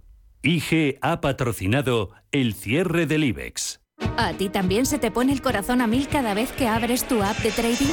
IG 0.42 0.98
ha 1.02 1.20
patrocinado 1.20 2.10
el 2.30 2.54
cierre 2.54 3.06
del 3.06 3.24
IBEX. 3.24 3.80
¿A 3.98 4.32
ti 4.32 4.48
también 4.48 4.86
se 4.86 4.98
te 4.98 5.10
pone 5.10 5.32
el 5.32 5.40
corazón 5.40 5.80
a 5.80 5.86
mil 5.86 6.08
cada 6.08 6.34
vez 6.34 6.52
que 6.52 6.68
abres 6.68 7.04
tu 7.04 7.22
app 7.22 7.36
de 7.38 7.50
trading? 7.50 7.92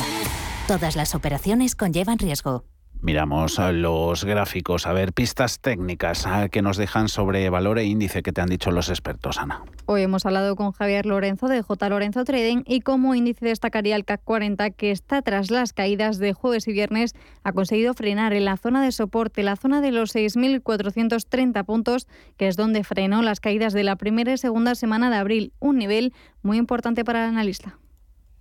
Todas 0.67 0.95
las 0.95 1.15
operaciones 1.15 1.75
conllevan 1.75 2.17
riesgo. 2.17 2.63
Miramos 3.03 3.57
los 3.57 4.23
gráficos, 4.25 4.85
a 4.85 4.93
ver 4.93 5.11
pistas 5.11 5.59
técnicas 5.59 6.27
que 6.51 6.61
nos 6.61 6.77
dejan 6.77 7.09
sobre 7.09 7.49
valor 7.49 7.79
e 7.79 7.85
índice 7.85 8.21
que 8.21 8.31
te 8.31 8.41
han 8.41 8.49
dicho 8.49 8.69
los 8.69 8.89
expertos, 8.89 9.39
Ana. 9.39 9.63
Hoy 9.87 10.03
hemos 10.03 10.23
hablado 10.27 10.55
con 10.55 10.71
Javier 10.71 11.07
Lorenzo 11.07 11.47
de 11.47 11.63
J. 11.63 11.89
Lorenzo 11.89 12.23
Trading 12.25 12.61
y 12.67 12.81
como 12.81 13.15
índice 13.15 13.47
destacaría 13.47 13.95
el 13.95 14.05
CAC 14.05 14.23
40 14.23 14.69
que 14.69 14.91
está 14.91 15.23
tras 15.23 15.49
las 15.49 15.73
caídas 15.73 16.19
de 16.19 16.33
jueves 16.33 16.67
y 16.67 16.73
viernes 16.73 17.15
ha 17.43 17.53
conseguido 17.53 17.95
frenar 17.95 18.33
en 18.33 18.45
la 18.45 18.55
zona 18.55 18.83
de 18.83 18.91
soporte, 18.91 19.41
la 19.41 19.55
zona 19.55 19.81
de 19.81 19.91
los 19.91 20.13
6.430 20.13 21.65
puntos, 21.65 22.07
que 22.37 22.47
es 22.47 22.55
donde 22.55 22.83
frenó 22.83 23.23
las 23.23 23.39
caídas 23.39 23.73
de 23.73 23.83
la 23.83 23.95
primera 23.95 24.31
y 24.31 24.37
segunda 24.37 24.75
semana 24.75 25.09
de 25.09 25.15
abril, 25.15 25.53
un 25.59 25.79
nivel 25.79 26.13
muy 26.43 26.57
importante 26.57 27.03
para 27.03 27.23
el 27.23 27.29
analista 27.29 27.80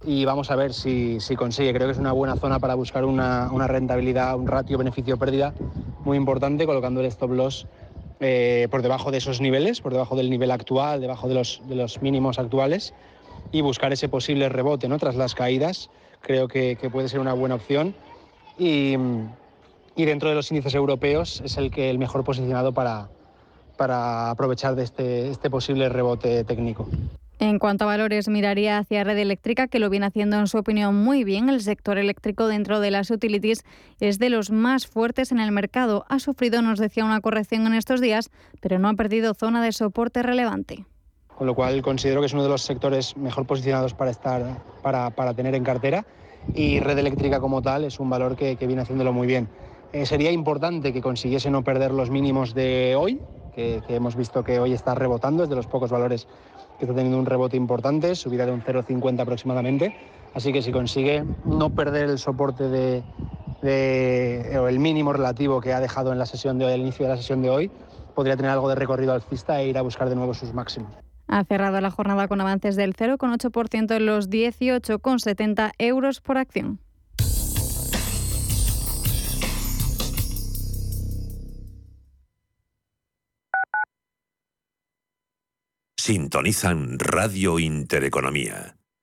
y 0.05 0.24
vamos 0.24 0.51
a 0.51 0.57
ver 0.57 0.72
si, 0.72 1.18
consigue. 1.36 1.72
Creo 1.72 1.86
que 1.86 1.92
es 1.92 1.98
una 1.98 2.12
buena 2.12 2.36
zona 2.36 2.59
para 2.59 2.74
buscar 2.74 3.05
una, 3.05 3.48
rentabilidad, 3.66 4.36
un 4.36 4.46
ratio 4.46 4.78
beneficio-pérdida 4.78 5.55
muy 6.05 6.16
importante, 6.16 6.66
colocando 6.66 7.01
el 7.01 7.07
stop 7.07 7.32
loss 7.32 7.66
eh, 8.20 8.68
por 8.70 8.82
debajo 8.82 9.11
de 9.11 9.18
esos 9.18 9.40
niveles, 9.40 9.80
por 9.80 9.92
debajo 9.92 10.16
del 10.16 10.30
nivel 10.30 10.51
actual, 10.51 11.01
debajo 11.01 11.28
de 11.28 11.34
los, 11.34 11.61
de 11.66 11.74
los 11.74 12.01
mínimos 12.03 12.38
actuales 12.38 12.94
y 13.53 13.61
buscar 13.61 13.92
ese 13.92 14.09
posible 14.09 14.48
rebote 14.48 14.88
¿no? 14.88 14.98
tras 14.98 15.16
las 15.16 15.34
caídas. 15.34 15.90
Creo 16.22 16.48
que, 16.48 16.76
puede 16.92 17.09
ser 17.09 17.20
una 17.20 17.32
buena 17.32 17.55
opción 17.55 17.94
y, 18.59 18.96
dentro 19.96 20.30
de 20.30 20.34
los 20.34 20.51
índices 20.51 20.74
europeos 20.74 21.42
es 21.44 21.59
el, 21.59 21.70
que, 21.70 21.90
el 21.90 21.98
mejor 21.98 22.24
posicionado 22.24 22.72
para, 22.72 23.09
para 23.76 24.30
aprovechar 24.30 24.74
de 24.76 24.84
este, 24.84 25.30
este 25.30 25.51
posible 25.51 25.88
rebote 25.88 26.44
técnico. 26.44 26.88
En 27.43 27.59
cuanto 27.59 27.84
a 27.84 27.86
valores, 27.86 28.28
miraría 28.28 28.76
hacia 28.76 29.03
Red 29.03 29.16
Eléctrica, 29.16 29.66
que 29.66 29.78
lo 29.78 29.88
viene 29.88 30.05
haciendo 30.05 30.38
en 30.38 30.47
su 30.47 30.59
opinión 30.59 30.95
muy 30.95 31.24
bien. 31.24 31.49
El 31.49 31.62
sector 31.62 31.97
eléctrico 31.97 32.47
dentro 32.47 32.80
de 32.80 32.91
las 32.91 33.11
utilities 33.11 33.64
es 33.99 34.18
de 34.18 34.28
los 34.28 34.51
más 34.51 34.86
fuertes 34.86 35.32
en 35.32 35.41
el 35.41 35.51
mercado. 35.51 36.05
Ha 36.11 36.18
sufrido, 36.18 36.61
nos 36.61 36.78
decía, 36.78 37.03
una 37.03 37.22
corrección 37.22 37.66
en 37.66 37.72
estos 37.72 38.03
días, 38.03 38.30
pero 38.61 38.78
no 38.78 38.91
ha 38.91 38.93
perdido 38.93 39.32
zona 39.32 39.64
de 39.64 39.72
soporte 39.72 40.22
relevante. 40.22 40.84
Con 41.34 41.47
lo 41.47 41.55
cual 41.55 41.80
considero 41.80 42.20
que 42.20 42.26
es 42.26 42.34
uno 42.34 42.43
de 42.43 42.51
los 42.51 42.61
sectores 42.61 43.16
mejor 43.16 43.47
posicionados 43.47 43.95
para, 43.95 44.11
estar, 44.11 44.62
para, 44.82 45.09
para 45.09 45.32
tener 45.32 45.55
en 45.55 45.64
cartera 45.64 46.05
y 46.55 46.80
Red 46.80 46.99
Eléctrica 46.99 47.41
como 47.41 47.62
tal 47.62 47.84
es 47.84 47.99
un 48.01 48.11
valor 48.11 48.36
que, 48.36 48.57
que 48.57 48.66
viene 48.66 48.82
haciéndolo 48.82 49.14
muy 49.14 49.26
bien. 49.26 49.49
Eh, 49.95 50.05
sería 50.05 50.30
importante 50.30 50.93
que 50.93 51.01
consiguiese 51.01 51.51
no 51.51 51.64
perder 51.64 51.93
los 51.93 52.11
mínimos 52.11 52.53
de 52.53 52.97
hoy, 52.97 53.18
hemos 53.88 54.16
visto 54.16 54.42
que 54.44 54.58
hoy 54.58 54.72
está 54.72 54.94
rebotando, 54.94 55.44
es 55.44 55.48
de 55.48 55.56
los 55.56 55.66
pocos 55.66 55.90
valores 55.90 56.26
que 56.78 56.84
está 56.84 56.94
teniendo 56.94 57.18
un 57.18 57.26
rebote 57.26 57.56
importante, 57.56 58.14
subida 58.14 58.46
de 58.46 58.52
un 58.52 58.62
0,50 58.62 59.20
aproximadamente. 59.20 59.94
Así 60.34 60.52
que 60.52 60.62
si 60.62 60.72
consigue 60.72 61.24
no 61.44 61.70
perder 61.70 62.08
el 62.08 62.18
soporte 62.18 62.68
de, 62.68 63.02
o 64.58 64.68
el 64.68 64.78
mínimo 64.78 65.12
relativo 65.12 65.61
que 65.61 65.72
ha 65.72 65.80
dejado 65.80 66.12
en 66.12 66.18
la 66.18 66.26
sesión 66.26 66.58
de 66.58 66.66
hoy, 66.66 66.72
al 66.72 66.80
inicio 66.80 67.04
de 67.04 67.11
la 67.11 67.16
sesión 67.16 67.42
de 67.42 67.50
hoy, 67.50 67.70
podría 68.14 68.36
tener 68.36 68.50
algo 68.50 68.68
de 68.68 68.76
recorrido 68.76 69.12
alcista 69.12 69.61
e 69.61 69.68
ir 69.68 69.78
a 69.78 69.82
buscar 69.82 70.08
de 70.08 70.16
nuevo 70.16 70.34
sus 70.34 70.54
máximos. 70.54 70.92
Ha 71.26 71.44
cerrado 71.44 71.80
la 71.80 71.90
jornada 71.90 72.26
con 72.26 72.40
avances 72.40 72.76
del 72.76 72.94
0,8% 72.94 73.96
en 73.96 74.06
los 74.06 74.30
18,70 74.30 75.72
euros 75.78 76.20
por 76.20 76.38
acción. 76.38 76.80
Sintonizan 86.01 86.98
Radio 86.98 87.59
Intereconomía. 87.59 88.79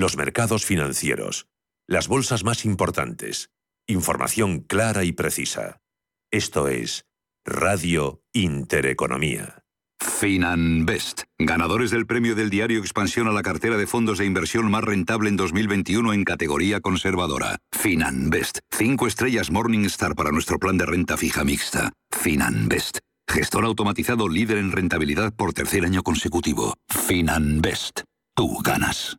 Los 0.00 0.16
mercados 0.16 0.64
financieros. 0.64 1.46
Las 1.86 2.08
bolsas 2.08 2.42
más 2.42 2.64
importantes. 2.64 3.50
Información 3.86 4.60
clara 4.60 5.04
y 5.04 5.12
precisa. 5.12 5.82
Esto 6.30 6.68
es 6.68 7.04
Radio 7.44 8.22
Intereconomía. 8.32 9.62
Finanbest, 10.00 11.24
ganadores 11.38 11.90
del 11.90 12.06
premio 12.06 12.34
del 12.34 12.48
diario 12.48 12.78
Expansión 12.78 13.28
a 13.28 13.32
la 13.32 13.42
cartera 13.42 13.76
de 13.76 13.86
fondos 13.86 14.16
de 14.16 14.24
inversión 14.24 14.70
más 14.70 14.84
rentable 14.84 15.28
en 15.28 15.36
2021 15.36 16.14
en 16.14 16.24
categoría 16.24 16.80
conservadora. 16.80 17.58
Finanbest, 17.70 18.60
cinco 18.70 19.06
estrellas 19.06 19.50
Morningstar 19.50 20.14
para 20.14 20.30
nuestro 20.30 20.58
plan 20.58 20.78
de 20.78 20.86
renta 20.86 21.18
fija 21.18 21.44
mixta. 21.44 21.92
Finanbest, 22.10 23.00
gestor 23.28 23.66
automatizado 23.66 24.30
líder 24.30 24.56
en 24.56 24.72
rentabilidad 24.72 25.34
por 25.34 25.52
tercer 25.52 25.84
año 25.84 26.02
consecutivo. 26.02 26.72
Finanbest, 26.88 28.00
tú 28.34 28.60
ganas. 28.64 29.18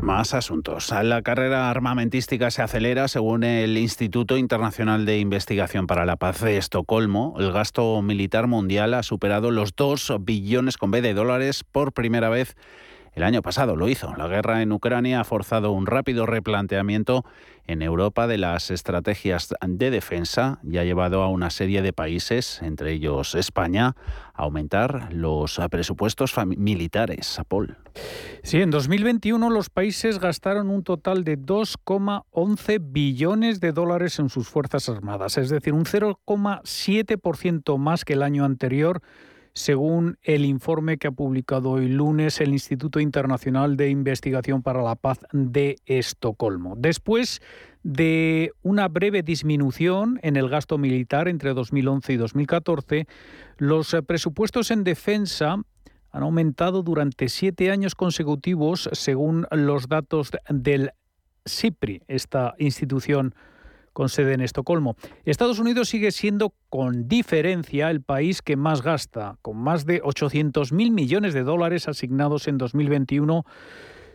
Más 0.00 0.32
asuntos. 0.32 0.90
La 0.90 1.22
carrera 1.22 1.70
armamentística 1.70 2.50
se 2.50 2.62
acelera 2.62 3.08
según 3.08 3.44
el 3.44 3.76
Instituto 3.76 4.36
Internacional 4.36 5.04
de 5.04 5.18
Investigación 5.18 5.86
para 5.86 6.06
la 6.06 6.16
Paz 6.16 6.40
de 6.40 6.56
Estocolmo. 6.56 7.34
El 7.38 7.52
gasto 7.52 8.00
militar 8.00 8.46
mundial 8.46 8.94
ha 8.94 9.02
superado 9.02 9.50
los 9.50 9.74
2 9.74 10.18
billones 10.20 10.76
con 10.76 10.90
B 10.90 11.02
de 11.02 11.14
dólares 11.14 11.64
por 11.64 11.92
primera 11.92 12.28
vez 12.28 12.56
el 13.18 13.24
año 13.24 13.42
pasado 13.42 13.74
lo 13.74 13.88
hizo. 13.88 14.14
La 14.16 14.28
guerra 14.28 14.62
en 14.62 14.70
Ucrania 14.70 15.20
ha 15.20 15.24
forzado 15.24 15.72
un 15.72 15.86
rápido 15.86 16.24
replanteamiento 16.24 17.24
en 17.66 17.82
Europa 17.82 18.28
de 18.28 18.38
las 18.38 18.70
estrategias 18.70 19.52
de 19.60 19.90
defensa 19.90 20.60
y 20.62 20.78
ha 20.78 20.84
llevado 20.84 21.22
a 21.22 21.28
una 21.28 21.50
serie 21.50 21.82
de 21.82 21.92
países, 21.92 22.62
entre 22.62 22.92
ellos 22.92 23.34
España, 23.34 23.96
a 24.34 24.44
aumentar 24.44 25.12
los 25.12 25.60
presupuestos 25.68 26.34
militares. 26.46 27.40
Paul. 27.48 27.76
Sí, 28.44 28.62
en 28.62 28.70
2021 28.70 29.50
los 29.50 29.68
países 29.68 30.20
gastaron 30.20 30.70
un 30.70 30.84
total 30.84 31.24
de 31.24 31.36
2,11 31.36 32.78
billones 32.80 33.58
de 33.58 33.72
dólares 33.72 34.20
en 34.20 34.28
sus 34.28 34.48
Fuerzas 34.48 34.88
Armadas, 34.88 35.38
es 35.38 35.50
decir, 35.50 35.72
un 35.72 35.86
0,7% 35.86 37.78
más 37.78 38.04
que 38.04 38.12
el 38.12 38.22
año 38.22 38.44
anterior 38.44 39.02
según 39.58 40.18
el 40.22 40.44
informe 40.44 40.98
que 40.98 41.08
ha 41.08 41.10
publicado 41.10 41.70
hoy 41.70 41.88
lunes 41.88 42.40
el 42.40 42.50
Instituto 42.50 43.00
Internacional 43.00 43.76
de 43.76 43.90
Investigación 43.90 44.62
para 44.62 44.82
la 44.82 44.94
Paz 44.94 45.18
de 45.32 45.76
Estocolmo. 45.84 46.74
Después 46.76 47.40
de 47.82 48.52
una 48.62 48.86
breve 48.86 49.24
disminución 49.24 50.20
en 50.22 50.36
el 50.36 50.48
gasto 50.48 50.78
militar 50.78 51.26
entre 51.26 51.54
2011 51.54 52.12
y 52.12 52.16
2014, 52.16 53.06
los 53.56 53.96
presupuestos 54.06 54.70
en 54.70 54.84
defensa 54.84 55.56
han 56.10 56.22
aumentado 56.22 56.84
durante 56.84 57.28
siete 57.28 57.72
años 57.72 57.96
consecutivos, 57.96 58.88
según 58.92 59.46
los 59.50 59.88
datos 59.88 60.30
del 60.48 60.92
CIPRI, 61.46 62.02
esta 62.06 62.54
institución 62.58 63.34
con 63.98 64.08
sede 64.08 64.34
en 64.34 64.40
Estocolmo. 64.42 64.94
Estados 65.24 65.58
Unidos 65.58 65.88
sigue 65.88 66.12
siendo 66.12 66.54
con 66.68 67.08
diferencia 67.08 67.90
el 67.90 68.00
país 68.00 68.42
que 68.42 68.54
más 68.54 68.80
gasta, 68.80 69.38
con 69.42 69.56
más 69.56 69.86
de 69.86 70.00
800.000 70.00 70.92
millones 70.92 71.34
de 71.34 71.42
dólares 71.42 71.88
asignados 71.88 72.46
en 72.46 72.58
2021 72.58 73.44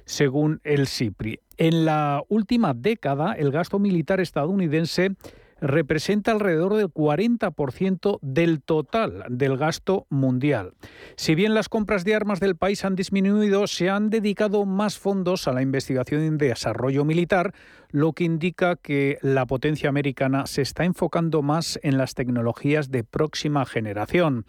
según 0.05 0.61
el 0.63 0.87
CIPRI. 0.87 1.41
En 1.57 1.83
la 1.83 2.23
última 2.29 2.73
década, 2.73 3.33
el 3.33 3.51
gasto 3.51 3.77
militar 3.77 4.21
estadounidense 4.21 5.17
representa 5.63 6.33
alrededor 6.33 6.75
del 6.75 6.89
40% 6.89 8.19
del 8.21 8.61
total 8.61 9.23
del 9.29 9.57
gasto 9.57 10.05
mundial. 10.09 10.73
Si 11.15 11.35
bien 11.35 11.53
las 11.53 11.69
compras 11.69 12.03
de 12.03 12.15
armas 12.15 12.41
del 12.41 12.57
país 12.57 12.83
han 12.83 12.95
disminuido, 12.95 13.65
se 13.67 13.89
han 13.89 14.09
dedicado 14.09 14.65
más 14.65 14.99
fondos 14.99 15.47
a 15.47 15.53
la 15.53 15.61
investigación 15.61 16.21
y 16.21 16.29
desarrollo 16.37 17.05
militar, 17.05 17.53
lo 17.89 18.11
que 18.11 18.25
indica 18.25 18.75
que 18.75 19.19
la 19.21 19.45
potencia 19.45 19.87
americana 19.87 20.47
se 20.47 20.61
está 20.61 20.83
enfocando 20.83 21.41
más 21.41 21.79
en 21.81 21.97
las 21.97 22.13
tecnologías 22.13 22.91
de 22.91 23.05
próxima 23.05 23.65
generación. 23.65 24.45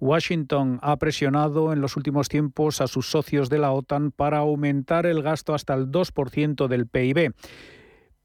Washington 0.00 0.78
ha 0.80 0.96
presionado 0.96 1.74
en 1.74 1.82
los 1.82 1.96
últimos 1.98 2.30
tiempos 2.30 2.80
a 2.80 2.86
sus 2.86 3.10
socios 3.10 3.50
de 3.50 3.58
la 3.58 3.72
OTAN 3.72 4.12
para 4.12 4.38
aumentar 4.38 5.04
el 5.04 5.22
gasto 5.22 5.52
hasta 5.54 5.74
el 5.74 5.90
2% 5.90 6.68
del 6.68 6.86
PIB. 6.86 7.34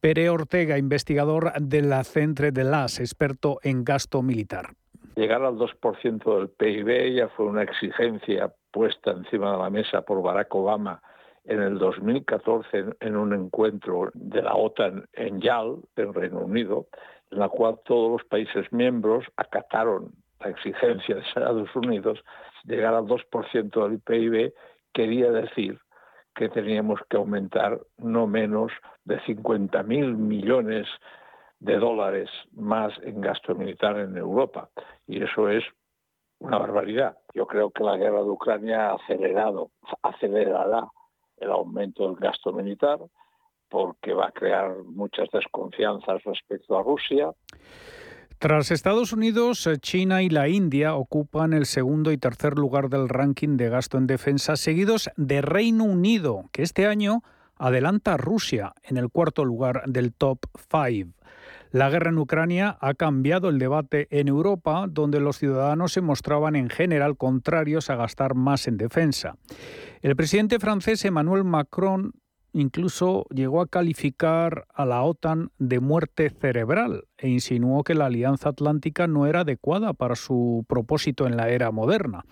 Pere 0.01 0.29
Ortega, 0.29 0.77
investigador 0.77 1.51
de 1.59 1.81
la 1.81 2.05
Centre 2.05 2.51
de 2.51 2.63
las, 2.63 3.01
experto 3.01 3.59
en 3.63 3.83
gasto 3.83 4.21
militar. 4.21 4.67
Llegar 5.17 5.43
al 5.43 5.57
2% 5.57 6.37
del 6.37 6.49
PIB 6.49 7.15
ya 7.15 7.27
fue 7.27 7.47
una 7.47 7.63
exigencia 7.63 8.49
puesta 8.71 9.11
encima 9.11 9.51
de 9.51 9.57
la 9.57 9.69
mesa 9.69 10.01
por 10.03 10.21
Barack 10.21 10.55
Obama 10.55 11.01
en 11.43 11.61
el 11.61 11.77
2014 11.79 12.85
en 13.01 13.17
un 13.17 13.33
encuentro 13.33 14.09
de 14.13 14.41
la 14.41 14.55
OTAN 14.55 15.05
en 15.11 15.41
YAL, 15.41 15.79
en 15.97 16.13
Reino 16.13 16.39
Unido, 16.39 16.87
en 17.31 17.39
la 17.39 17.49
cual 17.49 17.81
todos 17.83 18.21
los 18.21 18.23
países 18.29 18.71
miembros 18.71 19.25
acataron 19.35 20.13
la 20.39 20.51
exigencia 20.51 21.15
de 21.15 21.21
Estados 21.21 21.75
Unidos. 21.75 22.23
Llegar 22.63 22.93
al 22.93 23.03
2% 23.03 23.89
del 23.89 23.99
PIB 23.99 24.53
quería 24.93 25.29
decir 25.31 25.77
que 26.35 26.49
teníamos 26.49 26.99
que 27.09 27.17
aumentar 27.17 27.79
no 27.97 28.27
menos 28.27 28.71
de 29.03 29.19
50.000 29.21 30.15
millones 30.15 30.87
de 31.59 31.77
dólares 31.77 32.29
más 32.53 32.93
en 33.03 33.21
gasto 33.21 33.55
militar 33.55 33.97
en 33.99 34.17
Europa. 34.17 34.69
Y 35.07 35.21
eso 35.23 35.49
es 35.49 35.63
una 36.39 36.57
barbaridad. 36.57 37.17
Yo 37.33 37.45
creo 37.45 37.69
que 37.71 37.83
la 37.83 37.97
guerra 37.97 38.23
de 38.23 38.29
Ucrania 38.29 38.89
ha 38.89 38.93
acelerado, 38.95 39.71
acelerará 40.01 40.87
el 41.37 41.51
aumento 41.51 42.07
del 42.07 42.15
gasto 42.15 42.53
militar 42.53 42.99
porque 43.69 44.13
va 44.13 44.27
a 44.27 44.31
crear 44.31 44.77
muchas 44.83 45.29
desconfianzas 45.31 46.23
respecto 46.23 46.77
a 46.77 46.83
Rusia. 46.83 47.31
Tras 48.39 48.71
Estados 48.71 49.11
Unidos, 49.11 49.69
China 49.81 50.23
y 50.23 50.29
la 50.29 50.47
India 50.47 50.95
ocupan 50.95 51.51
el 51.51 51.65
segundo 51.65 52.13
y 52.13 52.17
tercer 52.17 52.57
lugar 52.57 52.87
del 52.87 53.09
ranking 53.09 53.57
de 53.57 53.67
gasto 53.67 53.97
en 53.97 54.07
defensa, 54.07 54.55
seguidos 54.55 55.09
de 55.17 55.41
Reino 55.41 55.83
Unido, 55.83 56.45
que 56.53 56.63
este 56.63 56.87
año 56.87 57.21
adelanta 57.57 58.13
a 58.13 58.17
Rusia 58.17 58.73
en 58.83 58.95
el 58.95 59.09
cuarto 59.09 59.43
lugar 59.43 59.83
del 59.87 60.13
top 60.13 60.39
5. 60.71 61.11
La 61.71 61.89
guerra 61.89 62.11
en 62.11 62.17
Ucrania 62.17 62.77
ha 62.79 62.93
cambiado 62.93 63.49
el 63.49 63.59
debate 63.59 64.07
en 64.09 64.29
Europa, 64.29 64.85
donde 64.89 65.19
los 65.19 65.37
ciudadanos 65.37 65.91
se 65.91 65.99
mostraban 65.99 66.55
en 66.55 66.69
general 66.69 67.17
contrarios 67.17 67.89
a 67.89 67.97
gastar 67.97 68.35
más 68.35 68.69
en 68.69 68.77
defensa. 68.77 69.35
El 70.01 70.15
presidente 70.15 70.59
francés 70.59 71.03
Emmanuel 71.03 71.43
Macron 71.43 72.13
incluso 72.59 73.25
llegó 73.33 73.61
a 73.61 73.67
calificar 73.67 74.65
a 74.73 74.85
la 74.85 75.03
OTAN 75.03 75.51
de 75.57 75.79
muerte 75.79 76.29
cerebral 76.29 77.05
e 77.17 77.29
insinuó 77.29 77.83
que 77.83 77.95
la 77.95 78.05
Alianza 78.05 78.49
Atlántica 78.49 79.07
no 79.07 79.25
era 79.27 79.41
adecuada 79.41 79.93
para 79.93 80.15
su 80.15 80.65
propósito 80.67 81.27
en 81.27 81.37
la 81.37 81.49
era 81.49 81.71
moderna. 81.71 82.23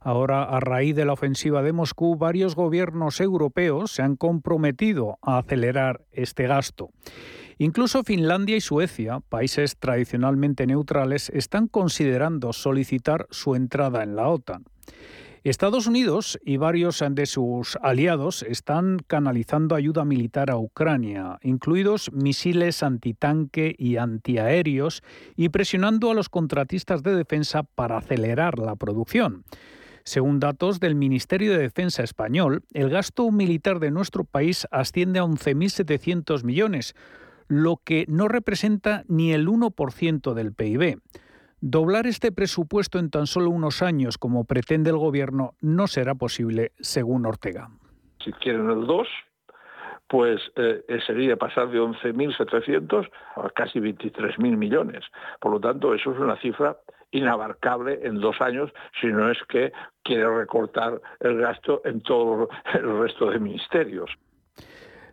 Ahora, 0.00 0.44
a 0.44 0.60
raíz 0.60 0.94
de 0.94 1.06
la 1.06 1.14
ofensiva 1.14 1.62
de 1.62 1.72
Moscú, 1.72 2.16
varios 2.16 2.54
gobiernos 2.54 3.20
europeos 3.20 3.90
se 3.90 4.02
han 4.02 4.16
comprometido 4.16 5.18
a 5.22 5.38
acelerar 5.38 6.02
este 6.12 6.46
gasto. 6.46 6.90
Incluso 7.56 8.02
Finlandia 8.02 8.56
y 8.56 8.60
Suecia, 8.60 9.20
países 9.28 9.78
tradicionalmente 9.78 10.66
neutrales, 10.66 11.30
están 11.30 11.68
considerando 11.68 12.52
solicitar 12.52 13.26
su 13.30 13.54
entrada 13.54 14.02
en 14.02 14.16
la 14.16 14.28
OTAN. 14.28 14.64
Estados 15.50 15.86
Unidos 15.86 16.38
y 16.42 16.56
varios 16.56 17.04
de 17.06 17.26
sus 17.26 17.76
aliados 17.82 18.42
están 18.44 18.98
canalizando 19.06 19.74
ayuda 19.74 20.06
militar 20.06 20.50
a 20.50 20.56
Ucrania, 20.56 21.38
incluidos 21.42 22.10
misiles 22.12 22.82
antitanque 22.82 23.76
y 23.78 23.98
antiaéreos, 23.98 25.02
y 25.36 25.50
presionando 25.50 26.10
a 26.10 26.14
los 26.14 26.30
contratistas 26.30 27.02
de 27.02 27.14
defensa 27.14 27.62
para 27.62 27.98
acelerar 27.98 28.58
la 28.58 28.74
producción. 28.74 29.44
Según 30.02 30.40
datos 30.40 30.80
del 30.80 30.94
Ministerio 30.94 31.52
de 31.52 31.58
Defensa 31.58 32.02
español, 32.02 32.62
el 32.72 32.88
gasto 32.88 33.30
militar 33.30 33.80
de 33.80 33.90
nuestro 33.90 34.24
país 34.24 34.66
asciende 34.70 35.18
a 35.18 35.24
11.700 35.24 36.42
millones, 36.42 36.94
lo 37.48 37.82
que 37.84 38.06
no 38.08 38.28
representa 38.28 39.04
ni 39.08 39.34
el 39.34 39.46
1% 39.46 40.32
del 40.32 40.54
PIB. 40.54 41.00
Doblar 41.66 42.06
este 42.06 42.30
presupuesto 42.30 42.98
en 42.98 43.08
tan 43.08 43.26
solo 43.26 43.48
unos 43.48 43.80
años, 43.80 44.18
como 44.18 44.44
pretende 44.44 44.90
el 44.90 44.98
Gobierno, 44.98 45.54
no 45.62 45.86
será 45.86 46.14
posible, 46.14 46.72
según 46.78 47.24
Ortega. 47.24 47.70
Si 48.22 48.30
quieren 48.32 48.68
el 48.68 48.86
2, 48.86 49.08
pues 50.06 50.42
eh, 50.56 50.84
sería 51.06 51.38
pasar 51.38 51.70
de 51.70 51.80
11.700 51.80 53.08
a 53.36 53.48
casi 53.48 53.78
23.000 53.78 54.58
millones. 54.58 55.06
Por 55.40 55.52
lo 55.52 55.60
tanto, 55.60 55.94
eso 55.94 56.12
es 56.12 56.18
una 56.18 56.36
cifra 56.36 56.76
inabarcable 57.12 57.98
en 58.02 58.20
dos 58.20 58.42
años, 58.42 58.70
si 59.00 59.06
no 59.06 59.30
es 59.30 59.38
que 59.48 59.72
quiere 60.02 60.28
recortar 60.28 61.00
el 61.20 61.38
gasto 61.38 61.80
en 61.86 62.02
todo 62.02 62.50
el 62.74 62.98
resto 62.98 63.30
de 63.30 63.38
ministerios. 63.38 64.10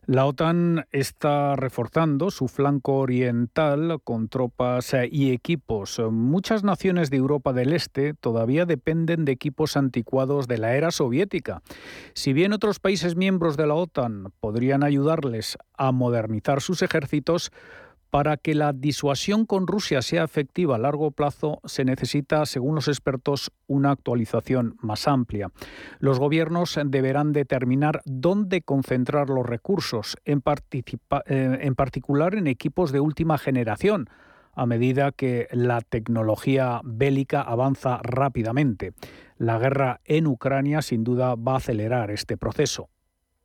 La 0.07 0.25
OTAN 0.25 0.87
está 0.91 1.55
reforzando 1.55 2.31
su 2.31 2.47
flanco 2.47 2.95
oriental 2.95 4.01
con 4.03 4.29
tropas 4.29 4.95
eh, 4.95 5.07
y 5.11 5.31
equipos. 5.31 6.01
Muchas 6.11 6.63
naciones 6.63 7.11
de 7.11 7.17
Europa 7.17 7.53
del 7.53 7.71
Este 7.71 8.15
todavía 8.15 8.65
dependen 8.65 9.25
de 9.25 9.31
equipos 9.31 9.77
anticuados 9.77 10.47
de 10.47 10.57
la 10.57 10.75
era 10.75 10.89
soviética. 10.89 11.61
Si 12.15 12.33
bien 12.33 12.51
otros 12.51 12.79
países 12.79 13.15
miembros 13.15 13.57
de 13.57 13.67
la 13.67 13.75
OTAN 13.75 14.33
podrían 14.39 14.83
ayudarles 14.83 15.59
a 15.77 15.91
modernizar 15.91 16.61
sus 16.61 16.81
ejércitos, 16.81 17.51
para 18.11 18.37
que 18.37 18.53
la 18.53 18.73
disuasión 18.73 19.45
con 19.45 19.65
Rusia 19.65 20.01
sea 20.01 20.25
efectiva 20.25 20.75
a 20.75 20.79
largo 20.79 21.11
plazo, 21.11 21.61
se 21.63 21.85
necesita, 21.85 22.45
según 22.45 22.75
los 22.75 22.89
expertos, 22.89 23.51
una 23.67 23.91
actualización 23.91 24.75
más 24.81 25.07
amplia. 25.07 25.49
Los 25.99 26.19
gobiernos 26.19 26.77
deberán 26.85 27.31
determinar 27.31 28.01
dónde 28.05 28.61
concentrar 28.61 29.29
los 29.29 29.45
recursos, 29.45 30.17
en, 30.25 30.43
eh, 31.25 31.71
particular 31.75 32.35
en 32.35 32.47
equipos 32.47 32.91
de 32.91 32.99
última 32.99 33.37
generación 33.37 34.09
a 34.53 34.65
medida 34.65 35.13
que 35.13 35.47
la 35.51 35.79
tecnología 35.79 36.81
bélica 36.83 37.41
avanza 37.41 38.01
rápidamente. 38.03 38.93
La 39.37 39.57
guerra 39.57 40.01
en 40.03 40.27
Ucrania 40.27 40.81
sin 40.81 41.05
duda 41.05 41.35
va 41.35 41.53
a 41.53 41.57
acelerar 41.57 42.11
este 42.11 42.35
proceso. 42.35 42.89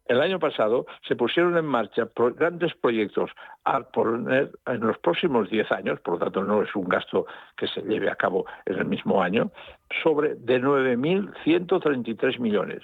El 0.08 0.20
año 0.20 0.38
pasado 0.38 0.86
se 1.06 1.16
pusieron 1.16 1.56
en 1.56 1.66
marcha 1.66 2.08
grandes 2.36 2.74
proyectos 2.76 3.30
a 3.64 3.80
poner 3.80 4.52
en 4.66 4.80
los 4.80 4.98
próximos 4.98 5.50
10 5.50 5.72
años, 5.72 6.00
por 6.00 6.14
lo 6.14 6.20
tanto 6.20 6.44
no 6.44 6.62
es 6.62 6.74
un 6.76 6.88
gasto 6.88 7.26
que 7.56 7.66
se 7.66 7.82
lleve 7.82 8.08
a 8.08 8.14
cabo 8.14 8.46
en 8.66 8.78
el 8.78 8.84
mismo 8.84 9.20
año, 9.20 9.50
sobre 10.02 10.36
de 10.36 10.60
9.133 10.60 12.38
millones, 12.38 12.82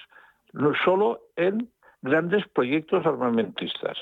no 0.51 0.73
solo 0.83 1.21
en 1.37 1.69
grandes 2.01 2.45
proyectos 2.49 3.05
armamentistas. 3.05 3.97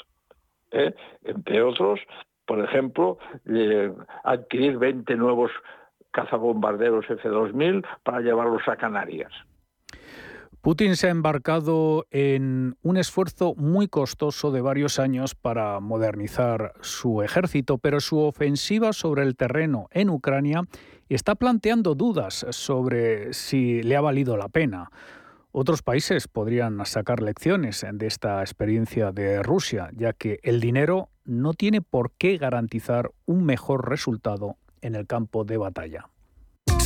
¿eh? 0.72 0.96
Entre 1.24 1.62
otros, 1.62 2.00
por 2.48 2.60
ejemplo, 2.60 3.20
eh, 3.46 3.94
adquirir 4.24 4.80
20 4.80 5.16
nuevos 5.16 5.52
cazabombarderos 6.10 7.10
F-2000 7.10 7.86
para 8.04 8.22
llevarlos 8.22 8.68
a 8.68 8.76
Canarias. 8.78 9.32
Putin 10.62 10.96
se 10.96 11.08
ha 11.08 11.10
embarcado 11.10 12.06
en 12.12 12.78
un 12.84 12.98
esfuerzo 12.98 13.56
muy 13.56 13.88
costoso 13.88 14.52
de 14.52 14.62
varios 14.62 15.00
años 15.00 15.34
para 15.34 15.80
modernizar 15.80 16.74
su 16.82 17.24
ejército, 17.24 17.80
pero 17.80 18.00
su 18.00 18.20
ofensiva 18.20 18.94
sobre 18.94 19.24
el 19.24 19.36
terreno 19.36 19.88
en 19.90 20.12
Ucrania 20.12 20.68
está 21.10 21.34
planteando 21.34 21.96
dudas 21.96 22.46
sobre 22.52 23.34
si 23.34 23.82
le 23.82 23.96
ha 23.96 24.02
valido 24.02 24.38
la 24.38 24.50
pena. 24.50 24.92
Otros 25.52 25.82
países 25.82 26.28
podrían 26.28 26.86
sacar 26.86 27.24
lecciones 27.24 27.84
de 27.92 28.06
esta 28.06 28.42
experiencia 28.42 29.12
de 29.12 29.42
Rusia, 29.42 29.90
ya 29.98 30.14
que 30.14 30.40
el 30.44 30.60
dinero 30.60 31.10
no 31.26 31.56
tiene 31.56 31.82
por 31.82 32.12
qué 32.12 32.38
garantizar 32.38 33.12
un 33.26 33.46
mejor 33.46 33.90
resultado 33.90 34.58
en 34.82 34.94
el 34.94 35.08
campo 35.08 35.44
de 35.44 35.58
batalla. 35.58 36.08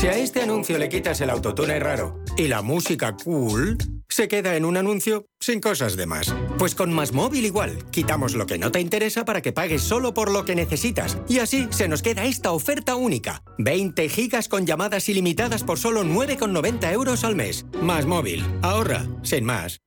Si 0.06 0.10
a 0.10 0.18
este 0.18 0.44
anuncio 0.44 0.78
le 0.78 0.88
quitas 0.88 1.20
el 1.22 1.32
autotune 1.32 1.80
raro 1.80 2.20
y 2.38 2.48
la 2.48 2.62
música 2.62 3.18
cool, 3.24 3.76
se 4.08 4.28
queda 4.28 4.56
en 4.56 4.64
un 4.64 4.78
anuncio 4.78 5.26
sin 5.40 5.60
cosas 5.60 5.96
de 5.96 6.06
más. 6.06 6.32
Pues 6.60 6.76
con 6.76 6.94
Más 6.94 7.12
Móvil 7.12 7.44
igual, 7.44 7.84
quitamos 7.90 8.36
lo 8.36 8.46
que 8.46 8.60
no 8.60 8.72
te 8.72 8.80
interesa 8.80 9.26
para 9.26 9.42
que 9.42 9.52
pagues 9.52 9.82
solo 9.82 10.14
por 10.14 10.32
lo 10.32 10.46
que 10.46 10.54
necesitas. 10.54 11.18
Y 11.28 11.40
así 11.40 11.68
se 11.72 11.88
nos 11.88 12.04
queda 12.04 12.26
esta 12.26 12.52
oferta 12.52 12.96
única. 12.96 13.42
20 13.58 14.08
gigas 14.10 14.48
con 14.48 14.68
llamadas 14.68 15.10
ilimitadas 15.10 15.64
por 15.64 15.80
solo 15.80 16.04
9,90 16.04 16.94
euros 16.94 17.24
al 17.24 17.36
mes. 17.36 17.66
Más 17.82 18.06
Móvil, 18.06 18.46
ahorra, 18.62 19.08
sin 19.24 19.44
más. 19.44 19.80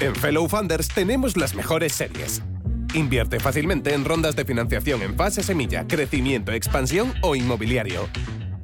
En 0.00 0.14
Fellow 0.16 0.46
Funders 0.50 0.88
tenemos 0.88 1.38
las 1.38 1.54
mejores 1.54 1.94
series 1.94 2.42
Invierte 2.94 3.40
fácilmente 3.40 3.92
en 3.92 4.04
rondas 4.04 4.36
de 4.36 4.44
financiación 4.44 5.02
en 5.02 5.16
fase 5.16 5.42
semilla, 5.42 5.84
crecimiento, 5.88 6.52
expansión 6.52 7.12
o 7.22 7.34
inmobiliario. 7.34 8.08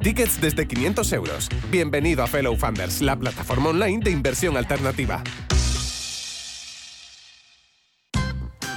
Tickets 0.01 0.41
desde 0.41 0.69
500 0.69 1.13
euros. 1.13 1.49
Bienvenido 1.69 2.23
a 2.23 2.29
Fellow 2.29 2.57
Funders, 2.57 3.03
la 3.03 3.17
plataforma 3.17 3.71
online 3.71 3.99
de 4.05 4.13
inversión 4.13 4.57
alternativa. 4.57 5.23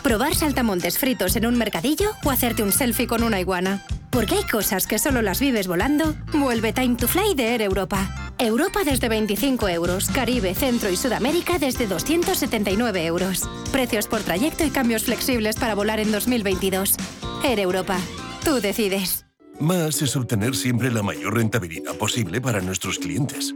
¿Probar 0.01 0.33
saltamontes 0.33 0.97
fritos 0.97 1.35
en 1.35 1.45
un 1.45 1.57
mercadillo 1.57 2.11
o 2.23 2.31
hacerte 2.31 2.63
un 2.63 2.71
selfie 2.71 3.07
con 3.07 3.23
una 3.23 3.39
iguana? 3.39 3.85
Porque 4.13 4.35
hay 4.35 4.43
cosas 4.43 4.85
que 4.85 4.99
solo 4.99 5.23
las 5.23 5.39
vives 5.39 5.67
volando. 5.67 6.13
Vuelve 6.33 6.71
Time 6.71 6.95
to 6.97 7.07
Fly 7.07 7.33
de 7.35 7.55
Air 7.55 7.63
Europa. 7.63 8.33
Europa 8.37 8.83
desde 8.85 9.09
25 9.09 9.67
euros. 9.69 10.07
Caribe, 10.09 10.53
Centro 10.53 10.91
y 10.91 10.95
Sudamérica 10.95 11.57
desde 11.57 11.87
279 11.87 13.07
euros. 13.07 13.49
Precios 13.71 14.07
por 14.07 14.21
trayecto 14.21 14.63
y 14.63 14.69
cambios 14.69 15.05
flexibles 15.05 15.55
para 15.55 15.73
volar 15.73 15.99
en 15.99 16.11
2022. 16.11 16.95
Air 17.43 17.59
Europa. 17.59 17.97
Tú 18.45 18.61
decides. 18.61 19.25
Más 19.59 19.99
es 20.03 20.15
obtener 20.15 20.55
siempre 20.55 20.91
la 20.91 21.01
mayor 21.01 21.33
rentabilidad 21.33 21.95
posible 21.95 22.39
para 22.39 22.61
nuestros 22.61 22.99
clientes. 22.99 23.55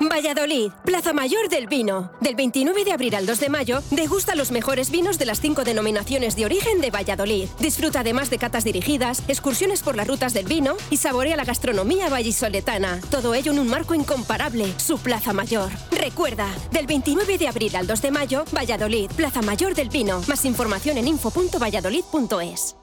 Valladolid, 0.00 0.72
Plaza 0.84 1.12
Mayor 1.12 1.50
del 1.50 1.66
Vino. 1.66 2.10
Del 2.20 2.34
29 2.34 2.84
de 2.84 2.92
abril 2.92 3.14
al 3.14 3.26
2 3.26 3.38
de 3.38 3.48
mayo, 3.50 3.82
degusta 3.90 4.34
los 4.34 4.50
mejores 4.50 4.90
vinos 4.90 5.18
de 5.18 5.26
las 5.26 5.40
cinco 5.40 5.62
denominaciones 5.62 6.36
de 6.36 6.46
origen 6.46 6.80
de 6.80 6.90
Valladolid. 6.90 7.48
Disfruta 7.58 8.00
además 8.00 8.30
de 8.30 8.38
catas 8.38 8.64
dirigidas, 8.64 9.22
excursiones 9.28 9.82
por 9.82 9.96
las 9.96 10.08
rutas 10.08 10.32
del 10.32 10.46
vino 10.46 10.76
y 10.88 10.96
saborea 10.96 11.36
la 11.36 11.44
gastronomía 11.44 12.08
vallisoletana. 12.08 13.00
Todo 13.10 13.34
ello 13.34 13.52
en 13.52 13.58
un 13.58 13.68
marco 13.68 13.94
incomparable, 13.94 14.72
su 14.78 14.98
Plaza 14.98 15.34
Mayor. 15.34 15.70
Recuerda, 15.90 16.48
del 16.72 16.86
29 16.86 17.36
de 17.36 17.48
abril 17.48 17.76
al 17.76 17.86
2 17.86 18.00
de 18.00 18.10
mayo, 18.10 18.44
Valladolid, 18.56 19.10
Plaza 19.10 19.42
Mayor 19.42 19.74
del 19.74 19.90
Vino. 19.90 20.22
Más 20.28 20.46
información 20.46 20.96
en 20.96 21.08
info.valladolid.es. 21.08 22.76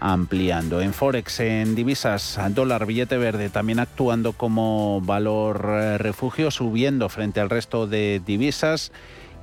ampliando. 0.00 0.80
En 0.80 0.92
Forex, 0.92 1.38
en 1.40 1.76
divisas, 1.76 2.38
dólar, 2.50 2.86
billete 2.86 3.18
verde, 3.18 3.50
también 3.50 3.78
actuando 3.78 4.32
como 4.32 5.00
valor 5.00 5.64
eh, 5.68 5.98
refugio, 5.98 6.50
subiendo 6.50 7.08
frente 7.08 7.38
al 7.40 7.50
resto 7.50 7.86
de 7.86 8.20
divisas 8.24 8.90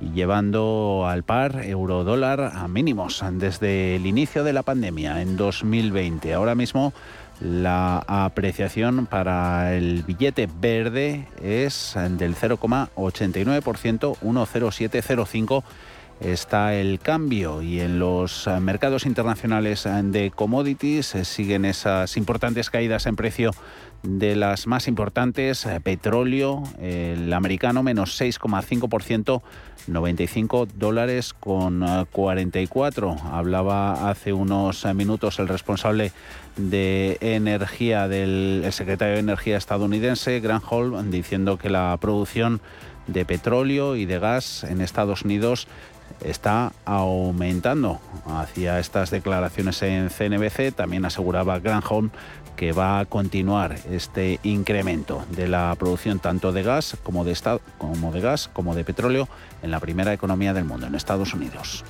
y 0.00 0.12
llevando 0.12 1.06
al 1.06 1.22
par 1.22 1.64
euro-dólar 1.64 2.52
a 2.54 2.68
mínimos 2.68 3.22
desde 3.32 3.96
el 3.96 4.06
inicio 4.06 4.44
de 4.44 4.52
la 4.52 4.62
pandemia 4.62 5.20
en 5.22 5.36
2020. 5.36 6.32
Ahora 6.34 6.54
mismo 6.54 6.92
la 7.40 8.04
apreciación 8.06 9.06
para 9.06 9.74
el 9.74 10.02
billete 10.02 10.48
verde 10.60 11.26
es 11.42 11.94
del 11.96 12.34
0,89%, 12.34 14.16
10705 14.20 15.64
está 16.20 16.74
el 16.74 16.98
cambio 16.98 17.62
y 17.62 17.80
en 17.80 17.98
los 17.98 18.48
mercados 18.60 19.06
internacionales 19.06 19.88
de 20.04 20.30
commodities 20.30 21.14
siguen 21.22 21.64
esas 21.64 22.16
importantes 22.16 22.70
caídas 22.70 23.06
en 23.06 23.16
precio 23.16 23.52
de 24.02 24.34
las 24.34 24.66
más 24.66 24.88
importantes, 24.88 25.66
eh, 25.66 25.80
petróleo, 25.80 26.62
el 26.80 27.32
americano 27.32 27.82
menos 27.82 28.18
6,5%, 28.18 29.42
95 29.86 30.68
dólares 30.74 31.34
con 31.34 31.84
44. 32.10 33.12
Eh, 33.12 33.16
Hablaba 33.30 34.10
hace 34.10 34.32
unos 34.32 34.84
eh, 34.84 34.94
minutos 34.94 35.38
el 35.38 35.48
responsable 35.48 36.12
de 36.56 37.18
energía 37.20 38.08
del 38.08 38.66
secretario 38.70 39.14
de 39.14 39.20
Energía 39.20 39.58
estadounidense, 39.58 40.40
Granholm, 40.40 41.10
diciendo 41.10 41.58
que 41.58 41.68
la 41.68 41.96
producción 42.00 42.60
de 43.06 43.24
petróleo 43.24 43.96
y 43.96 44.06
de 44.06 44.18
gas 44.18 44.64
en 44.64 44.80
Estados 44.80 45.22
Unidos 45.22 45.66
está 46.24 46.72
aumentando. 46.84 48.00
Hacia 48.26 48.78
estas 48.78 49.10
declaraciones 49.10 49.82
en 49.82 50.10
CNBC 50.10 50.74
también 50.74 51.04
aseguraba 51.04 51.58
Granholm 51.58 52.10
que 52.56 52.72
va 52.72 53.00
a 53.00 53.06
continuar 53.06 53.76
este 53.90 54.38
incremento 54.42 55.24
de 55.30 55.48
la 55.48 55.74
producción 55.78 56.18
tanto 56.18 56.52
de 56.52 56.62
gas 56.62 56.96
como 57.02 57.24
de, 57.24 57.34
como 57.78 58.12
de 58.12 58.20
gas 58.20 58.50
como 58.52 58.74
de 58.74 58.84
petróleo 58.84 59.28
en 59.62 59.70
la 59.70 59.80
primera 59.80 60.12
economía 60.12 60.52
del 60.52 60.64
mundo, 60.64 60.86
en 60.86 60.94
Estados 60.94 61.32
Unidos. 61.32 61.84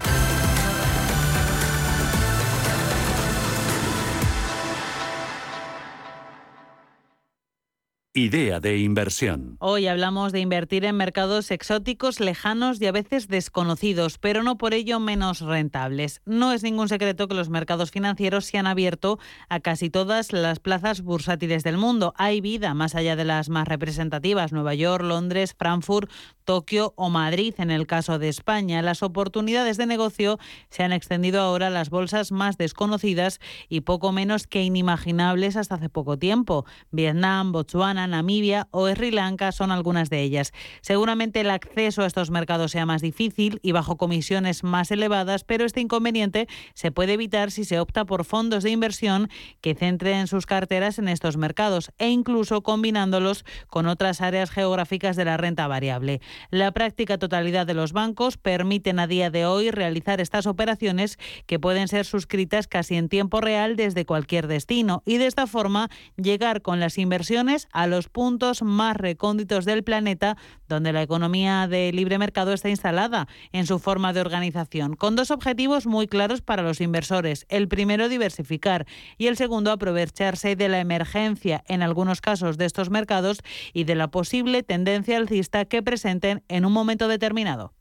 Idea 8.20 8.60
de 8.60 8.76
inversión. 8.76 9.56
Hoy 9.60 9.86
hablamos 9.86 10.30
de 10.32 10.40
invertir 10.40 10.84
en 10.84 10.94
mercados 10.94 11.50
exóticos, 11.50 12.20
lejanos 12.20 12.78
y 12.78 12.84
a 12.84 12.92
veces 12.92 13.28
desconocidos, 13.28 14.18
pero 14.18 14.42
no 14.42 14.58
por 14.58 14.74
ello 14.74 15.00
menos 15.00 15.40
rentables. 15.40 16.20
No 16.26 16.52
es 16.52 16.62
ningún 16.62 16.90
secreto 16.90 17.28
que 17.28 17.34
los 17.34 17.48
mercados 17.48 17.90
financieros 17.90 18.44
se 18.44 18.58
han 18.58 18.66
abierto 18.66 19.18
a 19.48 19.60
casi 19.60 19.88
todas 19.88 20.34
las 20.34 20.60
plazas 20.60 21.00
bursátiles 21.00 21.64
del 21.64 21.78
mundo. 21.78 22.12
Hay 22.14 22.42
vida 22.42 22.74
más 22.74 22.94
allá 22.94 23.16
de 23.16 23.24
las 23.24 23.48
más 23.48 23.66
representativas, 23.66 24.52
Nueva 24.52 24.74
York, 24.74 25.02
Londres, 25.02 25.56
Frankfurt, 25.58 26.10
Tokio 26.44 26.92
o 26.96 27.08
Madrid. 27.08 27.54
En 27.56 27.70
el 27.70 27.86
caso 27.86 28.18
de 28.18 28.28
España, 28.28 28.82
las 28.82 29.02
oportunidades 29.02 29.78
de 29.78 29.86
negocio 29.86 30.38
se 30.68 30.82
han 30.82 30.92
extendido 30.92 31.40
ahora 31.40 31.68
a 31.68 31.70
las 31.70 31.88
bolsas 31.88 32.32
más 32.32 32.58
desconocidas 32.58 33.40
y 33.70 33.80
poco 33.80 34.12
menos 34.12 34.46
que 34.46 34.62
inimaginables 34.62 35.56
hasta 35.56 35.76
hace 35.76 35.88
poco 35.88 36.18
tiempo. 36.18 36.66
Vietnam, 36.90 37.52
Botswana, 37.52 38.09
Namibia 38.10 38.68
o 38.70 38.88
Sri 38.88 39.10
Lanka 39.10 39.52
son 39.52 39.70
algunas 39.70 40.10
de 40.10 40.20
ellas. 40.20 40.52
Seguramente 40.82 41.40
el 41.40 41.50
acceso 41.50 42.02
a 42.02 42.06
estos 42.06 42.30
mercados 42.30 42.72
sea 42.72 42.86
más 42.86 43.02
difícil 43.02 43.58
y 43.62 43.72
bajo 43.72 43.96
comisiones 43.96 44.64
más 44.64 44.90
elevadas, 44.90 45.44
pero 45.44 45.64
este 45.64 45.80
inconveniente 45.80 46.48
se 46.74 46.92
puede 46.92 47.14
evitar 47.14 47.50
si 47.50 47.64
se 47.64 47.80
opta 47.80 48.04
por 48.04 48.24
fondos 48.24 48.62
de 48.62 48.70
inversión 48.70 49.30
que 49.60 49.74
centren 49.74 50.26
sus 50.26 50.46
carteras 50.46 50.98
en 50.98 51.08
estos 51.08 51.36
mercados 51.36 51.92
e 51.98 52.08
incluso 52.08 52.62
combinándolos 52.62 53.44
con 53.68 53.86
otras 53.86 54.20
áreas 54.20 54.50
geográficas 54.50 55.16
de 55.16 55.24
la 55.24 55.36
renta 55.36 55.66
variable. 55.66 56.20
La 56.50 56.72
práctica 56.72 57.18
totalidad 57.18 57.66
de 57.66 57.74
los 57.74 57.92
bancos 57.92 58.36
permiten 58.36 58.98
a 58.98 59.06
día 59.06 59.30
de 59.30 59.46
hoy 59.46 59.70
realizar 59.70 60.20
estas 60.20 60.46
operaciones 60.46 61.18
que 61.46 61.58
pueden 61.58 61.88
ser 61.88 62.04
suscritas 62.04 62.66
casi 62.66 62.96
en 62.96 63.08
tiempo 63.08 63.40
real 63.40 63.76
desde 63.76 64.04
cualquier 64.04 64.46
destino 64.46 65.02
y 65.04 65.18
de 65.18 65.26
esta 65.26 65.46
forma 65.46 65.88
llegar 66.16 66.62
con 66.62 66.80
las 66.80 66.98
inversiones 66.98 67.68
a 67.72 67.86
los 67.90 68.08
puntos 68.08 68.62
más 68.62 68.96
recónditos 68.96 69.64
del 69.64 69.84
planeta, 69.84 70.36
donde 70.68 70.92
la 70.92 71.02
economía 71.02 71.66
de 71.68 71.92
libre 71.92 72.18
mercado 72.18 72.52
está 72.52 72.70
instalada 72.70 73.28
en 73.52 73.66
su 73.66 73.78
forma 73.78 74.12
de 74.12 74.20
organización, 74.20 74.94
con 74.96 75.16
dos 75.16 75.30
objetivos 75.30 75.86
muy 75.86 76.06
claros 76.06 76.40
para 76.40 76.62
los 76.62 76.80
inversores. 76.80 77.44
El 77.48 77.68
primero, 77.68 78.08
diversificar 78.08 78.86
y 79.18 79.26
el 79.26 79.36
segundo, 79.36 79.72
aprovecharse 79.72 80.56
de 80.56 80.68
la 80.68 80.80
emergencia 80.80 81.62
en 81.66 81.82
algunos 81.82 82.20
casos 82.20 82.56
de 82.56 82.64
estos 82.64 82.90
mercados 82.90 83.40
y 83.72 83.84
de 83.84 83.94
la 83.94 84.10
posible 84.10 84.62
tendencia 84.62 85.16
alcista 85.16 85.64
que 85.64 85.82
presenten 85.82 86.42
en 86.48 86.64
un 86.64 86.72
momento 86.72 87.08
determinado. 87.08 87.74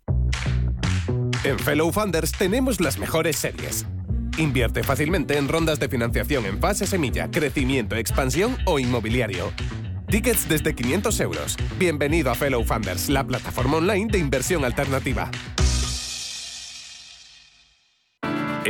En 1.43 1.57
Fellow 1.57 1.91
Funders 1.91 2.34
tenemos 2.34 2.82
las 2.82 2.99
mejores 2.99 3.38
series. 3.38 3.86
Invierte 4.38 4.84
fácilmente 4.84 5.38
en 5.38 5.47
rondas 5.47 5.80
de 5.80 5.89
financiación 5.89 6.45
en 6.45 6.60
fase 6.60 6.88
semilla, 6.88 7.30
crecimiento, 7.30 7.95
expansión 7.95 8.57
o 8.66 8.80
inmobiliario. 8.80 9.51
Tickets 10.10 10.49
desde 10.49 10.74
500 10.74 11.20
euros. 11.20 11.57
Bienvenido 11.78 12.32
a 12.32 12.36
Fellow 12.36 12.64
Funders, 12.64 13.10
la 13.10 13.24
plataforma 13.24 13.78
online 13.78 14.07
de 14.12 14.18
inversión 14.18 14.66
alternativa. 14.66 15.30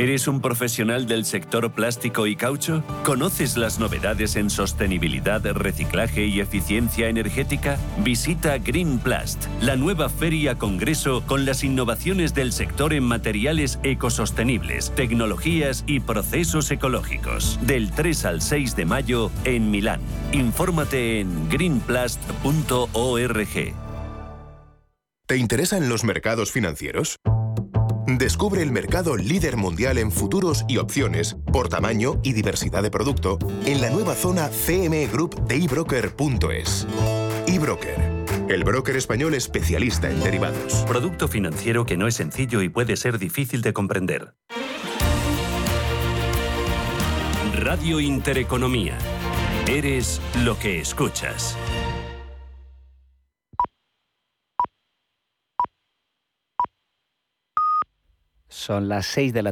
¿Eres 0.00 0.26
un 0.28 0.40
profesional 0.40 1.06
del 1.06 1.26
sector 1.26 1.72
plástico 1.72 2.26
y 2.26 2.34
caucho? 2.34 2.82
¿Conoces 3.04 3.58
las 3.58 3.78
novedades 3.78 4.34
en 4.36 4.48
sostenibilidad, 4.48 5.44
reciclaje 5.52 6.24
y 6.24 6.40
eficiencia 6.40 7.08
energética? 7.08 7.76
Visita 7.98 8.56
Greenplast, 8.56 9.44
la 9.60 9.76
nueva 9.76 10.08
feria 10.08 10.56
congreso 10.56 11.22
con 11.26 11.44
las 11.44 11.64
innovaciones 11.64 12.32
del 12.32 12.52
sector 12.52 12.94
en 12.94 13.02
materiales 13.02 13.78
ecosostenibles, 13.82 14.90
tecnologías 14.94 15.84
y 15.86 16.00
procesos 16.00 16.70
ecológicos. 16.70 17.58
Del 17.60 17.90
3 17.90 18.24
al 18.24 18.40
6 18.40 18.76
de 18.76 18.86
mayo 18.86 19.30
en 19.44 19.70
Milán. 19.70 20.00
Infórmate 20.32 21.20
en 21.20 21.50
greenplast.org. 21.50 23.74
¿Te 25.26 25.36
interesan 25.36 25.90
los 25.90 26.04
mercados 26.04 26.52
financieros? 26.52 27.18
Descubre 28.06 28.62
el 28.62 28.72
mercado 28.72 29.16
líder 29.16 29.56
mundial 29.56 29.98
en 29.98 30.10
futuros 30.10 30.64
y 30.68 30.78
opciones 30.78 31.36
por 31.52 31.68
tamaño 31.68 32.20
y 32.22 32.32
diversidad 32.32 32.82
de 32.82 32.90
producto 32.90 33.38
en 33.66 33.80
la 33.80 33.90
nueva 33.90 34.14
zona 34.14 34.48
CME 34.48 35.06
Group 35.06 35.46
de 35.46 35.56
ebroker.es. 35.56 36.86
eBroker, 37.46 37.96
el 38.48 38.64
broker 38.64 38.96
español 38.96 39.34
especialista 39.34 40.10
en 40.10 40.20
derivados. 40.20 40.84
Producto 40.86 41.28
financiero 41.28 41.86
que 41.86 41.96
no 41.96 42.06
es 42.06 42.14
sencillo 42.14 42.62
y 42.62 42.68
puede 42.68 42.96
ser 42.96 43.18
difícil 43.18 43.62
de 43.62 43.72
comprender. 43.72 44.34
Radio 47.54 48.00
Intereconomía. 48.00 48.96
Eres 49.66 50.20
lo 50.44 50.58
que 50.58 50.80
escuchas. 50.80 51.56
Son 58.60 58.90
las 58.90 59.06
6 59.06 59.32
de 59.32 59.42
la 59.42 59.42
tarde. 59.42 59.48